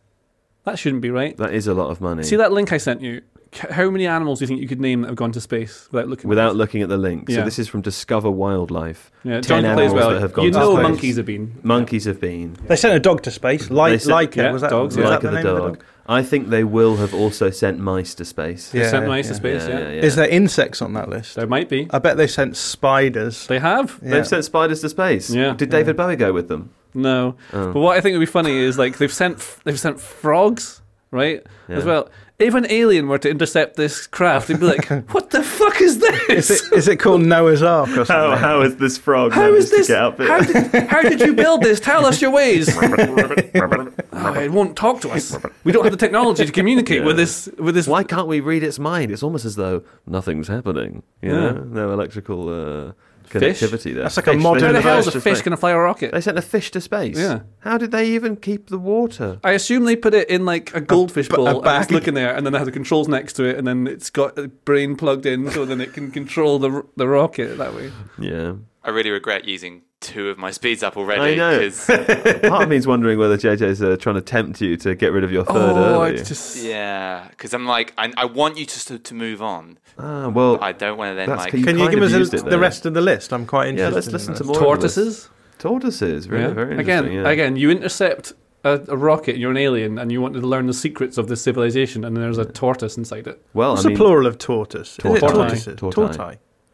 That 0.65 0.77
shouldn't 0.79 1.01
be 1.01 1.09
right. 1.09 1.35
That 1.37 1.53
is 1.53 1.67
a 1.67 1.73
lot 1.73 1.89
of 1.89 2.01
money. 2.01 2.23
See 2.23 2.35
that 2.35 2.51
link 2.51 2.71
I 2.73 2.77
sent 2.77 3.01
you? 3.01 3.21
C- 3.51 3.67
How 3.71 3.89
many 3.89 4.05
animals 4.05 4.39
do 4.39 4.43
you 4.43 4.47
think 4.47 4.61
you 4.61 4.67
could 4.67 4.79
name 4.79 5.01
that 5.01 5.07
have 5.07 5.15
gone 5.15 5.31
to 5.31 5.41
space 5.41 5.87
without 5.91 6.07
looking? 6.07 6.29
Without 6.29 6.49
at 6.51 6.55
looking 6.55 6.81
at 6.83 6.89
the 6.89 6.97
link. 6.97 7.29
So 7.31 7.43
this 7.43 7.57
is 7.59 7.67
from 7.67 7.81
Discover 7.81 8.29
Wildlife. 8.29 9.11
Yeah, 9.23 9.41
Ten 9.41 9.63
John 9.63 9.75
plays 9.75 9.91
animals 9.91 9.93
well. 9.93 10.09
that 10.11 10.21
have 10.21 10.33
gone 10.33 10.45
You 10.45 10.51
to 10.51 10.59
know 10.59 10.73
space. 10.75 10.83
monkeys 10.83 11.17
have 11.17 11.25
been. 11.25 11.55
Monkeys 11.63 12.05
have 12.05 12.19
been. 12.21 12.57
They 12.67 12.75
sent 12.75 12.93
a 12.95 12.99
dog 12.99 13.23
to 13.23 13.31
space. 13.31 13.69
Like, 13.71 13.93
They 13.93 13.97
sent- 13.99 14.11
like 14.11 14.35
yeah, 14.35 14.51
was 14.51 14.61
that, 14.61 14.69
dogs, 14.69 14.95
was 14.95 15.03
yeah. 15.03 15.09
like 15.09 15.21
that 15.21 15.31
the, 15.31 15.37
the 15.37 15.43
dog. 15.43 15.55
the 15.55 15.67
dog? 15.77 15.83
I 16.07 16.23
think 16.23 16.49
they 16.49 16.63
will 16.63 16.95
have 16.97 17.13
also 17.13 17.49
sent 17.51 17.79
mice 17.79 18.15
to 18.15 18.25
space. 18.25 18.71
They 18.71 18.83
sent 18.83 19.07
mice 19.07 19.25
yeah. 19.25 19.29
to 19.31 19.35
space. 19.35 19.67
Yeah, 19.67 19.77
Is 19.89 20.15
there 20.15 20.27
insects 20.27 20.81
on 20.81 20.93
that 20.93 21.07
list? 21.09 21.35
there 21.35 21.45
might 21.45 21.69
be. 21.69 21.87
I 21.91 21.99
bet 21.99 22.17
they 22.17 22.25
sent 22.27 22.57
spiders. 22.57 23.45
They 23.47 23.59
have. 23.59 23.99
Yeah. 24.01 24.11
They've 24.11 24.27
sent 24.27 24.45
spiders 24.45 24.81
to 24.81 24.89
space. 24.89 25.29
Yeah. 25.29 25.53
Did 25.53 25.69
David 25.69 25.95
Bowie 25.97 26.15
go 26.15 26.33
with 26.33 26.47
them? 26.47 26.71
No, 26.95 27.35
Oh. 27.53 27.73
but 27.73 27.79
what 27.79 27.95
I 27.97 28.01
think 28.01 28.13
would 28.13 28.19
be 28.19 28.25
funny 28.25 28.57
is 28.57 28.79
like 28.79 28.97
they've 28.97 29.13
sent 29.13 29.37
they've 29.63 29.79
sent 29.79 29.99
frogs, 29.99 30.81
right? 31.11 31.45
As 31.67 31.85
well. 31.85 32.09
If 32.39 32.53
an 32.53 32.65
alien 32.69 33.09
were 33.09 33.17
to 33.17 33.29
intercept 33.29 33.75
this 33.75 34.07
craft, 34.07 34.47
they'd 34.47 34.59
be 34.59 34.65
like, 34.65 34.85
"What 35.13 35.29
the 35.31 35.43
fuck 35.43 35.81
is 35.81 35.99
this? 35.99 36.49
Is 36.49 36.49
it, 36.67 36.73
is 36.73 36.87
it 36.87 36.95
called 36.97 37.21
Noah's 37.21 37.61
Ark 37.61 37.89
or 37.89 38.05
something? 38.05 38.15
How, 38.15 38.35
how 38.37 38.61
is 38.61 38.77
this 38.77 38.97
frog 38.97 39.33
How 39.33 39.41
managed 39.41 39.57
is 39.65 39.71
this? 39.71 39.87
to 39.87 39.93
get 39.93 40.01
up 40.01 40.19
it? 40.21 40.27
How 40.29 40.39
did, 40.41 40.87
how 40.89 41.01
did 41.01 41.19
you 41.19 41.33
build 41.33 41.61
this? 41.63 41.81
Tell 41.81 42.05
us 42.05 42.21
your 42.21 42.31
ways. 42.31 42.69
oh, 42.81 44.33
it 44.35 44.51
won't 44.51 44.75
talk 44.77 45.01
to 45.01 45.09
us. 45.09 45.37
We 45.63 45.71
don't 45.71 45.83
have 45.83 45.91
the 45.91 45.97
technology 45.97 46.45
to 46.45 46.51
communicate 46.51 46.99
Yeah. 47.01 47.05
with 47.07 47.17
this. 47.17 47.49
With 47.57 47.75
this. 47.75 47.87
Why 47.87 48.03
can't 48.03 48.27
we 48.27 48.39
read 48.39 48.63
its 48.63 48.79
mind? 48.79 49.11
It's 49.11 49.23
almost 49.23 49.45
as 49.45 49.55
though 49.55 49.83
nothing's 50.07 50.47
happening. 50.47 51.03
You 51.21 51.31
Yeah. 51.31 51.39
know, 51.51 51.51
no 51.65 51.91
electrical 51.93 52.49
uh, 52.49 52.91
Fish? 53.18 53.18
Connectivity 53.29 53.93
there. 53.93 54.03
That's 54.03 54.17
like 54.17 54.27
a 54.27 54.33
Fish. 54.33 54.41
modern 54.43 54.61
They 54.61 54.67
How 54.67 54.71
the 54.73 54.77
sent 54.81 54.85
hell 54.85 54.99
is 54.99 55.15
a 55.15 55.21
fish 55.21 55.41
going 55.41 55.51
to 55.51 55.57
fly 55.57 55.71
a 55.71 55.77
rocket? 55.77 56.11
They 56.11 56.21
sent 56.21 56.37
a 56.37 56.41
fish 56.41 56.71
to 56.71 56.81
space. 56.81 57.17
Yeah. 57.17 57.41
How 57.59 57.77
did 57.77 57.91
they 57.91 58.07
even 58.11 58.35
keep 58.35 58.69
the 58.69 58.77
water? 58.79 59.39
I 59.43 59.51
assume 59.51 59.85
they 59.85 59.95
put 59.95 60.13
it 60.13 60.29
in 60.29 60.45
like 60.45 60.73
a 60.75 60.81
goldfish 60.81 61.27
b- 61.29 61.33
a 61.33 61.37
bowl 61.37 61.47
and 61.47 61.57
it's 61.57 61.63
bag. 61.65 61.91
looking 61.91 62.13
there, 62.13 62.35
and 62.35 62.45
then 62.45 62.53
they 62.53 62.59
have 62.59 62.65
the 62.65 62.71
controls 62.71 63.07
next 63.07 63.33
to 63.33 63.43
it, 63.43 63.57
and 63.57 63.67
then 63.67 63.87
it's 63.87 64.09
got 64.09 64.37
a 64.37 64.47
brain 64.47 64.95
plugged 64.95 65.25
in, 65.25 65.49
so 65.51 65.65
then 65.65 65.79
it 65.81 65.93
can 65.93 66.11
control 66.11 66.59
the 66.59 66.83
the 66.95 67.07
rocket 67.07 67.57
that 67.57 67.73
way. 67.73 67.91
Yeah. 68.17 68.53
I 68.83 68.89
really 68.91 69.09
regret 69.09 69.45
using 69.45 69.81
two 69.99 70.29
of 70.29 70.37
my 70.37 70.51
speeds 70.51 70.81
up 70.83 70.95
already. 70.95 71.33
I 71.33 71.35
know. 71.35 71.59
'cause- 71.59 71.85
Part 72.49 72.63
of 72.63 72.69
me's 72.69 72.87
wondering 72.87 73.19
whether 73.19 73.37
JJ's 73.37 73.81
uh, 73.83 73.97
trying 73.97 74.15
to 74.15 74.21
tempt 74.21 74.61
you 74.61 74.77
to 74.77 74.95
get 74.95 75.11
rid 75.11 75.23
of 75.25 75.31
your 75.31 75.43
third 75.43 75.55
Oh, 75.75 76.03
early. 76.03 76.15
it's 76.15 76.29
just 76.29 76.63
yeah, 76.63 77.27
because 77.29 77.53
I'm 77.53 77.65
like, 77.65 77.93
I, 77.97 78.11
I 78.15 78.25
want 78.25 78.57
you 78.57 78.65
to, 78.65 78.97
to 78.99 79.13
move 79.13 79.41
on. 79.41 79.77
Ah, 79.97 80.29
well, 80.29 80.57
I 80.61 80.71
don't 80.71 80.97
want 80.97 81.11
to 81.11 81.15
then 81.15 81.29
like. 81.29 81.51
key. 81.51 81.61
Can 81.63 81.77
you 81.77 81.85
kind 81.87 81.95
give 81.99 82.03
us 82.03 82.33
a, 82.33 82.37
it 82.37 82.45
the 82.45 82.57
rest 82.59 82.85
of 82.85 82.93
the 82.93 83.01
list? 83.01 83.33
I'm 83.33 83.45
quite 83.45 83.67
interested. 83.67 83.81
yeah, 83.81 83.87
interested. 83.89 84.13
let's 84.13 84.27
listen 84.29 84.35
to 84.35 84.43
more. 84.45 84.73
of 84.73 84.79
the 84.79 84.87
list. 84.87 84.95
tortoises. 84.95 85.29
Tortoises, 85.59 86.25
very, 86.27 86.43
Yeah. 86.43 86.47
very 86.53 86.77
again, 86.77 86.99
interesting. 87.05 87.13
yeah. 87.25 87.29
again, 87.29 87.55
you 87.57 87.69
intercept 87.69 88.31
a, 88.63 88.79
a 88.87 88.95
rocket, 88.95 89.37
you're 89.37 89.51
an 89.51 89.57
alien, 89.57 89.99
and 89.99 90.09
you 90.13 90.21
want 90.21 90.33
to 90.35 90.39
learn 90.39 90.67
the 90.67 90.73
secrets 90.73 91.17
of 91.17 91.27
this 91.27 91.41
civilization, 91.41 92.05
and 92.05 92.15
there's 92.15 92.37
a 92.37 92.45
tortoise 92.45 92.95
inside 92.97 93.27
it. 93.27 93.43
Well, 93.53 93.71
What's 93.73 93.83
I 93.83 93.89
mean, 93.89 93.97
the 93.97 94.01
plural 94.01 94.25
of 94.27 94.37
tortoise? 94.37 94.91
Is 94.93 94.99
it 94.99 95.03
Tortai. 95.03 95.19
tortoises? 95.19 95.75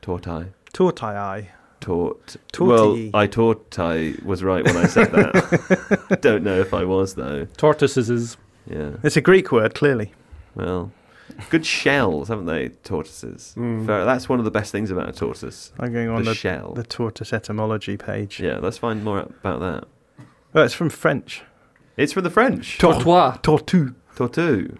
Tortai. 0.03 0.49
Tortai. 0.71 1.47
Tortai. 1.81 2.17
Tortai. 2.27 2.37
Tort. 2.51 2.67
Well, 2.67 3.09
I 3.13 3.27
thought 3.27 3.77
I 3.79 4.15
was 4.23 4.43
right 4.43 4.63
when 4.65 4.77
I 4.77 4.87
said 4.87 5.11
that. 5.11 6.17
Don't 6.21 6.43
know 6.43 6.59
if 6.59 6.73
I 6.73 6.83
was 6.83 7.15
though. 7.15 7.45
Tortoises 7.57 8.37
Yeah. 8.69 8.91
It's 9.03 9.17
a 9.17 9.21
Greek 9.21 9.51
word, 9.51 9.75
clearly. 9.75 10.13
Well, 10.55 10.91
good 11.49 11.65
shells, 11.65 12.29
haven't 12.29 12.45
they? 12.45 12.69
Tortoises. 12.69 13.53
Mm. 13.57 13.85
Fair- 13.85 14.05
That's 14.05 14.27
one 14.29 14.39
of 14.39 14.45
the 14.45 14.51
best 14.51 14.71
things 14.71 14.89
about 14.89 15.09
a 15.09 15.11
tortoise. 15.11 15.73
I'm 15.79 15.91
going 15.93 16.09
on 16.09 16.23
The 16.23 16.29
the, 16.31 16.35
shell. 16.35 16.73
the 16.73 16.83
tortoise 16.83 17.33
etymology 17.33 17.97
page. 17.97 18.39
Yeah, 18.39 18.57
let's 18.59 18.77
find 18.77 19.03
more 19.03 19.19
about 19.19 19.59
that. 19.59 20.25
Oh, 20.55 20.63
it's 20.63 20.73
from 20.73 20.89
French. 20.89 21.43
It's 21.97 22.13
from 22.13 22.23
the 22.23 22.29
French. 22.29 22.77
tortois. 22.77 23.37
Tortue. 23.43 23.93
Tortu. 24.15 24.77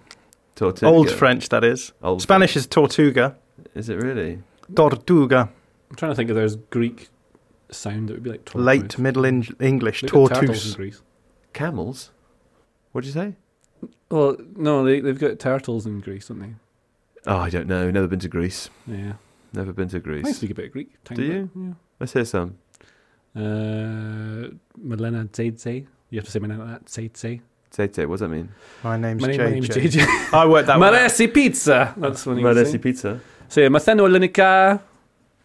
Tortuga. 0.56 0.88
Old 0.88 1.12
French, 1.12 1.50
that 1.50 1.64
is. 1.66 1.92
Old 2.02 2.22
Spanish 2.22 2.56
is 2.56 2.66
tortuga. 2.66 3.36
Is 3.76 3.90
it 3.90 3.96
really? 4.02 4.42
Tortuga. 4.74 5.50
I'm 5.90 5.96
trying 5.96 6.12
to 6.12 6.16
think 6.16 6.30
if 6.30 6.36
there's 6.36 6.56
Greek 6.56 7.10
sound 7.72 8.10
that 8.10 8.14
would 8.14 8.24
be 8.24 8.30
like 8.32 8.46
tortoise. 8.46 8.66
Late 8.66 8.98
Middle 9.00 9.26
Eng- 9.26 9.48
English. 9.60 10.02
They've 10.02 10.12
got 10.12 10.28
turtles 10.30 10.40
in 10.42 10.46
Tortoise. 10.48 10.76
Greece. 10.76 11.02
Camels? 11.54 12.12
What'd 12.92 13.08
you 13.08 13.14
say? 13.14 13.36
Well, 14.10 14.38
no, 14.56 14.84
they 14.86 15.00
they've 15.00 15.20
got 15.20 15.40
turtles 15.40 15.86
in 15.86 16.00
Greece, 16.00 16.28
don't 16.28 16.40
they? 16.40 16.54
Oh, 17.28 17.38
I 17.38 17.50
don't 17.50 17.68
know. 17.68 17.90
Never 17.92 18.08
been 18.08 18.20
to 18.20 18.28
Greece. 18.30 18.70
Yeah. 18.88 19.14
Never 19.54 19.74
been 19.74 19.88
to 19.90 20.00
Greece. 20.00 20.20
I 20.20 20.24
Greece. 20.24 20.38
speak 20.38 20.52
a 20.52 20.56
bit 20.56 20.66
of 20.66 20.72
Greek. 20.74 20.90
tiny 21.04 21.22
Do 21.22 21.28
bit, 21.28 21.50
you? 21.56 21.76
Let's 22.00 22.14
hear 22.14 22.26
some. 22.26 22.58
Yeah. 23.36 23.42
Uh, 23.44 24.50
Milena 24.78 25.26
Zaidze. 25.26 25.88
You 26.10 26.20
have 26.20 26.26
to 26.26 26.32
say 26.32 26.40
my 26.40 26.48
name 26.48 26.60
like 26.60 26.68
that. 26.70 26.86
Zaidze. 26.86 27.42
Tete, 27.72 28.08
what 28.08 28.16
does 28.16 28.20
that 28.22 28.30
mean? 28.30 28.50
My 28.84 28.96
name's 28.96 29.22
My, 29.22 29.28
name, 29.30 29.38
my 29.38 29.50
name 29.50 29.64
is 29.64 29.70
JJ. 29.70 30.00
JJ. 30.02 30.34
I 30.34 30.46
worked 30.46 30.68
that 30.68 30.80
one. 30.80 30.94
out. 30.94 31.02
Maresi 31.12 31.34
Pizza. 31.34 31.94
That's 31.98 32.26
what 32.26 32.38
you 32.38 32.44
Maresi 32.44 32.72
say. 32.74 32.78
pizza. 32.78 33.20
So 33.50 33.62
yeah, 33.62 33.68
Matheno 33.68 34.08
Linica. 34.10 34.80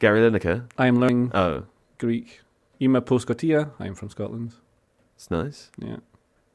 Gary 0.00 0.20
Lineker. 0.20 0.64
I 0.76 0.86
am 0.88 0.98
learning 0.98 1.30
Oh, 1.34 1.64
Greek. 1.98 2.40
Ima 2.80 3.00
Poskotia. 3.02 3.70
I 3.78 3.86
am 3.86 3.94
from 3.94 4.08
Scotland. 4.10 4.54
it's 5.14 5.30
nice. 5.30 5.70
Yeah. 5.78 5.96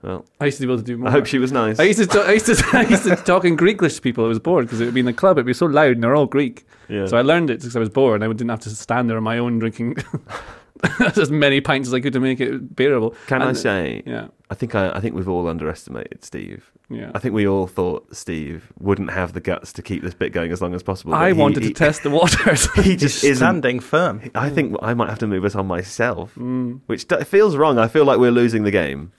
Well, 0.02 0.26
I 0.40 0.46
used 0.46 0.60
to 0.60 0.68
be 0.68 0.72
able 0.72 0.78
to 0.80 0.84
do 0.84 0.98
more. 0.98 1.08
I 1.08 1.12
hope 1.12 1.26
she 1.26 1.40
was 1.40 1.52
nice. 1.52 1.80
I 1.80 1.84
used 1.84 2.00
to, 2.00 2.06
talk, 2.06 2.28
I 2.28 2.34
used 2.34 2.46
to, 2.48 2.64
I 2.74 2.82
used 2.84 3.04
to 3.06 3.16
talk 3.16 3.44
in 3.46 3.56
Greeklish 3.58 3.96
to 3.96 4.02
people. 4.02 4.26
I 4.26 4.28
was 4.28 4.40
bored 4.40 4.66
because 4.66 4.82
it 4.82 4.86
would 4.86 4.94
be 4.94 5.00
in 5.00 5.06
the 5.08 5.14
club. 5.14 5.38
It'd 5.38 5.46
be 5.48 5.54
so 5.54 5.66
loud, 5.68 5.92
and 5.94 6.04
they're 6.04 6.16
all 6.16 6.26
Greek. 6.28 6.66
yeah. 6.90 7.06
So 7.08 7.18
I 7.18 7.22
learned 7.22 7.50
it 7.50 7.60
because 7.62 7.76
I 7.76 7.80
was 7.80 7.90
bored. 7.90 8.22
And 8.22 8.30
I 8.32 8.34
didn't 8.36 8.50
have 8.50 8.60
to 8.62 8.70
stand 8.72 9.10
there 9.10 9.18
on 9.18 9.24
my 9.24 9.38
own 9.40 9.58
drinking 9.60 9.98
as 11.00 11.32
many 11.32 11.62
pints 11.62 11.88
as 11.88 11.94
I 11.94 12.00
could 12.00 12.14
to 12.14 12.20
make 12.20 12.40
it 12.40 12.76
bearable. 12.76 13.16
Can 13.28 13.42
I 13.42 13.54
say? 13.54 14.04
Yeah, 14.06 14.28
I 14.50 14.56
think 14.56 14.76
I, 14.76 14.90
I 14.92 15.00
think 15.00 15.16
we've 15.16 15.30
all 15.30 15.48
underestimated 15.48 16.24
Steve. 16.24 16.70
yeah. 16.90 17.12
I 17.16 17.20
think 17.20 17.34
we 17.34 17.48
all 17.48 17.66
thought 17.68 18.14
Steve 18.16 18.72
wouldn't 18.80 19.12
have 19.12 19.34
the 19.34 19.40
guts 19.42 19.72
to 19.74 19.82
keep 19.82 20.04
this 20.04 20.14
bit 20.14 20.34
going 20.34 20.52
as 20.52 20.62
long 20.62 20.74
as 20.76 20.84
possible. 20.84 21.14
I 21.16 21.28
he- 21.28 21.34
wanted 21.34 21.64
he, 21.64 21.70
to 21.70 21.74
test 21.74 22.04
the 22.04 22.10
waters. 22.20 22.70
He 22.84 22.96
just 22.96 23.24
isn't. 23.24 23.38
standing 23.38 23.80
firm. 23.80 24.22
I 24.36 24.50
think 24.50 24.76
I 24.82 24.94
might 24.94 25.10
have 25.10 25.20
to 25.20 25.28
move 25.28 25.46
us 25.46 25.56
on 25.56 25.66
myself, 25.68 26.36
Mm. 26.36 26.82
which 26.88 27.08
d- 27.08 27.24
feels 27.24 27.56
wrong. 27.56 27.78
I 27.80 27.88
feel 27.88 28.06
like 28.06 28.20
we're 28.20 28.32
losing 28.32 28.64
the 28.64 28.72
game. 28.72 29.12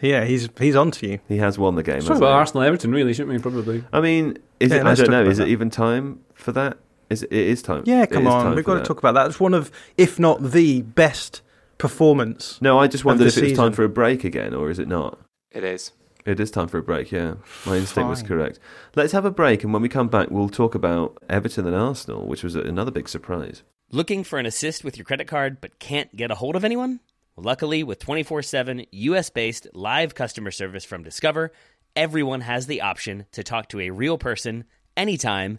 Yeah, 0.00 0.24
he's 0.24 0.48
he's 0.58 0.74
on 0.76 0.90
to 0.92 1.06
you. 1.08 1.18
He 1.28 1.36
has 1.38 1.58
won 1.58 1.76
the 1.76 1.82
game. 1.82 2.00
Talk 2.00 2.16
about? 2.16 2.32
Arsenal 2.32 2.64
Everton, 2.64 2.92
really, 2.92 3.14
shouldn't 3.14 3.34
we? 3.36 3.38
Probably. 3.40 3.84
I 3.92 4.00
mean, 4.00 4.36
is 4.58 4.70
Yeah, 4.70 4.78
it? 4.78 4.86
I 4.86 4.94
don't 4.94 5.08
know. 5.10 5.20
about 5.22 5.30
Is 5.32 5.38
it 5.38 5.48
even 5.48 5.70
time 5.70 6.20
for 6.34 6.50
that? 6.52 6.78
Is 7.10 7.22
it, 7.22 7.32
it 7.32 7.46
is 7.46 7.62
time? 7.62 7.84
Yeah, 7.86 8.06
come 8.06 8.26
on. 8.26 8.54
We've 8.54 8.64
for 8.64 8.74
got 8.74 8.80
to 8.80 8.84
talk 8.84 8.98
about 8.98 9.14
that. 9.14 9.26
It's 9.26 9.40
one 9.40 9.54
of, 9.54 9.70
if 9.96 10.18
not 10.18 10.42
the 10.42 10.82
best 10.82 11.42
performance. 11.78 12.60
No, 12.60 12.78
I 12.78 12.86
just 12.86 13.02
of 13.02 13.06
wondered 13.06 13.24
the 13.24 13.28
if 13.28 13.36
it 13.38 13.44
was 13.50 13.52
time 13.58 13.72
for 13.72 13.84
a 13.84 13.88
break 13.88 14.24
again, 14.24 14.54
or 14.54 14.70
is 14.70 14.78
it 14.78 14.88
not? 14.88 15.18
It 15.50 15.64
is. 15.64 15.92
It 16.24 16.40
is 16.40 16.50
time 16.50 16.68
for 16.68 16.78
a 16.78 16.82
break, 16.82 17.12
yeah. 17.12 17.34
My 17.66 17.76
instinct 17.76 18.08
was 18.08 18.22
correct. 18.22 18.58
Let's 18.94 19.12
have 19.12 19.26
a 19.26 19.30
break, 19.30 19.62
and 19.62 19.72
when 19.72 19.82
we 19.82 19.90
come 19.90 20.08
back, 20.08 20.30
we'll 20.30 20.48
talk 20.48 20.74
about 20.74 21.22
Everton 21.28 21.66
and 21.66 21.76
Arsenal, 21.76 22.26
which 22.26 22.42
was 22.42 22.54
another 22.54 22.90
big 22.90 23.10
surprise. 23.10 23.62
Looking 23.90 24.24
for 24.24 24.38
an 24.38 24.46
assist 24.46 24.82
with 24.82 24.96
your 24.96 25.04
credit 25.04 25.28
card 25.28 25.60
but 25.60 25.78
can't 25.78 26.16
get 26.16 26.30
a 26.30 26.34
hold 26.34 26.56
of 26.56 26.64
anyone? 26.64 27.00
Luckily, 27.36 27.82
with 27.82 27.98
24 27.98 28.42
7 28.42 28.86
US 28.90 29.28
based 29.28 29.66
live 29.74 30.14
customer 30.14 30.50
service 30.50 30.84
from 30.84 31.02
Discover, 31.02 31.52
everyone 31.94 32.40
has 32.40 32.66
the 32.66 32.80
option 32.80 33.26
to 33.32 33.44
talk 33.44 33.68
to 33.68 33.80
a 33.80 33.90
real 33.90 34.16
person 34.16 34.64
anytime, 34.96 35.58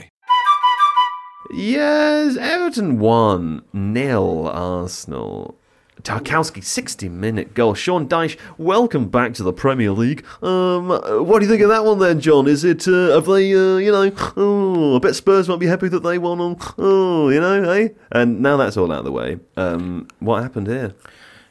Yes, 1.49 2.37
Everton 2.37 2.99
won 2.99 3.63
nil 3.73 4.47
Arsenal. 4.47 5.57
Tarkowski, 6.03 6.63
60 6.63 7.09
minute 7.09 7.53
goal. 7.53 7.73
Sean 7.75 8.07
Dyche, 8.07 8.37
welcome 8.57 9.09
back 9.09 9.33
to 9.35 9.43
the 9.43 9.53
Premier 9.53 9.91
League. 9.91 10.25
Um, 10.41 10.87
what 10.89 11.39
do 11.39 11.45
you 11.45 11.51
think 11.51 11.61
of 11.61 11.69
that 11.69 11.85
one 11.85 11.99
then, 11.99 12.19
John? 12.19 12.47
Is 12.47 12.63
it, 12.63 12.87
uh, 12.87 13.13
have 13.13 13.25
they, 13.25 13.53
uh, 13.53 13.77
you 13.77 13.91
know, 13.91 14.11
oh, 14.35 14.95
I 14.95 14.99
bet 14.99 15.15
Spurs 15.15 15.47
might 15.47 15.59
be 15.59 15.67
happy 15.67 15.89
that 15.89 16.01
they 16.01 16.17
won 16.17 16.39
on, 16.39 16.57
oh, 16.77 17.29
you 17.29 17.39
know, 17.39 17.69
eh? 17.69 17.89
And 18.11 18.41
now 18.41 18.57
that's 18.57 18.77
all 18.77 18.91
out 18.91 18.99
of 18.99 19.05
the 19.05 19.11
way. 19.11 19.37
Um, 19.57 20.07
what 20.19 20.41
happened 20.41 20.67
here? 20.67 20.93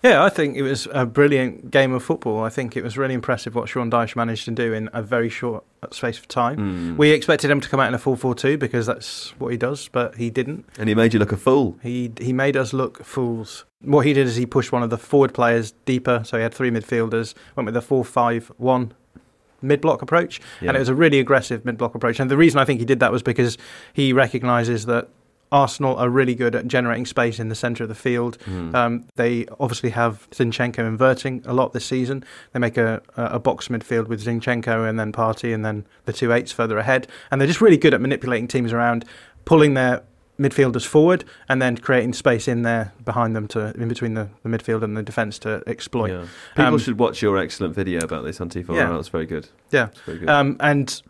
Yeah, 0.03 0.24
I 0.24 0.30
think 0.30 0.57
it 0.57 0.62
was 0.62 0.88
a 0.92 1.05
brilliant 1.05 1.70
game 1.70 1.92
of 1.92 2.03
football. 2.03 2.42
I 2.42 2.48
think 2.48 2.74
it 2.74 2.82
was 2.82 2.96
really 2.96 3.12
impressive 3.12 3.55
what 3.55 3.68
Sean 3.68 3.90
Dyche 3.90 4.16
managed 4.16 4.46
to 4.46 4.51
do 4.51 4.72
in 4.72 4.88
a 4.94 5.03
very 5.03 5.28
short 5.28 5.62
space 5.90 6.18
of 6.18 6.26
time. 6.26 6.57
Mm. 6.94 6.96
We 6.96 7.11
expected 7.11 7.51
him 7.51 7.61
to 7.61 7.68
come 7.68 7.80
out 7.80 7.88
in 7.88 7.94
a 7.94 7.98
4-4-2 7.98 8.59
because 8.59 8.86
that's 8.86 9.38
what 9.38 9.48
he 9.53 9.59
does, 9.59 9.88
but 9.88 10.14
he 10.14 10.30
didn't. 10.30 10.64
And 10.78 10.88
he 10.88 10.94
made 10.94 11.12
you 11.12 11.18
look 11.20 11.32
a 11.32 11.36
fool. 11.36 11.76
He 11.82 12.11
he 12.18 12.32
made 12.32 12.57
us 12.57 12.72
look 12.72 13.05
fools. 13.05 13.66
What 13.82 14.07
he 14.07 14.14
did 14.14 14.26
is 14.26 14.36
he 14.36 14.46
pushed 14.46 14.72
one 14.72 14.82
of 14.82 14.88
the 14.90 14.98
forward 14.98 15.34
players 15.34 15.72
deeper, 15.84 16.22
so 16.24 16.36
he 16.38 16.42
had 16.42 16.55
three 16.55 16.70
midfielders, 16.70 17.34
went 17.55 17.66
with 17.66 17.76
a 17.76 17.80
4-5-1 17.80 18.92
mid-block 19.62 20.01
approach, 20.01 20.40
Yeah. 20.62 20.68
and 20.68 20.76
it 20.76 20.80
was 20.80 20.88
a 20.88 20.94
really 20.94 21.18
aggressive 21.18 21.64
mid-block 21.66 21.94
approach. 21.94 22.18
And 22.20 22.30
the 22.30 22.36
reason 22.38 22.59
I 22.59 22.64
think 22.64 22.80
he 22.80 22.86
did 22.86 23.01
that 23.01 23.12
was 23.12 23.22
because 23.22 23.59
he 23.92 24.12
recognises 24.14 24.86
that 24.86 25.09
Arsenal 25.53 25.96
are 25.96 26.09
really 26.09 26.34
good 26.34 26.55
at 26.55 26.66
generating 26.68 27.07
space 27.07 27.38
in 27.40 27.48
the 27.48 27.55
centre 27.55 27.82
of 27.82 27.88
the 27.88 27.94
field. 27.94 28.38
Mm. 28.46 28.74
Um, 28.74 29.05
they 29.16 29.46
obviously 29.59 29.90
have 29.90 30.28
Zinchenko 30.30 30.78
inverting 30.80 31.42
a 31.44 31.53
lot 31.53 31.72
this 31.72 31.84
season. 31.84 32.24
They 32.53 32.61
make 32.61 32.76
a, 32.76 33.03
a 33.16 33.38
box 33.38 33.68
midfield 33.68 34.07
with 34.07 34.24
Zinchenko 34.24 34.88
and 34.88 34.98
then 34.98 35.12
Partey 35.12 35.53
and 35.53 35.64
then 35.64 35.86
the 36.05 36.12
two 36.12 36.32
eights 36.32 36.53
further 36.53 36.78
ahead. 36.78 37.07
And 37.30 37.40
they're 37.40 37.48
just 37.48 37.61
really 37.61 37.76
good 37.76 37.94
at 37.94 38.01
manipulating 38.01 38.48
teams 38.48 38.72
around, 38.72 39.05
pulling 39.44 39.74
their 39.74 40.03
midfielders 40.38 40.86
forward 40.86 41.22
and 41.51 41.61
then 41.61 41.76
creating 41.76 42.14
space 42.14 42.48
in 42.48 42.62
there 42.62 42.94
behind 43.05 43.36
them 43.36 43.46
to 43.46 43.74
in 43.76 43.88
between 43.88 44.14
the, 44.14 44.26
the 44.42 44.48
midfield 44.48 44.82
and 44.82 44.96
the 44.96 45.03
defence 45.03 45.38
to 45.38 45.62
exploit. 45.66 46.11
Yeah. 46.11 46.24
People 46.57 46.74
Um, 46.74 46.78
should 46.78 46.98
watch 46.98 47.20
your 47.20 47.36
excellent 47.36 47.74
video 47.74 48.01
about 48.03 48.24
this 48.24 48.40
on 48.40 48.48
Tifo. 48.48 48.74
Yeah. 48.74 48.98
It's 48.98 49.09
very 49.09 49.26
good. 49.26 49.48
Yeah. 49.70 49.88
Very 50.07 50.18
good. 50.18 50.30
Um, 50.30 50.57
and 50.61 51.03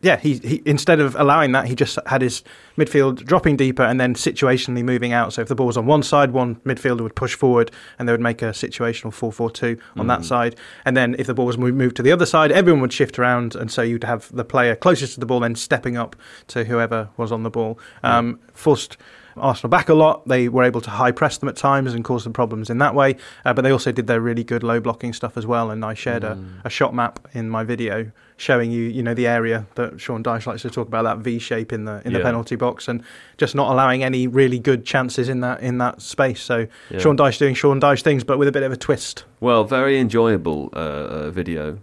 yeah, 0.00 0.16
he, 0.16 0.34
he 0.38 0.62
instead 0.64 1.00
of 1.00 1.16
allowing 1.16 1.52
that, 1.52 1.66
he 1.66 1.74
just 1.74 1.98
had 2.06 2.22
his 2.22 2.42
midfield 2.76 3.24
dropping 3.24 3.56
deeper 3.56 3.82
and 3.82 4.00
then 4.00 4.14
situationally 4.14 4.84
moving 4.84 5.12
out. 5.12 5.32
So 5.32 5.42
if 5.42 5.48
the 5.48 5.54
ball 5.56 5.66
was 5.66 5.76
on 5.76 5.86
one 5.86 6.02
side, 6.04 6.30
one 6.30 6.56
midfielder 6.56 7.00
would 7.00 7.16
push 7.16 7.34
forward 7.34 7.70
and 7.98 8.08
they 8.08 8.12
would 8.12 8.20
make 8.20 8.40
a 8.40 8.50
situational 8.50 9.12
4 9.12 9.32
4 9.32 9.50
2 9.50 9.76
on 9.96 10.06
that 10.06 10.20
Mm. 10.20 10.24
side. 10.24 10.56
And 10.84 10.96
then 10.96 11.16
if 11.18 11.26
the 11.26 11.34
ball 11.34 11.46
was 11.46 11.58
moved 11.58 11.96
to 11.96 12.02
the 12.02 12.12
other 12.12 12.26
side, 12.26 12.52
everyone 12.52 12.80
would 12.82 12.92
shift 12.92 13.18
around. 13.18 13.56
And 13.56 13.70
so 13.70 13.82
you'd 13.82 14.04
have 14.04 14.30
the 14.34 14.44
player 14.44 14.76
closest 14.76 15.14
to 15.14 15.20
the 15.20 15.26
ball 15.26 15.40
then 15.40 15.54
stepping 15.56 15.96
up 15.96 16.14
to 16.48 16.64
whoever 16.64 17.08
was 17.16 17.32
on 17.32 17.42
the 17.42 17.50
ball. 17.50 17.78
Um, 18.04 18.38
Forced 18.54 18.96
Arsenal 19.36 19.68
back 19.70 19.88
a 19.88 19.94
lot. 19.94 20.26
They 20.28 20.48
were 20.48 20.64
able 20.64 20.80
to 20.80 20.90
high 20.90 21.12
press 21.12 21.38
them 21.38 21.48
at 21.48 21.56
times 21.56 21.94
and 21.94 22.04
cause 22.04 22.24
them 22.24 22.32
problems 22.32 22.70
in 22.70 22.78
that 22.78 22.94
way. 22.94 23.16
Uh, 23.44 23.52
but 23.52 23.62
they 23.62 23.70
also 23.70 23.90
did 23.92 24.06
their 24.06 24.20
really 24.20 24.44
good 24.44 24.62
low 24.62 24.78
blocking 24.80 25.12
stuff 25.12 25.36
as 25.36 25.46
well. 25.46 25.70
And 25.70 25.84
I 25.84 25.94
shared 25.94 26.22
a, 26.24 26.38
a 26.64 26.70
shot 26.70 26.94
map 26.94 27.26
in 27.32 27.48
my 27.50 27.62
video 27.64 28.10
showing 28.38 28.70
you, 28.70 28.84
you 28.84 29.02
know, 29.02 29.14
the 29.14 29.26
area 29.26 29.66
that 29.74 30.00
Sean 30.00 30.22
Dyche 30.22 30.46
likes 30.46 30.62
to 30.62 30.70
talk 30.70 30.86
about 30.88 31.02
that 31.02 31.18
V 31.18 31.38
shape 31.38 31.72
in 31.72 31.84
the 31.84 32.00
in 32.04 32.12
the 32.14 32.20
penalty 32.20 32.56
box 32.56 32.88
and 32.88 33.02
just 33.36 33.54
not 33.54 33.70
allowing 33.70 34.02
any 34.04 34.26
really 34.26 34.58
good 34.58 34.86
chances 34.86 35.28
in 35.28 35.40
that 35.40 35.60
in 35.60 35.78
that 35.78 36.00
space. 36.00 36.40
So 36.40 36.66
Yeah. 36.88 36.98
Sean 37.00 37.16
Dyche 37.16 37.38
doing 37.38 37.54
Sean 37.54 37.80
Dyche 37.80 38.02
things, 38.02 38.24
but 38.24 38.38
with 38.38 38.48
a 38.48 38.52
bit 38.52 38.62
of 38.62 38.72
a 38.72 38.76
twist. 38.76 39.24
Well, 39.40 39.64
very 39.64 39.98
enjoyable 39.98 40.70
uh, 40.72 40.78
uh, 40.78 41.30
video. 41.30 41.78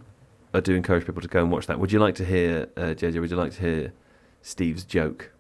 I 0.54 0.62
do 0.62 0.74
encourage 0.74 1.06
people 1.06 1.22
to 1.22 1.28
go 1.28 1.42
and 1.42 1.52
watch 1.52 1.68
that. 1.68 1.80
Would 1.80 1.92
you 1.92 2.00
like 2.00 2.16
to 2.16 2.26
hear, 2.26 2.70
uh, 2.78 2.96
JJ? 2.96 3.20
Would 3.20 3.30
you 3.30 3.36
like 3.36 3.52
to 3.56 3.60
hear 3.60 3.94
Steve's 4.42 4.86
joke? 4.86 5.32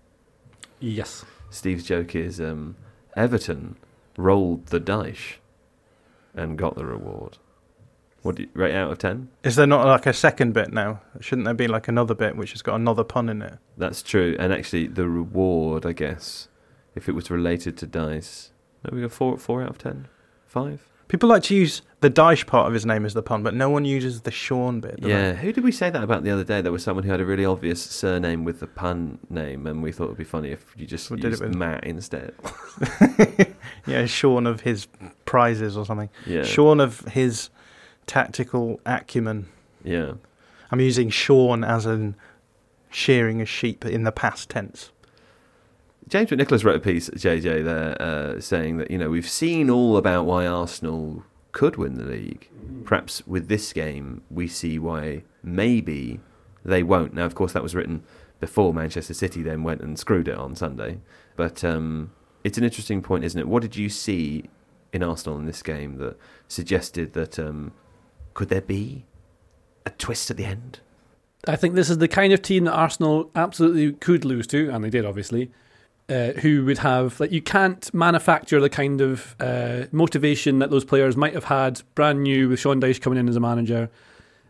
Yes. 0.81 1.23
Steve's 1.49 1.85
joke 1.85 2.13
is 2.15 2.41
um, 2.41 2.75
Everton 3.15 3.77
rolled 4.17 4.65
the 4.67 4.79
dice 4.81 5.35
and 6.33 6.57
got 6.57 6.75
the 6.75 6.85
reward. 6.85 7.37
What 8.25 8.37
do 8.37 8.41
you 8.41 8.49
rate 8.55 8.73
out 8.73 8.91
of 8.91 8.97
ten? 8.97 9.29
Is 9.43 9.55
there 9.55 9.67
not 9.67 9.85
like 9.85 10.07
a 10.07 10.11
second 10.13 10.53
bit 10.55 10.73
now? 10.73 10.99
Shouldn't 11.19 11.45
there 11.45 11.53
be 11.53 11.67
like 11.67 11.87
another 11.87 12.15
bit 12.15 12.35
which 12.35 12.53
has 12.53 12.63
got 12.63 12.73
another 12.73 13.03
pun 13.03 13.29
in 13.29 13.43
it? 13.43 13.59
That's 13.77 14.01
true. 14.01 14.35
And 14.39 14.51
actually, 14.51 14.87
the 14.87 15.07
reward, 15.07 15.85
I 15.85 15.91
guess, 15.91 16.47
if 16.95 17.07
it 17.07 17.11
was 17.11 17.29
related 17.29 17.77
to 17.77 17.85
dice, 17.85 18.51
no, 18.83 18.89
we 18.95 19.03
got 19.03 19.11
four, 19.11 19.37
four 19.37 19.61
out 19.61 19.69
of 19.69 19.77
ten, 19.77 20.07
five. 20.47 20.89
People 21.07 21.29
like 21.29 21.43
to 21.43 21.55
use 21.55 21.83
the 21.99 22.09
Dyche 22.09 22.47
part 22.47 22.65
of 22.67 22.73
his 22.73 22.83
name 22.83 23.05
as 23.05 23.13
the 23.13 23.21
pun, 23.21 23.43
but 23.43 23.53
no 23.53 23.69
one 23.69 23.85
uses 23.85 24.21
the 24.21 24.31
Sean 24.31 24.79
bit. 24.79 24.97
Yeah, 25.03 25.33
they? 25.33 25.37
who 25.37 25.53
did 25.53 25.63
we 25.63 25.71
say 25.71 25.91
that 25.91 26.03
about 26.03 26.23
the 26.23 26.31
other 26.31 26.43
day? 26.43 26.61
There 26.61 26.71
was 26.71 26.83
someone 26.83 27.03
who 27.03 27.11
had 27.11 27.21
a 27.21 27.25
really 27.25 27.45
obvious 27.45 27.79
surname 27.79 28.43
with 28.43 28.59
the 28.59 28.65
pun 28.65 29.19
name, 29.29 29.67
and 29.67 29.83
we 29.83 29.91
thought 29.91 30.05
it'd 30.05 30.17
be 30.17 30.23
funny 30.23 30.49
if 30.49 30.65
you 30.75 30.87
just 30.87 31.11
We 31.11 31.17
did 31.17 31.25
it 31.27 31.29
used 31.29 31.43
with- 31.43 31.53
Matt 31.53 31.83
instead. 31.83 32.33
yeah, 33.85 34.07
Sean 34.07 34.47
of 34.47 34.61
his 34.61 34.87
prizes 35.25 35.77
or 35.77 35.85
something. 35.85 36.09
Yeah. 36.25 36.41
Sean 36.41 36.79
of 36.79 37.01
his 37.01 37.49
tactical 38.07 38.79
acumen. 38.85 39.47
Yeah. 39.83 40.13
I'm 40.71 40.79
using 40.79 41.09
Sean 41.09 41.63
as 41.63 41.85
in 41.85 42.15
shearing 42.89 43.41
a 43.41 43.45
sheep 43.45 43.85
in 43.85 44.03
the 44.03 44.11
past 44.11 44.49
tense. 44.49 44.91
James 46.07 46.29
McNicholas 46.29 46.63
wrote 46.63 46.75
a 46.75 46.79
piece, 46.79 47.09
JJ, 47.09 47.63
there, 47.63 48.01
uh, 48.01 48.39
saying 48.39 48.77
that 48.77 48.91
you 48.91 48.97
know 48.97 49.09
we've 49.09 49.29
seen 49.29 49.69
all 49.69 49.97
about 49.97 50.25
why 50.25 50.45
Arsenal 50.45 51.23
could 51.51 51.77
win 51.77 51.95
the 51.95 52.03
league. 52.03 52.49
Perhaps 52.83 53.25
with 53.25 53.47
this 53.47 53.73
game, 53.73 54.21
we 54.29 54.47
see 54.47 54.77
why 54.77 55.23
maybe 55.41 56.19
they 56.63 56.83
won't. 56.83 57.13
Now, 57.13 57.25
of 57.25 57.33
course, 57.33 57.53
that 57.53 57.63
was 57.63 57.73
written 57.73 58.03
before 58.39 58.73
Manchester 58.73 59.13
City 59.13 59.41
then 59.41 59.63
went 59.63 59.81
and 59.81 59.97
screwed 59.97 60.27
it 60.27 60.37
on 60.37 60.55
Sunday. 60.55 60.99
But 61.35 61.63
um, 61.63 62.11
it's 62.43 62.57
an 62.57 62.63
interesting 62.63 63.01
point, 63.01 63.23
isn't 63.23 63.39
it? 63.39 63.47
What 63.47 63.61
did 63.61 63.75
you 63.75 63.89
see 63.89 64.49
in 64.93 65.01
Arsenal 65.01 65.39
in 65.39 65.45
this 65.45 65.63
game 65.63 65.97
that 65.97 66.17
suggested 66.47 67.13
that 67.13 67.39
um, 67.39 67.71
could 68.35 68.49
there 68.49 68.61
be 68.61 69.05
a 69.85 69.89
twist 69.89 70.29
at 70.29 70.37
the 70.37 70.45
end? 70.45 70.79
I 71.47 71.55
think 71.55 71.73
this 71.75 71.89
is 71.89 71.97
the 71.97 72.07
kind 72.07 72.31
of 72.33 72.41
team 72.41 72.65
that 72.65 72.73
Arsenal 72.73 73.29
absolutely 73.35 73.93
could 73.93 74.23
lose 74.25 74.45
to, 74.47 74.69
and 74.69 74.83
they 74.83 74.89
did, 74.91 75.05
obviously. 75.05 75.49
Uh, 76.07 76.33
who 76.33 76.63
would 76.65 76.77
have 76.77 77.19
like 77.19 77.31
you 77.31 77.41
can't 77.41 77.91
manufacture 77.91 78.61
the 78.61 78.69
kind 78.69 79.01
of 79.01 79.35
uh, 79.39 79.85
motivation 79.91 80.59
that 80.59 80.69
those 80.69 80.85
players 80.85 81.17
might 81.17 81.33
have 81.33 81.45
had 81.45 81.81
brand 81.95 82.21
new 82.21 82.47
with 82.47 82.59
Sean 82.59 82.79
Dyche 82.79 83.01
coming 83.01 83.17
in 83.17 83.27
as 83.27 83.35
a 83.35 83.39
manager, 83.39 83.89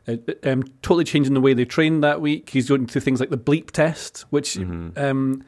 uh, 0.06 0.18
um, 0.44 0.64
totally 0.82 1.06
changing 1.06 1.34
the 1.34 1.40
way 1.40 1.54
they 1.54 1.64
trained 1.64 2.04
that 2.04 2.20
week. 2.20 2.50
He's 2.50 2.68
going 2.68 2.88
through 2.88 3.00
things 3.00 3.22
like 3.22 3.30
the 3.30 3.38
bleep 3.38 3.72
test, 3.72 4.26
which 4.32 4.56
Mm-hmm. 4.56 5.00
um, 5.02 5.46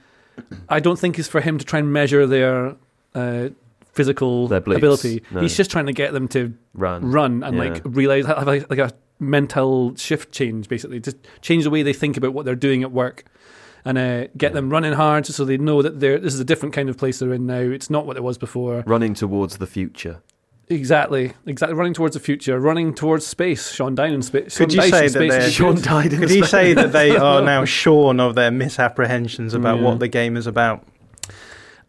I 0.70 0.80
don't 0.80 0.98
think 0.98 1.20
is 1.20 1.28
for 1.28 1.42
him 1.42 1.58
to 1.58 1.66
try 1.66 1.80
and 1.80 1.92
measure 1.92 2.26
their 2.26 2.76
uh, 3.14 3.50
physical 3.98 4.52
ability. 4.54 5.24
no. 5.32 5.42
He's 5.42 5.58
just 5.58 5.70
trying 5.72 5.88
to 5.88 5.94
get 5.94 6.14
them 6.14 6.28
to 6.30 6.54
Run. 6.74 7.12
run 7.12 7.44
and 7.44 7.56
Yeah. 7.58 7.64
like 7.64 7.82
realize 7.84 8.26
have 8.28 8.48
like, 8.48 8.70
like 8.70 8.80
a 8.80 8.92
mental 9.20 9.96
shift 9.96 10.32
change 10.32 10.70
basically 10.70 11.00
just 11.00 11.18
change 11.42 11.64
the 11.64 11.70
way 11.72 11.82
they 11.84 11.92
think 11.94 12.16
about 12.18 12.34
what 12.34 12.46
they're 12.46 12.56
doing 12.56 12.84
at 12.84 12.92
work 12.92 13.24
and 13.84 13.98
uh, 13.98 14.28
get 14.38 14.54
them 14.54 14.70
running 14.70 14.94
hard 14.94 15.26
so 15.26 15.44
they 15.44 15.58
know 15.58 15.82
that 15.82 16.00
they're 16.00 16.20
this 16.20 16.34
is 16.36 16.40
a 16.40 16.46
different 16.46 16.74
kind 16.76 16.88
of 16.88 16.98
place 16.98 17.18
they're 17.20 17.34
in 17.34 17.46
now 17.48 17.58
it's 17.60 17.90
not 17.90 18.06
what 18.06 18.16
it 18.16 18.24
was 18.24 18.38
before 18.38 18.84
Running 18.86 19.14
towards 19.16 19.58
the 19.58 19.66
future. 19.66 20.22
exactly 20.70 21.34
exactly 21.48 21.76
running 21.76 21.94
towards 21.96 22.14
the 22.14 22.20
future 22.20 22.60
running 22.60 22.94
towards 22.94 23.26
space 23.26 23.72
Sean 23.72 23.96
Dine 23.96 24.14
in 24.14 24.22
space 24.22 24.56
Could 24.58 24.72
you 24.74 24.82
say 24.84 25.08
that 25.08 25.18
they're 25.18 26.10
Could 26.20 26.30
you 26.32 26.46
say 26.46 26.74
that 26.74 26.92
they 26.92 27.16
are 27.16 27.42
now 27.54 27.66
shorn 27.66 28.20
of 28.20 28.36
their 28.36 28.52
misapprehensions 28.52 29.54
about 29.56 29.78
Yeah. 29.80 29.84
what 29.86 30.00
the 30.00 30.08
game 30.10 30.38
is 30.38 30.46
about? 30.46 30.84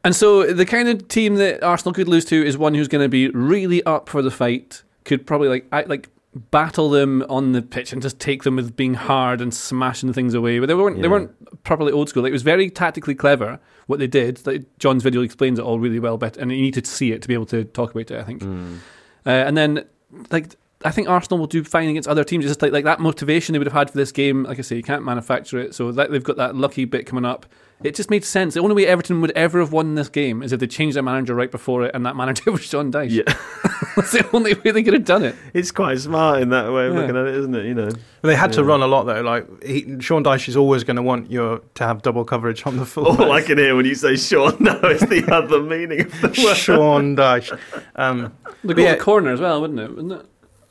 And 0.05 0.15
so 0.15 0.53
the 0.53 0.65
kind 0.65 0.89
of 0.89 1.09
team 1.09 1.37
that 1.37 1.63
Arsenal 1.63 1.93
could 1.93 2.09
lose 2.09 2.25
to 2.27 2.47
is 2.47 2.57
one 2.57 2.75
who's 2.75 2.89
going 2.89 3.05
to 3.05 3.09
be 3.09 3.29
really 3.31 3.83
up 3.85 4.09
for 4.09 4.23
the 4.23 4.31
fight. 4.31 4.83
Could 5.05 5.27
probably 5.27 5.49
like 5.49 5.67
act, 5.73 5.89
like 5.89 6.09
battle 6.51 6.91
them 6.91 7.25
on 7.29 7.53
the 7.53 7.63
pitch 7.63 7.93
and 7.93 8.01
just 8.01 8.21
take 8.21 8.43
them 8.43 8.57
with 8.57 8.77
being 8.77 8.95
hard 8.95 9.41
and 9.41 9.53
smashing 9.53 10.13
things 10.13 10.35
away. 10.35 10.59
But 10.59 10.67
they 10.67 10.75
weren't 10.75 11.03
they 11.03 11.09
weren't 11.09 11.65
properly 11.65 11.93
old 11.93 12.09
school. 12.09 12.23
Like, 12.23 12.31
it 12.31 12.33
was 12.33 12.43
very 12.43 12.71
tactically 12.71 13.15
clever 13.15 13.59
what 13.87 13.99
they 13.99 14.07
did. 14.07 14.47
Like, 14.47 14.65
John's 14.79 15.03
video 15.03 15.23
explains 15.23 15.59
it 15.59 15.63
all 15.63 15.79
really 15.79 15.99
well, 15.99 16.19
but 16.19 16.37
and 16.37 16.51
you 16.51 16.63
need 16.63 16.75
to 16.75 16.85
see 16.85 17.13
it 17.13 17.23
to 17.23 17.29
be 17.29 17.35
able 17.35 17.47
to 17.47 17.65
talk 17.65 17.91
about 17.91 18.11
it. 18.11 18.19
I 18.19 18.23
think. 18.23 18.43
Mm. 18.43 18.79
Uh, 19.27 19.31
and 19.31 19.57
then 19.57 19.85
like. 20.31 20.55
I 20.85 20.93
think 20.93 21.09
Arsenal 21.09 21.41
will 21.41 21.49
do 21.49 21.65
fine 21.65 21.89
against 21.89 22.09
other 22.09 22.23
teams. 22.23 22.45
It's 22.45 22.51
just 22.51 22.63
like 22.63 22.71
like 22.71 22.85
that 22.85 23.01
motivation 23.01 23.53
they 23.53 23.59
would 23.59 23.67
have 23.67 23.75
had 23.75 23.91
for 23.91 23.97
this 23.99 24.13
game. 24.13 24.45
Like 24.45 24.61
I 24.61 24.63
say, 24.63 24.77
you 24.77 24.85
can't 24.85 25.05
manufacture 25.05 25.59
it. 25.59 25.75
So 25.75 25.91
that, 25.91 26.13
they've 26.13 26.23
got 26.23 26.37
that 26.37 26.55
lucky 26.55 26.85
bit 26.85 27.05
coming 27.05 27.25
up. 27.25 27.47
It 27.85 27.95
just 27.95 28.11
made 28.11 28.25
sense. 28.25 28.55
The 28.55 28.61
only 28.61 28.75
way 28.75 28.87
Everton 28.89 29.21
would 29.21 29.31
ever 29.33 29.61
have 29.61 29.73
won 29.73 29.95
this 29.95 30.09
game 30.09 30.43
is 30.43 30.53
if 30.53 30.59
they 30.59 30.67
changed 30.67 30.97
their 30.97 31.03
manager 31.05 31.33
right 31.35 31.51
before 31.51 31.85
it, 31.85 31.93
and 31.95 32.05
that 32.07 32.17
manager 32.17 32.51
was 32.53 32.63
Sean 32.63 32.91
Dyche. 32.91 33.11
Yeah. 33.11 33.23
That's 33.97 34.11
the 34.13 34.29
only 34.33 34.55
way 34.55 34.73
they 34.73 34.83
could 34.83 34.95
have 34.95 35.05
done 35.05 35.23
it. 35.25 35.37
It's 35.55 35.71
quite 35.71 35.99
smart 36.01 36.43
in 36.43 36.49
that 36.51 36.73
way 36.73 36.87
of 36.87 36.95
Yeah. 36.95 37.01
looking 37.01 37.17
at 37.17 37.27
it, 37.27 37.35
isn't 37.37 37.55
it? 37.55 37.67
You 37.67 37.75
know, 37.75 37.89
They 38.23 38.35
had 38.35 38.53
to 38.55 38.65
run 38.65 38.83
a 38.83 38.87
lot 38.89 39.05
though. 39.05 39.21
Like 39.21 39.63
he, 39.63 39.97
Sean 40.01 40.25
Dyche 40.25 40.49
is 40.49 40.57
always 40.57 40.83
going 40.83 40.97
to 40.97 41.03
want 41.03 41.31
you 41.31 41.63
to 41.75 41.85
have 41.87 42.03
double 42.03 42.25
coverage 42.25 42.67
on 42.67 42.77
the 42.79 42.85
full. 42.93 43.07
All 43.07 43.31
I 43.33 43.43
can 43.43 43.59
hear 43.59 43.77
when 43.77 43.87
you 43.87 43.95
say 43.95 44.17
Sean 44.17 44.57
now 44.61 44.81
is 44.89 45.01
the 45.03 45.25
other 45.33 45.63
meaning 45.63 46.01
of 46.01 46.21
the 46.21 46.43
word. 46.45 46.57
Sean 46.57 47.15
Dyche. 47.17 47.57
Um, 47.95 48.33
The 48.65 48.75
goal 48.75 48.85
yeah, 48.85 48.97
corner 48.97 49.33
as 49.33 49.41
well, 49.41 49.61
wouldn't 49.61 49.79
it? 49.81 49.91
Wouldn't 49.95 50.13
it? 50.13 50.27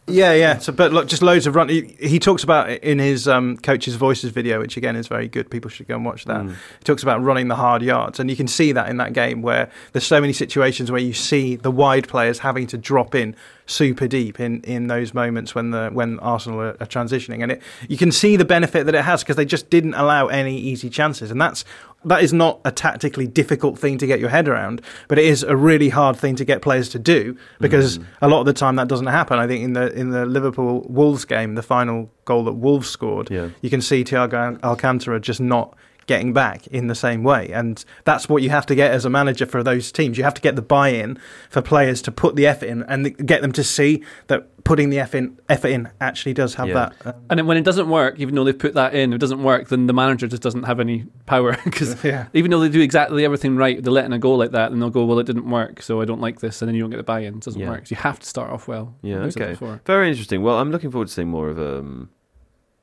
Yeah, 0.10 0.34
yeah. 0.34 0.58
So, 0.60 0.72
but 0.72 0.94
look, 0.94 1.08
just 1.08 1.22
loads 1.22 1.48
of 1.48 1.56
run. 1.56 1.68
He, 1.68 1.96
he 2.00 2.18
talks 2.18 2.44
about 2.44 2.70
it 2.70 2.82
in 2.82 2.98
his 2.98 3.28
um, 3.28 3.58
coach's 3.58 3.96
voices 3.96 4.32
video, 4.32 4.60
which 4.60 4.78
again 4.78 4.96
is 4.96 5.08
very 5.08 5.28
good. 5.28 5.52
People 5.52 5.70
should 5.70 5.88
go 5.88 5.96
and 5.96 6.06
watch 6.06 6.24
that. 6.26 6.44
Mm. 6.44 6.52
He 6.52 6.84
talks 6.86 7.04
about 7.04 7.22
running 7.22 7.50
the 7.50 7.56
hard 7.56 7.82
yards, 7.82 8.20
and 8.20 8.30
you 8.30 8.38
can 8.38 8.48
see 8.48 8.72
that 8.72 8.90
in 8.90 8.98
that 8.98 9.12
game 9.12 9.42
where 9.42 9.70
there's 9.92 10.06
so 10.06 10.22
many 10.22 10.32
situations 10.32 10.90
where 10.90 11.02
you 11.02 11.14
see 11.14 11.58
the 11.58 11.72
wide 11.72 12.08
players 12.08 12.40
having 12.40 12.68
to 12.68 12.78
drop 12.78 13.16
in 13.16 13.36
super 13.66 14.08
deep 14.08 14.40
in, 14.40 14.62
in 14.62 14.88
those 14.88 15.14
moments 15.14 15.54
when 15.54 15.72
the 15.72 15.90
when 15.90 16.20
Arsenal 16.20 16.62
are, 16.62 16.78
are 16.80 16.88
transitioning, 16.88 17.44
and 17.44 17.52
it 17.52 17.62
you 17.90 17.98
can 17.98 18.14
see 18.14 18.38
the 18.38 18.46
benefit 18.46 18.86
that 18.86 18.96
it 18.96 19.04
has 19.04 19.24
because 19.24 19.36
they 19.36 19.46
just 19.46 19.70
didn't 19.70 19.94
allow 19.96 20.28
any 20.28 20.58
easy 20.58 20.90
chances, 20.90 21.32
and 21.32 21.42
that's 21.42 21.66
that 22.06 22.24
is 22.24 22.32
not 22.32 22.60
a 22.64 22.72
tactically 22.72 23.28
difficult 23.28 23.78
thing 23.78 23.98
to 23.98 24.08
get 24.08 24.20
your 24.20 24.30
head 24.30 24.48
around, 24.48 24.82
but 25.08 25.18
it 25.18 25.26
is 25.26 25.44
a 25.44 25.56
really 25.56 25.90
hard 25.90 26.16
thing 26.16 26.36
to 26.36 26.46
get 26.46 26.62
players 26.62 26.90
to 26.90 27.00
do 27.00 27.36
because 27.60 27.98
mm. 27.98 28.06
a 28.22 28.28
lot 28.28 28.40
of 28.40 28.46
the 28.46 28.54
time 28.54 28.76
that 28.78 28.88
doesn't 28.88 29.08
happen. 29.08 29.40
I 29.40 29.48
think 29.48 29.64
in 29.64 29.74
the 29.74 29.92
in 29.94 30.12
the 30.12 30.26
Liverpool 30.26 30.86
Wolves 30.90 31.26
game, 31.26 31.56
the 31.56 31.64
final 31.64 32.10
goal 32.26 32.44
that 32.46 32.54
Wolves 32.54 32.90
scored, 32.90 33.30
Yeah. 33.30 33.50
you 33.62 33.70
can 33.70 33.82
see 33.82 34.04
Thiago 34.04 34.62
Alcantara 34.64 35.20
just 35.20 35.42
not 35.42 35.76
getting 36.08 36.34
back 36.34 36.66
in 36.68 36.88
the 36.88 36.96
same 36.96 37.22
way, 37.24 37.50
and 37.50 37.84
that's 38.06 38.28
what 38.30 38.42
you 38.42 38.50
have 38.50 38.66
to 38.66 38.74
get 38.76 38.92
as 38.92 39.06
a 39.06 39.10
manager 39.10 39.46
for 39.46 39.62
those 39.62 39.92
teams. 39.92 40.18
You 40.18 40.24
have 40.24 40.34
to 40.36 40.42
get 40.42 40.56
the 40.56 40.62
buy-in 40.62 41.20
for 41.50 41.62
players 41.62 42.02
to 42.04 42.12
put 42.12 42.36
the 42.36 42.48
effort 42.48 42.68
in 42.68 42.84
and 42.84 43.16
get 43.28 43.42
them 43.42 43.52
to 43.52 43.64
see 43.64 44.04
that 44.28 44.48
putting 44.64 44.90
the 44.90 45.00
effort 45.00 45.18
in, 45.18 45.40
effort 45.50 45.68
in 45.70 45.90
actually 46.02 46.34
does 46.34 46.56
have 46.56 46.68
Yeah. 46.70 46.74
that. 46.74 46.94
Uh, 47.06 47.12
And 47.30 47.48
when 47.48 47.58
it 47.58 47.64
doesn't 47.64 47.90
work, 47.90 48.20
even 48.20 48.36
though 48.36 48.44
they've 48.46 48.58
put 48.58 48.74
that 48.74 48.94
in, 48.96 49.12
if 49.12 49.16
it 49.18 49.20
doesn't 49.20 49.44
work, 49.44 49.68
then 49.70 49.88
the 49.88 49.94
manager 49.94 50.28
just 50.28 50.42
doesn't 50.44 50.64
have 50.64 50.80
any 50.80 51.06
power. 51.26 51.56
Because 51.64 52.02
Yeah. 52.04 52.28
even 52.34 52.52
though 52.52 52.60
they 52.62 52.70
do 52.70 52.82
exactly 52.82 53.24
everything 53.26 53.56
right, 53.58 53.82
they're 53.84 53.94
letting 53.94 54.14
a 54.14 54.20
go 54.20 54.34
like 54.34 54.52
that, 54.52 54.72
and 54.72 54.82
they'll 54.82 54.90
go, 54.90 55.06
"Well, 55.06 55.20
it 55.20 55.26
didn't 55.26 55.50
work, 55.50 55.82
so 55.82 56.02
I 56.02 56.06
don't 56.06 56.22
like 56.22 56.40
this," 56.40 56.62
and 56.62 56.68
then 56.70 56.76
you 56.76 56.82
don't 56.82 56.90
get 56.90 56.98
the 56.98 57.04
buy-in. 57.04 57.36
It 57.36 57.42
doesn't 57.44 57.60
Yeah. 57.62 57.70
work. 57.70 57.88
So 57.88 57.96
you 57.96 58.02
have 58.02 58.20
to 58.20 58.26
start 58.28 58.50
off 58.50 58.68
well. 58.68 58.96
Yeah, 59.02 59.18
okay. 59.18 59.58
Very 59.86 60.10
interesting. 60.10 60.42
Well, 60.42 60.58
I'm 60.58 60.72
looking 60.72 60.90
forward 60.92 61.08
to 61.10 61.14
seeing 61.14 61.28
more 61.30 61.50
of 61.50 61.60
um, 61.60 62.10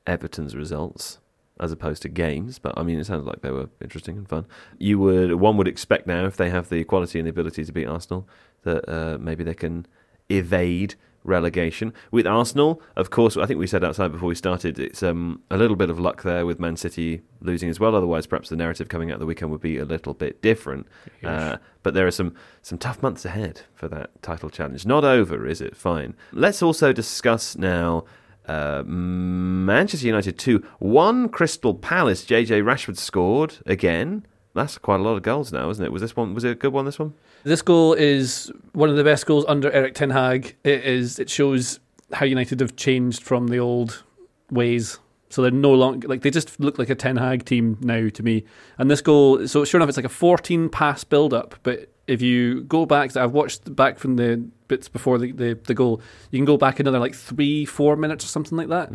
Everton's 0.07 0.55
results 0.55 1.17
as 1.59 1.71
opposed 1.71 2.01
to 2.03 2.09
games. 2.09 2.59
But 2.59 2.73
I 2.77 2.83
mean, 2.83 2.99
it 2.99 3.05
sounded 3.05 3.25
like 3.25 3.41
they 3.41 3.51
were 3.51 3.69
interesting 3.81 4.17
and 4.17 4.27
fun. 4.27 4.45
You 4.77 4.99
would 4.99 5.35
one 5.35 5.57
would 5.57 5.67
expect 5.67 6.07
now 6.07 6.25
if 6.25 6.37
they 6.37 6.49
have 6.49 6.69
the 6.69 6.83
quality 6.83 7.19
and 7.19 7.25
the 7.25 7.31
ability 7.31 7.63
to 7.63 7.71
beat 7.71 7.85
Arsenal 7.87 8.27
that 8.63 8.87
uh, 8.89 9.17
maybe 9.19 9.43
they 9.43 9.53
can 9.53 9.85
evade 10.29 10.95
relegation. 11.25 11.93
With 12.11 12.27
Arsenal, 12.27 12.81
of 12.95 13.09
course, 13.09 13.35
I 13.35 13.45
think 13.45 13.59
we 13.59 13.67
said 13.67 13.83
outside 13.83 14.11
before 14.11 14.29
we 14.29 14.35
started, 14.35 14.79
it's 14.79 15.01
um, 15.03 15.41
a 15.49 15.57
little 15.57 15.75
bit 15.75 15.89
of 15.89 15.99
luck 15.99 16.23
there 16.23 16.45
with 16.45 16.59
Man 16.59 16.77
City 16.77 17.21
losing 17.41 17.69
as 17.69 17.79
well. 17.79 17.95
Otherwise, 17.95 18.27
perhaps 18.27 18.49
the 18.49 18.55
narrative 18.55 18.89
coming 18.89 19.09
out 19.09 19.15
of 19.15 19.19
the 19.19 19.25
weekend 19.25 19.51
would 19.51 19.61
be 19.61 19.77
a 19.77 19.85
little 19.85 20.13
bit 20.13 20.41
different. 20.41 20.87
Uh, 21.23 21.57
but 21.83 21.93
there 21.93 22.05
are 22.05 22.11
some, 22.11 22.35
some 22.61 22.77
tough 22.77 23.01
months 23.01 23.25
ahead 23.25 23.61
for 23.73 23.87
that 23.87 24.21
title 24.21 24.49
challenge. 24.49 24.85
Not 24.85 25.03
over, 25.03 25.47
is 25.47 25.61
it? 25.61 25.75
Fine. 25.75 26.15
Let's 26.31 26.61
also 26.61 26.93
discuss 26.93 27.57
now. 27.57 28.05
Uh, 28.47 28.83
Manchester 28.85 30.05
United 30.05 30.37
2 30.37 30.63
1 30.79 31.29
Crystal 31.29 31.73
Palace. 31.73 32.25
JJ 32.25 32.63
Rashford 32.63 32.97
scored 32.97 33.57
again. 33.65 34.25
That's 34.53 34.77
quite 34.77 34.99
a 34.99 35.03
lot 35.03 35.15
of 35.15 35.23
goals 35.23 35.51
now, 35.51 35.69
isn't 35.69 35.83
it? 35.83 35.91
Was 35.91 36.01
this 36.01 36.15
one? 36.15 36.33
Was 36.33 36.43
it 36.45 36.51
a 36.51 36.55
good 36.55 36.71
one? 36.71 36.85
This 36.85 36.97
one? 36.97 37.13
This 37.43 37.61
goal 37.61 37.93
is 37.93 38.51
one 38.71 38.89
of 38.89 38.95
the 38.95 39.03
best 39.03 39.25
goals 39.25 39.43
under 39.47 39.69
Eric 39.71 39.95
Ten 39.95 40.11
Hag. 40.11 40.55
It 40.63 40.85
is. 40.85 41.19
It 41.19 41.29
shows 41.29 41.79
how 42.13 42.25
United 42.25 42.61
have 42.61 42.75
changed 42.75 43.21
from 43.21 43.47
the 43.47 43.59
old 43.59 44.03
ways. 44.49 44.99
So 45.29 45.41
they're 45.41 45.51
no 45.51 45.73
longer 45.73 46.07
like 46.07 46.21
they 46.21 46.29
just 46.29 46.57
look 46.59 46.79
like 46.79 46.89
a 46.89 46.95
Ten 46.95 47.17
Hag 47.17 47.43
team 47.43 47.77
now 47.81 48.07
to 48.07 48.23
me. 48.23 48.45
And 48.77 48.89
this 48.89 49.01
goal, 49.01 49.45
so 49.47 49.65
sure 49.65 49.79
enough, 49.79 49.89
it's 49.89 49.97
like 49.97 50.05
a 50.05 50.09
14 50.09 50.69
pass 50.69 51.03
build 51.03 51.33
up. 51.33 51.55
But 51.63 51.89
if 52.07 52.21
you 52.21 52.63
go 52.63 52.85
back, 52.85 53.15
I've 53.17 53.31
watched 53.31 53.75
back 53.75 53.97
from 53.99 54.15
the 54.15 54.45
bits 54.67 54.87
before 54.87 55.17
the, 55.17 55.31
the, 55.31 55.59
the 55.65 55.73
goal. 55.73 56.01
You 56.31 56.39
can 56.39 56.45
go 56.45 56.57
back 56.57 56.79
another 56.79 56.99
like 56.99 57.15
three, 57.15 57.65
four 57.65 57.95
minutes 57.95 58.25
or 58.25 58.27
something 58.27 58.57
like 58.57 58.69
that 58.69 58.89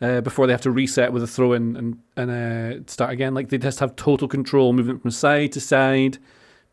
uh, 0.00 0.20
before 0.20 0.46
they 0.46 0.52
have 0.52 0.62
to 0.62 0.70
reset 0.70 1.12
with 1.12 1.22
a 1.22 1.26
throw 1.26 1.52
in 1.52 1.76
and 1.76 1.98
and 2.16 2.30
uh, 2.30 2.84
start 2.86 3.10
again. 3.12 3.34
Like 3.34 3.48
they 3.48 3.58
just 3.58 3.80
have 3.80 3.96
total 3.96 4.28
control, 4.28 4.72
moving 4.72 4.98
from 4.98 5.10
side 5.10 5.52
to 5.52 5.60
side. 5.60 6.18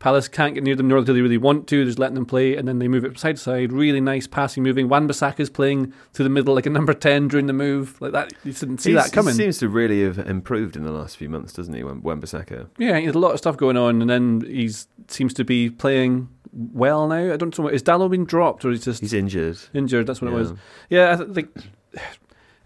Palace 0.04 0.28
can't 0.28 0.52
get 0.52 0.62
near 0.62 0.76
them, 0.76 0.86
nor 0.88 1.00
do 1.02 1.14
they 1.14 1.22
really 1.22 1.38
want 1.38 1.66
to. 1.68 1.76
They're 1.78 1.86
just 1.86 1.98
letting 1.98 2.14
them 2.14 2.26
play, 2.26 2.56
and 2.56 2.68
then 2.68 2.78
they 2.78 2.88
move 2.88 3.06
it 3.06 3.18
side 3.18 3.36
to 3.36 3.42
side. 3.42 3.72
Really 3.72 4.02
nice 4.02 4.26
passing, 4.26 4.62
moving. 4.62 4.86
Wan 4.86 5.08
Bissaka's 5.08 5.48
playing 5.48 5.94
through 6.12 6.24
the 6.24 6.28
middle 6.28 6.54
like 6.54 6.66
a 6.66 6.70
number 6.70 6.92
ten 6.92 7.26
during 7.26 7.46
the 7.46 7.54
move, 7.54 7.98
like 8.02 8.12
that. 8.12 8.30
You 8.44 8.52
didn't 8.52 8.82
see 8.82 8.90
He's- 8.92 9.02
that 9.06 9.14
coming. 9.14 9.32
He 9.32 9.38
seems 9.38 9.56
to 9.60 9.68
really 9.70 10.02
have 10.04 10.18
improved 10.18 10.76
in 10.76 10.84
the 10.84 10.92
last 10.92 11.16
few 11.16 11.30
months, 11.30 11.54
doesn't 11.54 11.72
he, 11.72 11.82
Wan- 11.82 12.02
Wan-Bissaka? 12.02 12.68
Yeah, 12.76 12.98
he 12.98 13.06
had 13.06 13.14
a 13.14 13.18
lot 13.18 13.32
of 13.32 13.38
stuff 13.38 13.56
going 13.56 13.78
on, 13.78 14.02
and 14.02 14.10
then 14.10 14.42
he 14.42 14.68
seems 15.08 15.32
to 15.32 15.42
be 15.42 15.70
playing 15.70 16.28
well 16.52 17.08
now. 17.08 17.32
I 17.32 17.38
don't 17.38 17.58
know. 17.58 17.68
Is 17.68 17.82
Dalot 17.82 18.10
been 18.10 18.26
dropped 18.26 18.62
or 18.66 18.72
is 18.72 18.84
just 18.84 19.00
he's 19.00 19.14
injured? 19.14 19.56
Injured. 19.72 20.06
That's 20.06 20.20
what 20.20 20.30
Yeah. 20.32 20.36
it 20.36 20.38
was. 20.38 20.52
Yeah, 20.90 21.12
I 21.18 21.32
think 21.32 21.48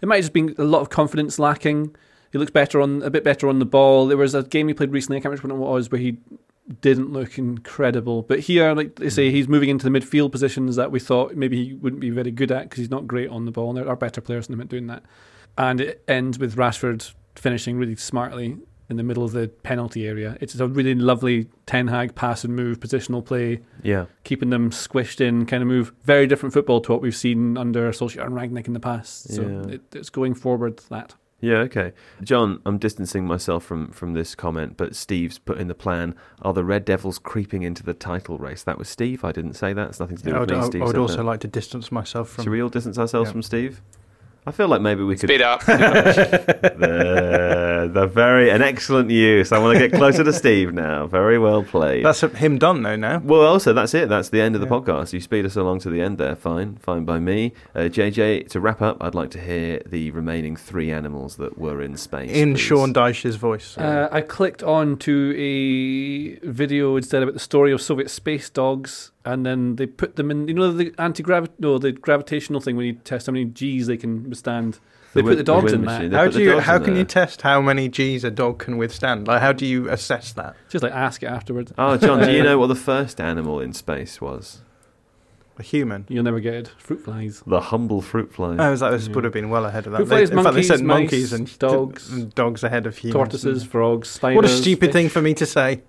it 0.01 0.07
might 0.09 0.15
have 0.15 0.23
just 0.25 0.33
been 0.33 0.55
a 0.57 0.65
lot 0.65 0.81
of 0.81 0.89
confidence 0.89 1.39
lacking. 1.39 1.95
He 2.33 2.37
looks 2.37 2.51
better 2.51 2.81
on 2.81 3.01
a 3.01 3.09
bit 3.09 3.23
better 3.23 3.47
on 3.47 3.59
the 3.59 3.65
ball. 3.65 4.07
There 4.07 4.17
was 4.17 4.35
a 4.35 4.43
game 4.43 4.67
he 4.67 4.73
played 4.73 4.91
recently. 4.91 5.15
I 5.17 5.21
can't 5.21 5.41
remember 5.41 5.63
what 5.63 5.69
it 5.69 5.73
was 5.75 5.89
where 5.89 6.01
he 6.01 6.17
didn't 6.81 7.11
look 7.11 7.37
incredible. 7.37 8.21
But 8.21 8.39
here, 8.41 8.73
like 8.73 8.95
they 8.95 9.09
say, 9.09 9.29
hmm. 9.29 9.35
he's 9.35 9.47
moving 9.47 9.69
into 9.69 9.89
the 9.89 9.99
midfield 9.99 10.31
positions 10.31 10.75
that 10.75 10.91
we 10.91 10.99
thought 10.99 11.35
maybe 11.35 11.63
he 11.65 11.73
wouldn't 11.73 12.01
be 12.01 12.09
very 12.09 12.31
good 12.31 12.51
at 12.51 12.63
because 12.63 12.77
he's 12.77 12.91
not 12.91 13.07
great 13.07 13.29
on 13.29 13.45
the 13.45 13.51
ball. 13.51 13.69
And 13.69 13.77
there 13.77 13.89
are 13.89 13.95
better 13.95 14.21
players 14.21 14.47
than 14.47 14.53
him 14.53 14.61
at 14.61 14.69
doing 14.69 14.87
that. 14.87 15.03
And 15.57 15.81
it 15.81 16.03
ends 16.07 16.39
with 16.39 16.55
Rashford 16.55 17.11
finishing 17.35 17.77
really 17.77 17.95
smartly 17.95 18.57
in 18.89 18.97
the 18.97 19.03
middle 19.03 19.23
of 19.23 19.31
the 19.31 19.47
penalty 19.47 20.07
area. 20.07 20.37
It's 20.41 20.55
a 20.59 20.67
really 20.67 20.95
lovely 20.95 21.47
Ten 21.67 21.87
Hag 21.87 22.15
pass 22.15 22.43
and 22.43 22.55
move, 22.55 22.79
positional 22.79 23.23
play. 23.23 23.59
Yeah. 23.83 24.05
Keeping 24.23 24.49
them 24.49 24.71
squished 24.71 25.21
in 25.21 25.45
kind 25.45 25.61
of 25.61 25.67
move. 25.67 25.93
Very 26.03 26.25
different 26.25 26.53
football 26.53 26.81
to 26.81 26.91
what 26.91 27.01
we've 27.01 27.15
seen 27.15 27.55
under 27.57 27.91
Solskjaer 27.91 28.25
and 28.25 28.33
Rangnick 28.33 28.67
in 28.67 28.73
the 28.73 28.79
past. 28.79 29.33
So 29.33 29.41
Yeah. 29.41 29.75
it, 29.75 29.81
it's 29.93 30.09
going 30.09 30.33
forward 30.33 30.81
that. 30.89 31.15
Yeah, 31.41 31.57
okay. 31.59 31.93
John, 32.21 32.61
I'm 32.65 32.77
distancing 32.77 33.25
myself 33.25 33.63
from, 33.63 33.91
from 33.91 34.13
this 34.13 34.35
comment, 34.35 34.75
but 34.75 34.95
Steve's 34.95 35.37
put 35.37 35.57
in 35.57 35.67
the 35.67 35.75
plan 35.75 36.15
Are 36.41 36.53
the 36.53 36.65
Red 36.65 36.83
Devils 36.85 37.17
creeping 37.17 37.63
into 37.63 37.81
the 37.83 37.93
title 37.93 38.37
race? 38.37 38.63
That 38.63 38.77
was 38.77 38.89
Steve. 38.89 39.23
I 39.23 39.31
didn't 39.31 39.53
say 39.53 39.71
that. 39.73 39.89
It's 39.89 39.99
nothing 39.99 40.17
to 40.17 40.23
do 40.23 40.35
I 40.35 40.39
with 40.41 40.51
would, 40.51 40.73
me. 40.73 40.81
I 40.81 40.85
would 40.85 40.97
also 40.97 41.17
that. 41.17 41.23
like 41.23 41.39
to 41.41 41.47
distance 41.47 41.91
myself 41.91 42.29
from. 42.29 42.43
Should 42.43 42.51
we 42.51 42.61
all 42.61 42.69
distance 42.69 42.97
ourselves 42.97 43.29
Yeah. 43.29 43.33
from 43.33 43.41
Steve? 43.43 43.81
I 44.45 44.51
feel 44.51 44.67
like 44.67 44.81
maybe 44.81 45.03
we 45.03 45.15
could 45.15 45.29
Speed 45.29 45.41
up. 45.41 45.61
the, 47.79 47.87
the 47.87 48.07
very 48.07 48.49
an 48.49 48.61
excellent 48.61 49.09
use. 49.09 49.51
I 49.51 49.59
want 49.59 49.77
to 49.77 49.87
get 49.87 49.97
closer 49.97 50.23
to 50.23 50.33
Steve 50.43 50.73
now. 50.73 51.07
Very 51.07 51.37
well 51.39 51.63
played. 51.63 52.05
That's 52.05 52.21
him 52.21 52.57
done 52.57 52.83
though 52.83 52.95
now. 52.95 53.19
Well, 53.19 53.41
also 53.41 53.73
that's 53.73 53.93
it. 53.93 54.09
That's 54.09 54.29
the 54.29 54.41
end 54.41 54.55
of 54.55 54.61
the 54.61 54.67
podcast. 54.67 55.13
You 55.13 55.21
speed 55.21 55.45
us 55.45 55.55
along 55.55 55.79
to 55.79 55.89
the 55.89 56.01
end 56.01 56.17
there. 56.17 56.35
Fine, 56.35 56.77
fine 56.77 57.05
by 57.05 57.19
me. 57.19 57.53
Uh, 57.75 57.81
JJ, 57.81 58.49
to 58.49 58.59
wrap 58.59 58.81
up, 58.81 58.97
I'd 59.01 59.15
like 59.15 59.31
to 59.31 59.39
hear 59.39 59.81
the 59.85 60.11
remaining 60.11 60.55
three 60.55 60.91
animals 60.91 61.37
that 61.37 61.57
were 61.57 61.81
in 61.81 61.97
space. 61.97 62.31
In 62.31 62.53
please. 62.53 62.61
Sean 62.61 62.93
Dyche's 62.93 63.35
voice. 63.35 63.77
Uh, 63.77 64.09
I 64.11 64.21
clicked 64.21 64.63
on 64.63 64.97
to 64.97 65.33
a 65.37 66.35
video 66.45 66.95
instead 66.95 67.23
about 67.23 67.33
the 67.33 67.39
story 67.39 67.71
of 67.71 67.81
Soviet 67.81 68.09
space 68.09 68.49
dogs, 68.49 69.11
and 69.25 69.45
then 69.45 69.75
they 69.75 69.85
put 69.85 70.15
them 70.15 70.31
in. 70.31 70.47
You 70.47 70.53
know 70.53 70.71
the 70.71 70.93
anti 70.97 71.23
gravity, 71.23 71.53
no 71.59 71.77
the 71.77 71.91
gravitational 71.91 72.61
thing 72.61 72.75
when 72.75 72.85
you 72.85 72.93
test 72.93 73.27
how 73.27 73.33
many 73.33 73.45
G's 73.45 73.87
they 73.87 73.97
can 73.97 74.29
withstand. 74.29 74.79
They 75.13 75.21
put 75.21 75.29
the 75.29 75.35
the 75.37 75.43
dogs 75.43 75.73
in 75.73 75.83
machine. 75.83 76.11
that. 76.11 76.17
How 76.17 76.27
do 76.27 76.41
you? 76.41 76.59
How 76.59 76.79
can 76.79 76.95
you 76.95 77.03
test 77.03 77.41
how 77.41 77.61
many 77.61 77.89
G's 77.89 78.23
a 78.23 78.31
dog 78.31 78.59
can 78.59 78.77
withstand? 78.77 79.27
Like, 79.27 79.41
how 79.41 79.53
do 79.53 79.65
you 79.65 79.89
assess 79.89 80.33
that? 80.33 80.55
Just 80.69 80.83
like 80.83 80.93
ask 80.93 81.23
it 81.23 81.27
afterwards. 81.27 81.73
Oh, 81.77 81.97
John, 81.97 82.19
do 82.21 82.31
you 82.31 82.39
um, 82.39 82.45
know 82.45 82.59
what 82.59 82.67
the 82.67 82.75
first 82.75 83.19
animal 83.19 83.59
in 83.59 83.73
space 83.73 84.21
was? 84.21 84.61
A 85.57 85.63
human. 85.63 86.05
You'll 86.07 86.23
never 86.23 86.39
get 86.39 86.53
it. 86.53 86.67
Fruit 86.77 87.03
flies. 87.03 87.43
The 87.45 87.59
humble 87.59 88.01
fruit 88.01 88.33
fly. 88.33 88.55
I 88.55 88.69
was 88.69 88.81
like, 88.81 88.91
this 88.91 89.09
would 89.09 89.25
have 89.25 89.33
been 89.33 89.49
well 89.49 89.65
ahead 89.65 89.87
of 89.87 89.91
that. 89.91 89.97
Fruit 89.97 90.07
flies, 90.07 90.29
in 90.29 90.41
fact, 90.41 90.55
they 90.55 90.63
said 90.63 90.81
monkeys, 90.81 91.33
monkeys 91.33 91.33
and 91.33 91.59
dogs. 91.59 92.09
and 92.11 92.33
dogs 92.33 92.63
ahead 92.63 92.85
of 92.85 92.97
humans. 92.97 93.13
Tortoises, 93.13 93.65
frogs, 93.65 94.07
spiders. 94.07 94.35
What 94.37 94.45
a 94.45 94.49
stupid 94.49 94.87
fish. 94.87 94.93
thing 94.93 95.09
for 95.09 95.21
me 95.21 95.33
to 95.33 95.45
say. 95.45 95.81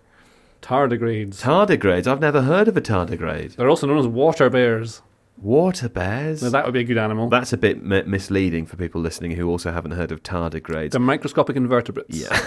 Tardigrades. 0.61 1.41
Tardigrades. 1.41 2.09
I've 2.09 2.21
never 2.21 2.43
heard 2.43 2.67
of 2.67 2.77
a 2.77 2.81
tardigrade. 2.81 3.55
They're 3.55 3.69
also 3.69 3.87
known 3.87 3.99
as 3.99 4.09
water 4.09 4.51
bears. 4.51 5.03
Water 5.41 5.89
bears. 5.89 6.43
Now 6.43 6.51
that 6.51 6.65
would 6.65 6.75
be 6.75 6.81
a 6.81 6.85
good 6.85 6.99
animal. 6.99 7.29
That's 7.29 7.53
a 7.53 7.57
bit 7.57 7.79
m- 7.79 8.11
misleading 8.11 8.67
for 8.67 8.77
people 8.77 9.01
listening 9.01 9.33
who 9.33 9.49
also 9.49 9.73
haven't 9.73 9.93
heard 9.93 10.13
of 10.13 10.23
tardigrades. 10.23 10.91
They're 10.91 11.01
microscopic 11.01 11.57
invertebrates. 11.57 12.17
Yeah. 12.17 12.41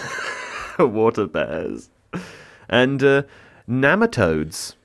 Water 0.85 1.27
bears. 1.27 1.89
And 2.69 3.03
uh, 3.03 3.23
nematodes. 3.67 4.75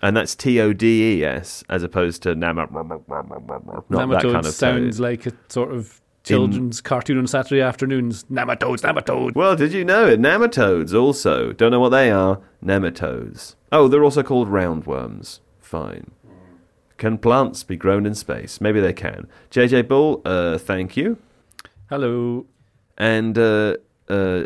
And 0.00 0.16
that's 0.16 0.34
T 0.34 0.60
O 0.60 0.72
D 0.72 1.18
E 1.20 1.24
S 1.24 1.62
as 1.68 1.82
opposed 1.82 2.22
to 2.24 2.34
nama. 2.34 2.66
Not 2.72 3.06
that 3.08 4.22
kind 4.22 4.36
of 4.36 4.46
sounds 4.46 4.96
toad. 4.96 5.02
like 5.02 5.26
a 5.26 5.32
sort 5.48 5.72
of 5.72 6.00
children's 6.24 6.80
cartoon 6.80 7.18
on 7.18 7.26
Saturday 7.26 7.60
afternoons. 7.60 8.24
Nematodes, 8.24 8.80
nematodes. 8.80 9.34
Well, 9.34 9.54
did 9.54 9.72
you 9.72 9.84
know 9.84 10.06
it? 10.06 10.20
Nematodes 10.20 10.98
also. 10.98 11.52
Don't 11.52 11.70
know 11.70 11.80
what 11.80 11.90
they 11.90 12.10
are. 12.10 12.40
Nematodes. 12.64 13.54
Oh, 13.70 13.86
they're 13.86 14.04
also 14.04 14.22
called 14.22 14.48
roundworms. 14.48 15.40
Fine. 15.60 16.10
Can 17.02 17.18
plants 17.18 17.64
be 17.64 17.74
grown 17.74 18.06
in 18.06 18.14
space? 18.14 18.60
Maybe 18.60 18.78
they 18.78 18.92
can. 18.92 19.26
JJ 19.50 19.88
Bull, 19.88 20.22
uh, 20.24 20.56
thank 20.56 20.96
you. 20.96 21.18
Hello. 21.90 22.46
And 22.96 23.36
uh, 23.36 23.78
uh, 24.08 24.44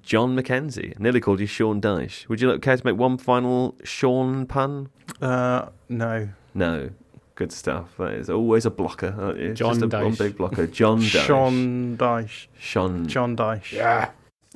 John 0.00 0.34
Mackenzie. 0.34 0.94
Nearly 0.98 1.20
called 1.20 1.40
you 1.40 1.46
Sean 1.46 1.78
Dyche. 1.78 2.26
Would 2.30 2.40
you 2.40 2.58
care 2.60 2.78
to 2.78 2.86
make 2.86 2.96
one 2.96 3.18
final 3.18 3.76
Sean 3.84 4.46
pun? 4.46 4.88
Uh, 5.20 5.66
no. 5.90 6.30
No. 6.54 6.88
Good 7.34 7.52
stuff. 7.52 7.90
That 7.98 8.14
is 8.14 8.30
always 8.30 8.64
a 8.64 8.70
blocker, 8.70 9.14
aren't 9.20 9.38
you? 9.38 9.52
John 9.52 9.78
Just 9.78 9.94
a, 9.94 10.02
one 10.02 10.14
Dyche. 10.14 10.18
big 10.18 10.36
blocker. 10.38 10.66
John 10.66 11.00
Dyche. 11.02 11.26
Sean 11.26 11.96
Dyche. 11.98 12.46
Sean. 12.58 13.06
John 13.08 13.36
Dyche. 13.36 13.72
Yeah. 13.72 14.08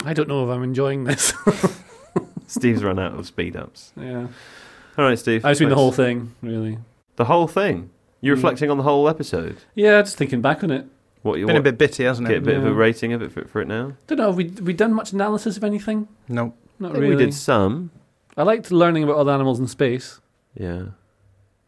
I 0.07 0.15
don't 0.15 0.31
know 0.31 0.45
if 0.45 0.49
I'm 0.51 0.63
enjoying 0.63 1.05
this. 1.05 1.35
Steve's 2.47 2.83
run 2.83 2.99
out 2.99 3.13
of 3.19 3.27
speed 3.27 3.55
ups. 3.55 3.93
yeah. 4.01 4.29
All 4.97 5.05
right, 5.05 5.19
Steve. 5.19 5.45
I've 5.45 5.59
seen 5.59 5.69
the 5.69 5.75
whole 5.75 5.93
thing, 5.93 6.35
really. 6.41 6.79
The 7.23 7.27
whole 7.27 7.47
thing. 7.47 7.91
You're 8.21 8.35
Mm. 8.35 8.39
reflecting 8.39 8.69
on 8.71 8.79
the 8.79 8.83
whole 8.83 9.09
episode. 9.09 9.59
Yeah, 9.77 10.03
just 10.03 10.17
thinking 10.17 10.41
back 10.43 10.65
on 10.65 10.73
it. 10.73 10.87
What 11.23 11.39
you 11.39 11.47
Been 11.47 11.55
a 11.55 11.59
what, 11.61 11.65
bit 11.65 11.79
bitty, 11.79 12.03
hasn't 12.03 12.27
it? 12.27 12.31
get 12.31 12.35
a 12.39 12.41
it? 12.41 12.45
bit 12.45 12.57
of 12.57 12.65
a 12.67 12.71
Yeah. 12.71 12.77
rating 12.77 13.13
of 13.13 13.23
it 13.23 13.31
for, 13.31 13.45
for 13.47 13.61
it 13.61 13.69
now? 13.69 13.93
Don't 14.09 14.19
know. 14.19 14.27
Have 14.27 14.37
we 14.37 14.47
we 14.61 14.73
done 14.73 14.93
much 14.93 15.13
analysis 15.13 15.57
of 15.57 15.63
anything? 15.63 16.09
No. 16.29 16.53
Not 16.81 16.89
I 16.91 16.93
think 16.95 17.03
really. 17.03 17.15
we 17.17 17.25
did 17.25 17.33
some. 17.35 17.91
I 18.37 18.43
liked 18.43 18.73
learning 18.73 19.05
about 19.05 19.17
other 19.19 19.31
animals 19.31 19.61
in 19.61 19.69
space. 19.69 20.21
Yeah. 20.59 20.83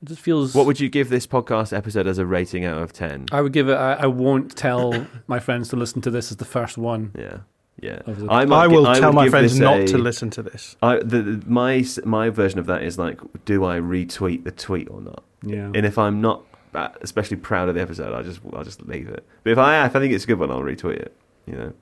It 0.03 0.07
just 0.09 0.21
feels. 0.21 0.55
What 0.57 0.67
would 0.67 0.81
you 0.81 0.89
give 0.89 1.09
this 1.09 1.25
podcast 1.27 1.73
episode 1.77 2.09
as 2.09 2.19
a 2.19 2.27
rating 2.27 2.65
out 2.65 2.83
of 2.83 2.93
ten? 2.93 3.27
I 3.31 3.41
would 3.41 3.53
give 3.53 3.69
it. 3.69 3.75
I, 3.77 3.93
I 3.95 4.07
won't 4.07 4.57
tell 4.57 5.07
my 5.29 5.39
friends 5.39 5.69
to 5.69 5.77
listen 5.77 6.03
to 6.03 6.11
this 6.11 6.33
as 6.33 6.39
the 6.39 6.45
first 6.45 6.77
one. 6.77 7.13
Yeah. 7.17 7.39
Yeah, 7.81 7.99
Of 8.07 8.21
the- 8.21 8.31
I, 8.31 8.45
might 8.45 8.65
I 8.65 8.69
gi- 8.69 8.75
will 8.75 8.87
I 8.87 8.99
tell 9.01 9.13
my 9.13 9.29
friends 9.29 9.59
not 9.59 9.81
a- 9.81 9.87
to 9.89 9.99
listen 9.99 10.31
to 10.31 10.43
this. 10.43 10.77
I, 10.83 10.99
the, 10.99 11.23
the- 11.23 11.51
my 11.51 11.85
my 12.05 12.31
version 12.31 12.59
of 12.59 12.67
that 12.67 12.83
is 12.83 12.99
like, 12.99 13.21
do 13.45 13.65
I 13.65 13.79
retweet 13.79 14.45
the 14.45 14.53
tweet 14.53 14.89
or 14.91 15.01
not? 15.01 15.25
Yeah. 15.43 15.67
And 15.75 15.85
if 15.85 15.99
I'm 15.99 16.21
not 16.21 16.45
uh, 16.75 16.89
especially 17.03 17.37
proud 17.37 17.69
of 17.69 17.75
the 17.75 17.81
episode, 17.83 18.15
I 18.15 18.23
just 18.23 18.41
I'll 18.53 18.65
just 18.65 18.83
leave 18.87 19.09
it. 19.09 19.27
But 19.43 19.51
if 19.51 19.59
I 19.59 19.85
if 19.87 19.95
I 19.97 19.99
think 20.01 20.13
it's 20.15 20.25
a 20.25 20.27
good 20.27 20.39
one, 20.39 20.51
I'll 20.51 20.61
retweet 20.63 20.97
it. 20.99 21.17
You 21.47 21.55
know, 21.57 21.73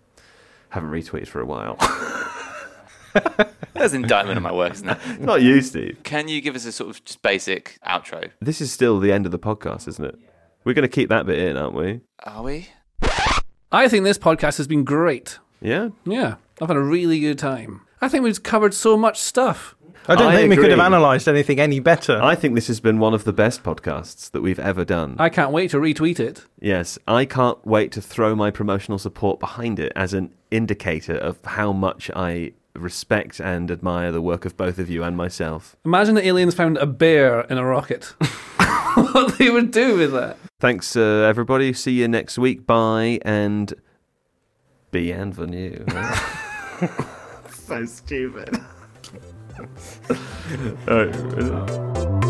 haven't 0.71 0.91
retweeted 0.91 1.29
for 1.29 1.41
a 1.41 1.47
while. 1.47 1.77
That's 3.75 3.93
an 3.95 4.03
indictment 4.05 4.37
of 4.39 4.43
my 4.43 4.53
work, 4.53 4.73
isn't 4.73 4.89
it? 4.89 5.21
not 5.21 5.43
you, 5.43 5.61
Steve. 5.61 5.99
Can 6.03 6.29
you 6.29 6.41
give 6.41 6.55
us 6.57 6.65
a 6.65 6.73
sort 6.73 6.91
of 6.91 7.05
just 7.05 7.21
basic 7.23 7.79
outro? 7.87 8.31
This 8.41 8.61
is 8.61 8.73
still 8.73 8.99
the 9.01 9.13
end 9.13 9.27
of 9.27 9.33
the 9.33 9.39
podcast, 9.39 9.87
isn't 9.89 10.05
it? 10.05 10.19
We're 10.65 10.73
going 10.75 10.89
to 10.89 10.89
keep 10.95 11.09
that 11.11 11.27
bit 11.27 11.39
in, 11.39 11.57
aren't 11.57 11.75
we? 11.75 12.01
Are 12.25 12.43
we? 12.43 12.69
I 13.71 13.89
think 13.89 14.05
this 14.05 14.19
podcast 14.19 14.57
has 14.59 14.67
been 14.67 14.85
great. 14.85 15.39
Yeah. 15.63 15.91
Yeah, 16.05 16.37
I've 16.61 16.69
had 16.69 16.77
a 16.77 16.83
really 16.83 17.21
good 17.21 17.39
time. 17.39 17.83
I 18.01 18.09
think 18.09 18.25
we've 18.25 18.43
covered 18.43 18.75
so 18.75 18.97
much 18.97 19.19
stuff. 19.19 19.77
I 20.09 20.17
don't 20.17 20.33
I 20.33 20.37
think 20.37 20.51
we 20.51 20.57
could 20.57 20.71
have 20.71 20.81
analysed 20.81 21.29
anything 21.29 21.61
any 21.61 21.79
better. 21.79 22.21
I 22.21 22.35
think 22.35 22.57
this 22.57 22.67
has 22.67 22.81
been 22.81 22.99
one 22.99 23.15
of 23.15 23.23
the 23.23 23.33
best 23.33 23.63
podcasts 23.63 24.31
that 24.33 24.41
we've 24.41 24.59
ever 24.59 24.85
done. 24.85 25.15
I 25.21 25.29
can't 25.29 25.53
wait 25.53 25.71
to 25.71 25.77
retweet 25.77 26.19
it. 26.19 26.45
Yes, 26.61 26.99
I 27.07 27.25
can't 27.25 27.65
wait 27.65 27.93
to 27.93 28.03
throw 28.03 28.35
my 28.35 28.51
promotional 28.51 28.99
support 28.99 29.39
behind 29.39 29.79
it 29.79 29.93
as 29.95 30.13
an 30.13 30.35
indicator 30.51 31.15
of 31.15 31.39
how 31.45 31.73
much 31.73 32.11
I 32.17 32.53
respect 32.75 33.39
and 33.39 33.71
admire 33.71 34.11
the 34.11 34.21
work 34.21 34.45
of 34.45 34.57
both 34.57 34.79
of 34.79 34.91
you 34.91 35.05
and 35.05 35.17
myself. 35.17 35.77
Imagine 35.85 36.17
the 36.17 36.27
aliens 36.27 36.55
found 36.55 36.79
a 36.79 36.87
bear 36.87 37.43
in 37.43 37.59
a 37.59 37.65
rocket. 37.65 38.05
what 38.95 39.39
they 39.39 39.51
would 39.51 39.71
do 39.71 39.97
with 39.97 40.13
that? 40.13 40.37
Thanks, 40.59 40.97
uh, 40.97 41.01
everybody. 41.01 41.73
See 41.73 41.93
you 41.93 42.09
next 42.09 42.39
week. 42.39 42.67
Bye 42.67 43.21
and 43.25 43.73
bienvenue. 44.93 45.85
so 47.51 47.85
stupid. 47.87 48.61
All 50.89 51.07
right. 51.07 52.22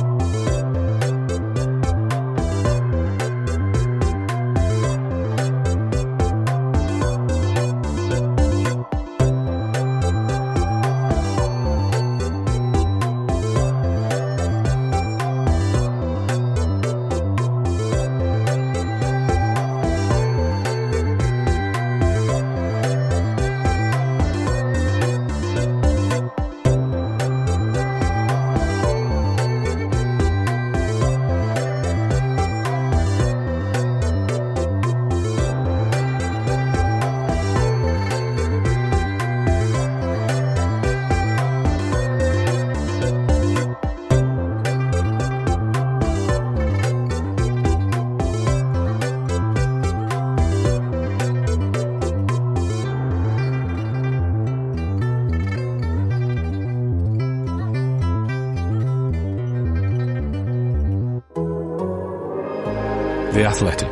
Athletic. 63.52 63.91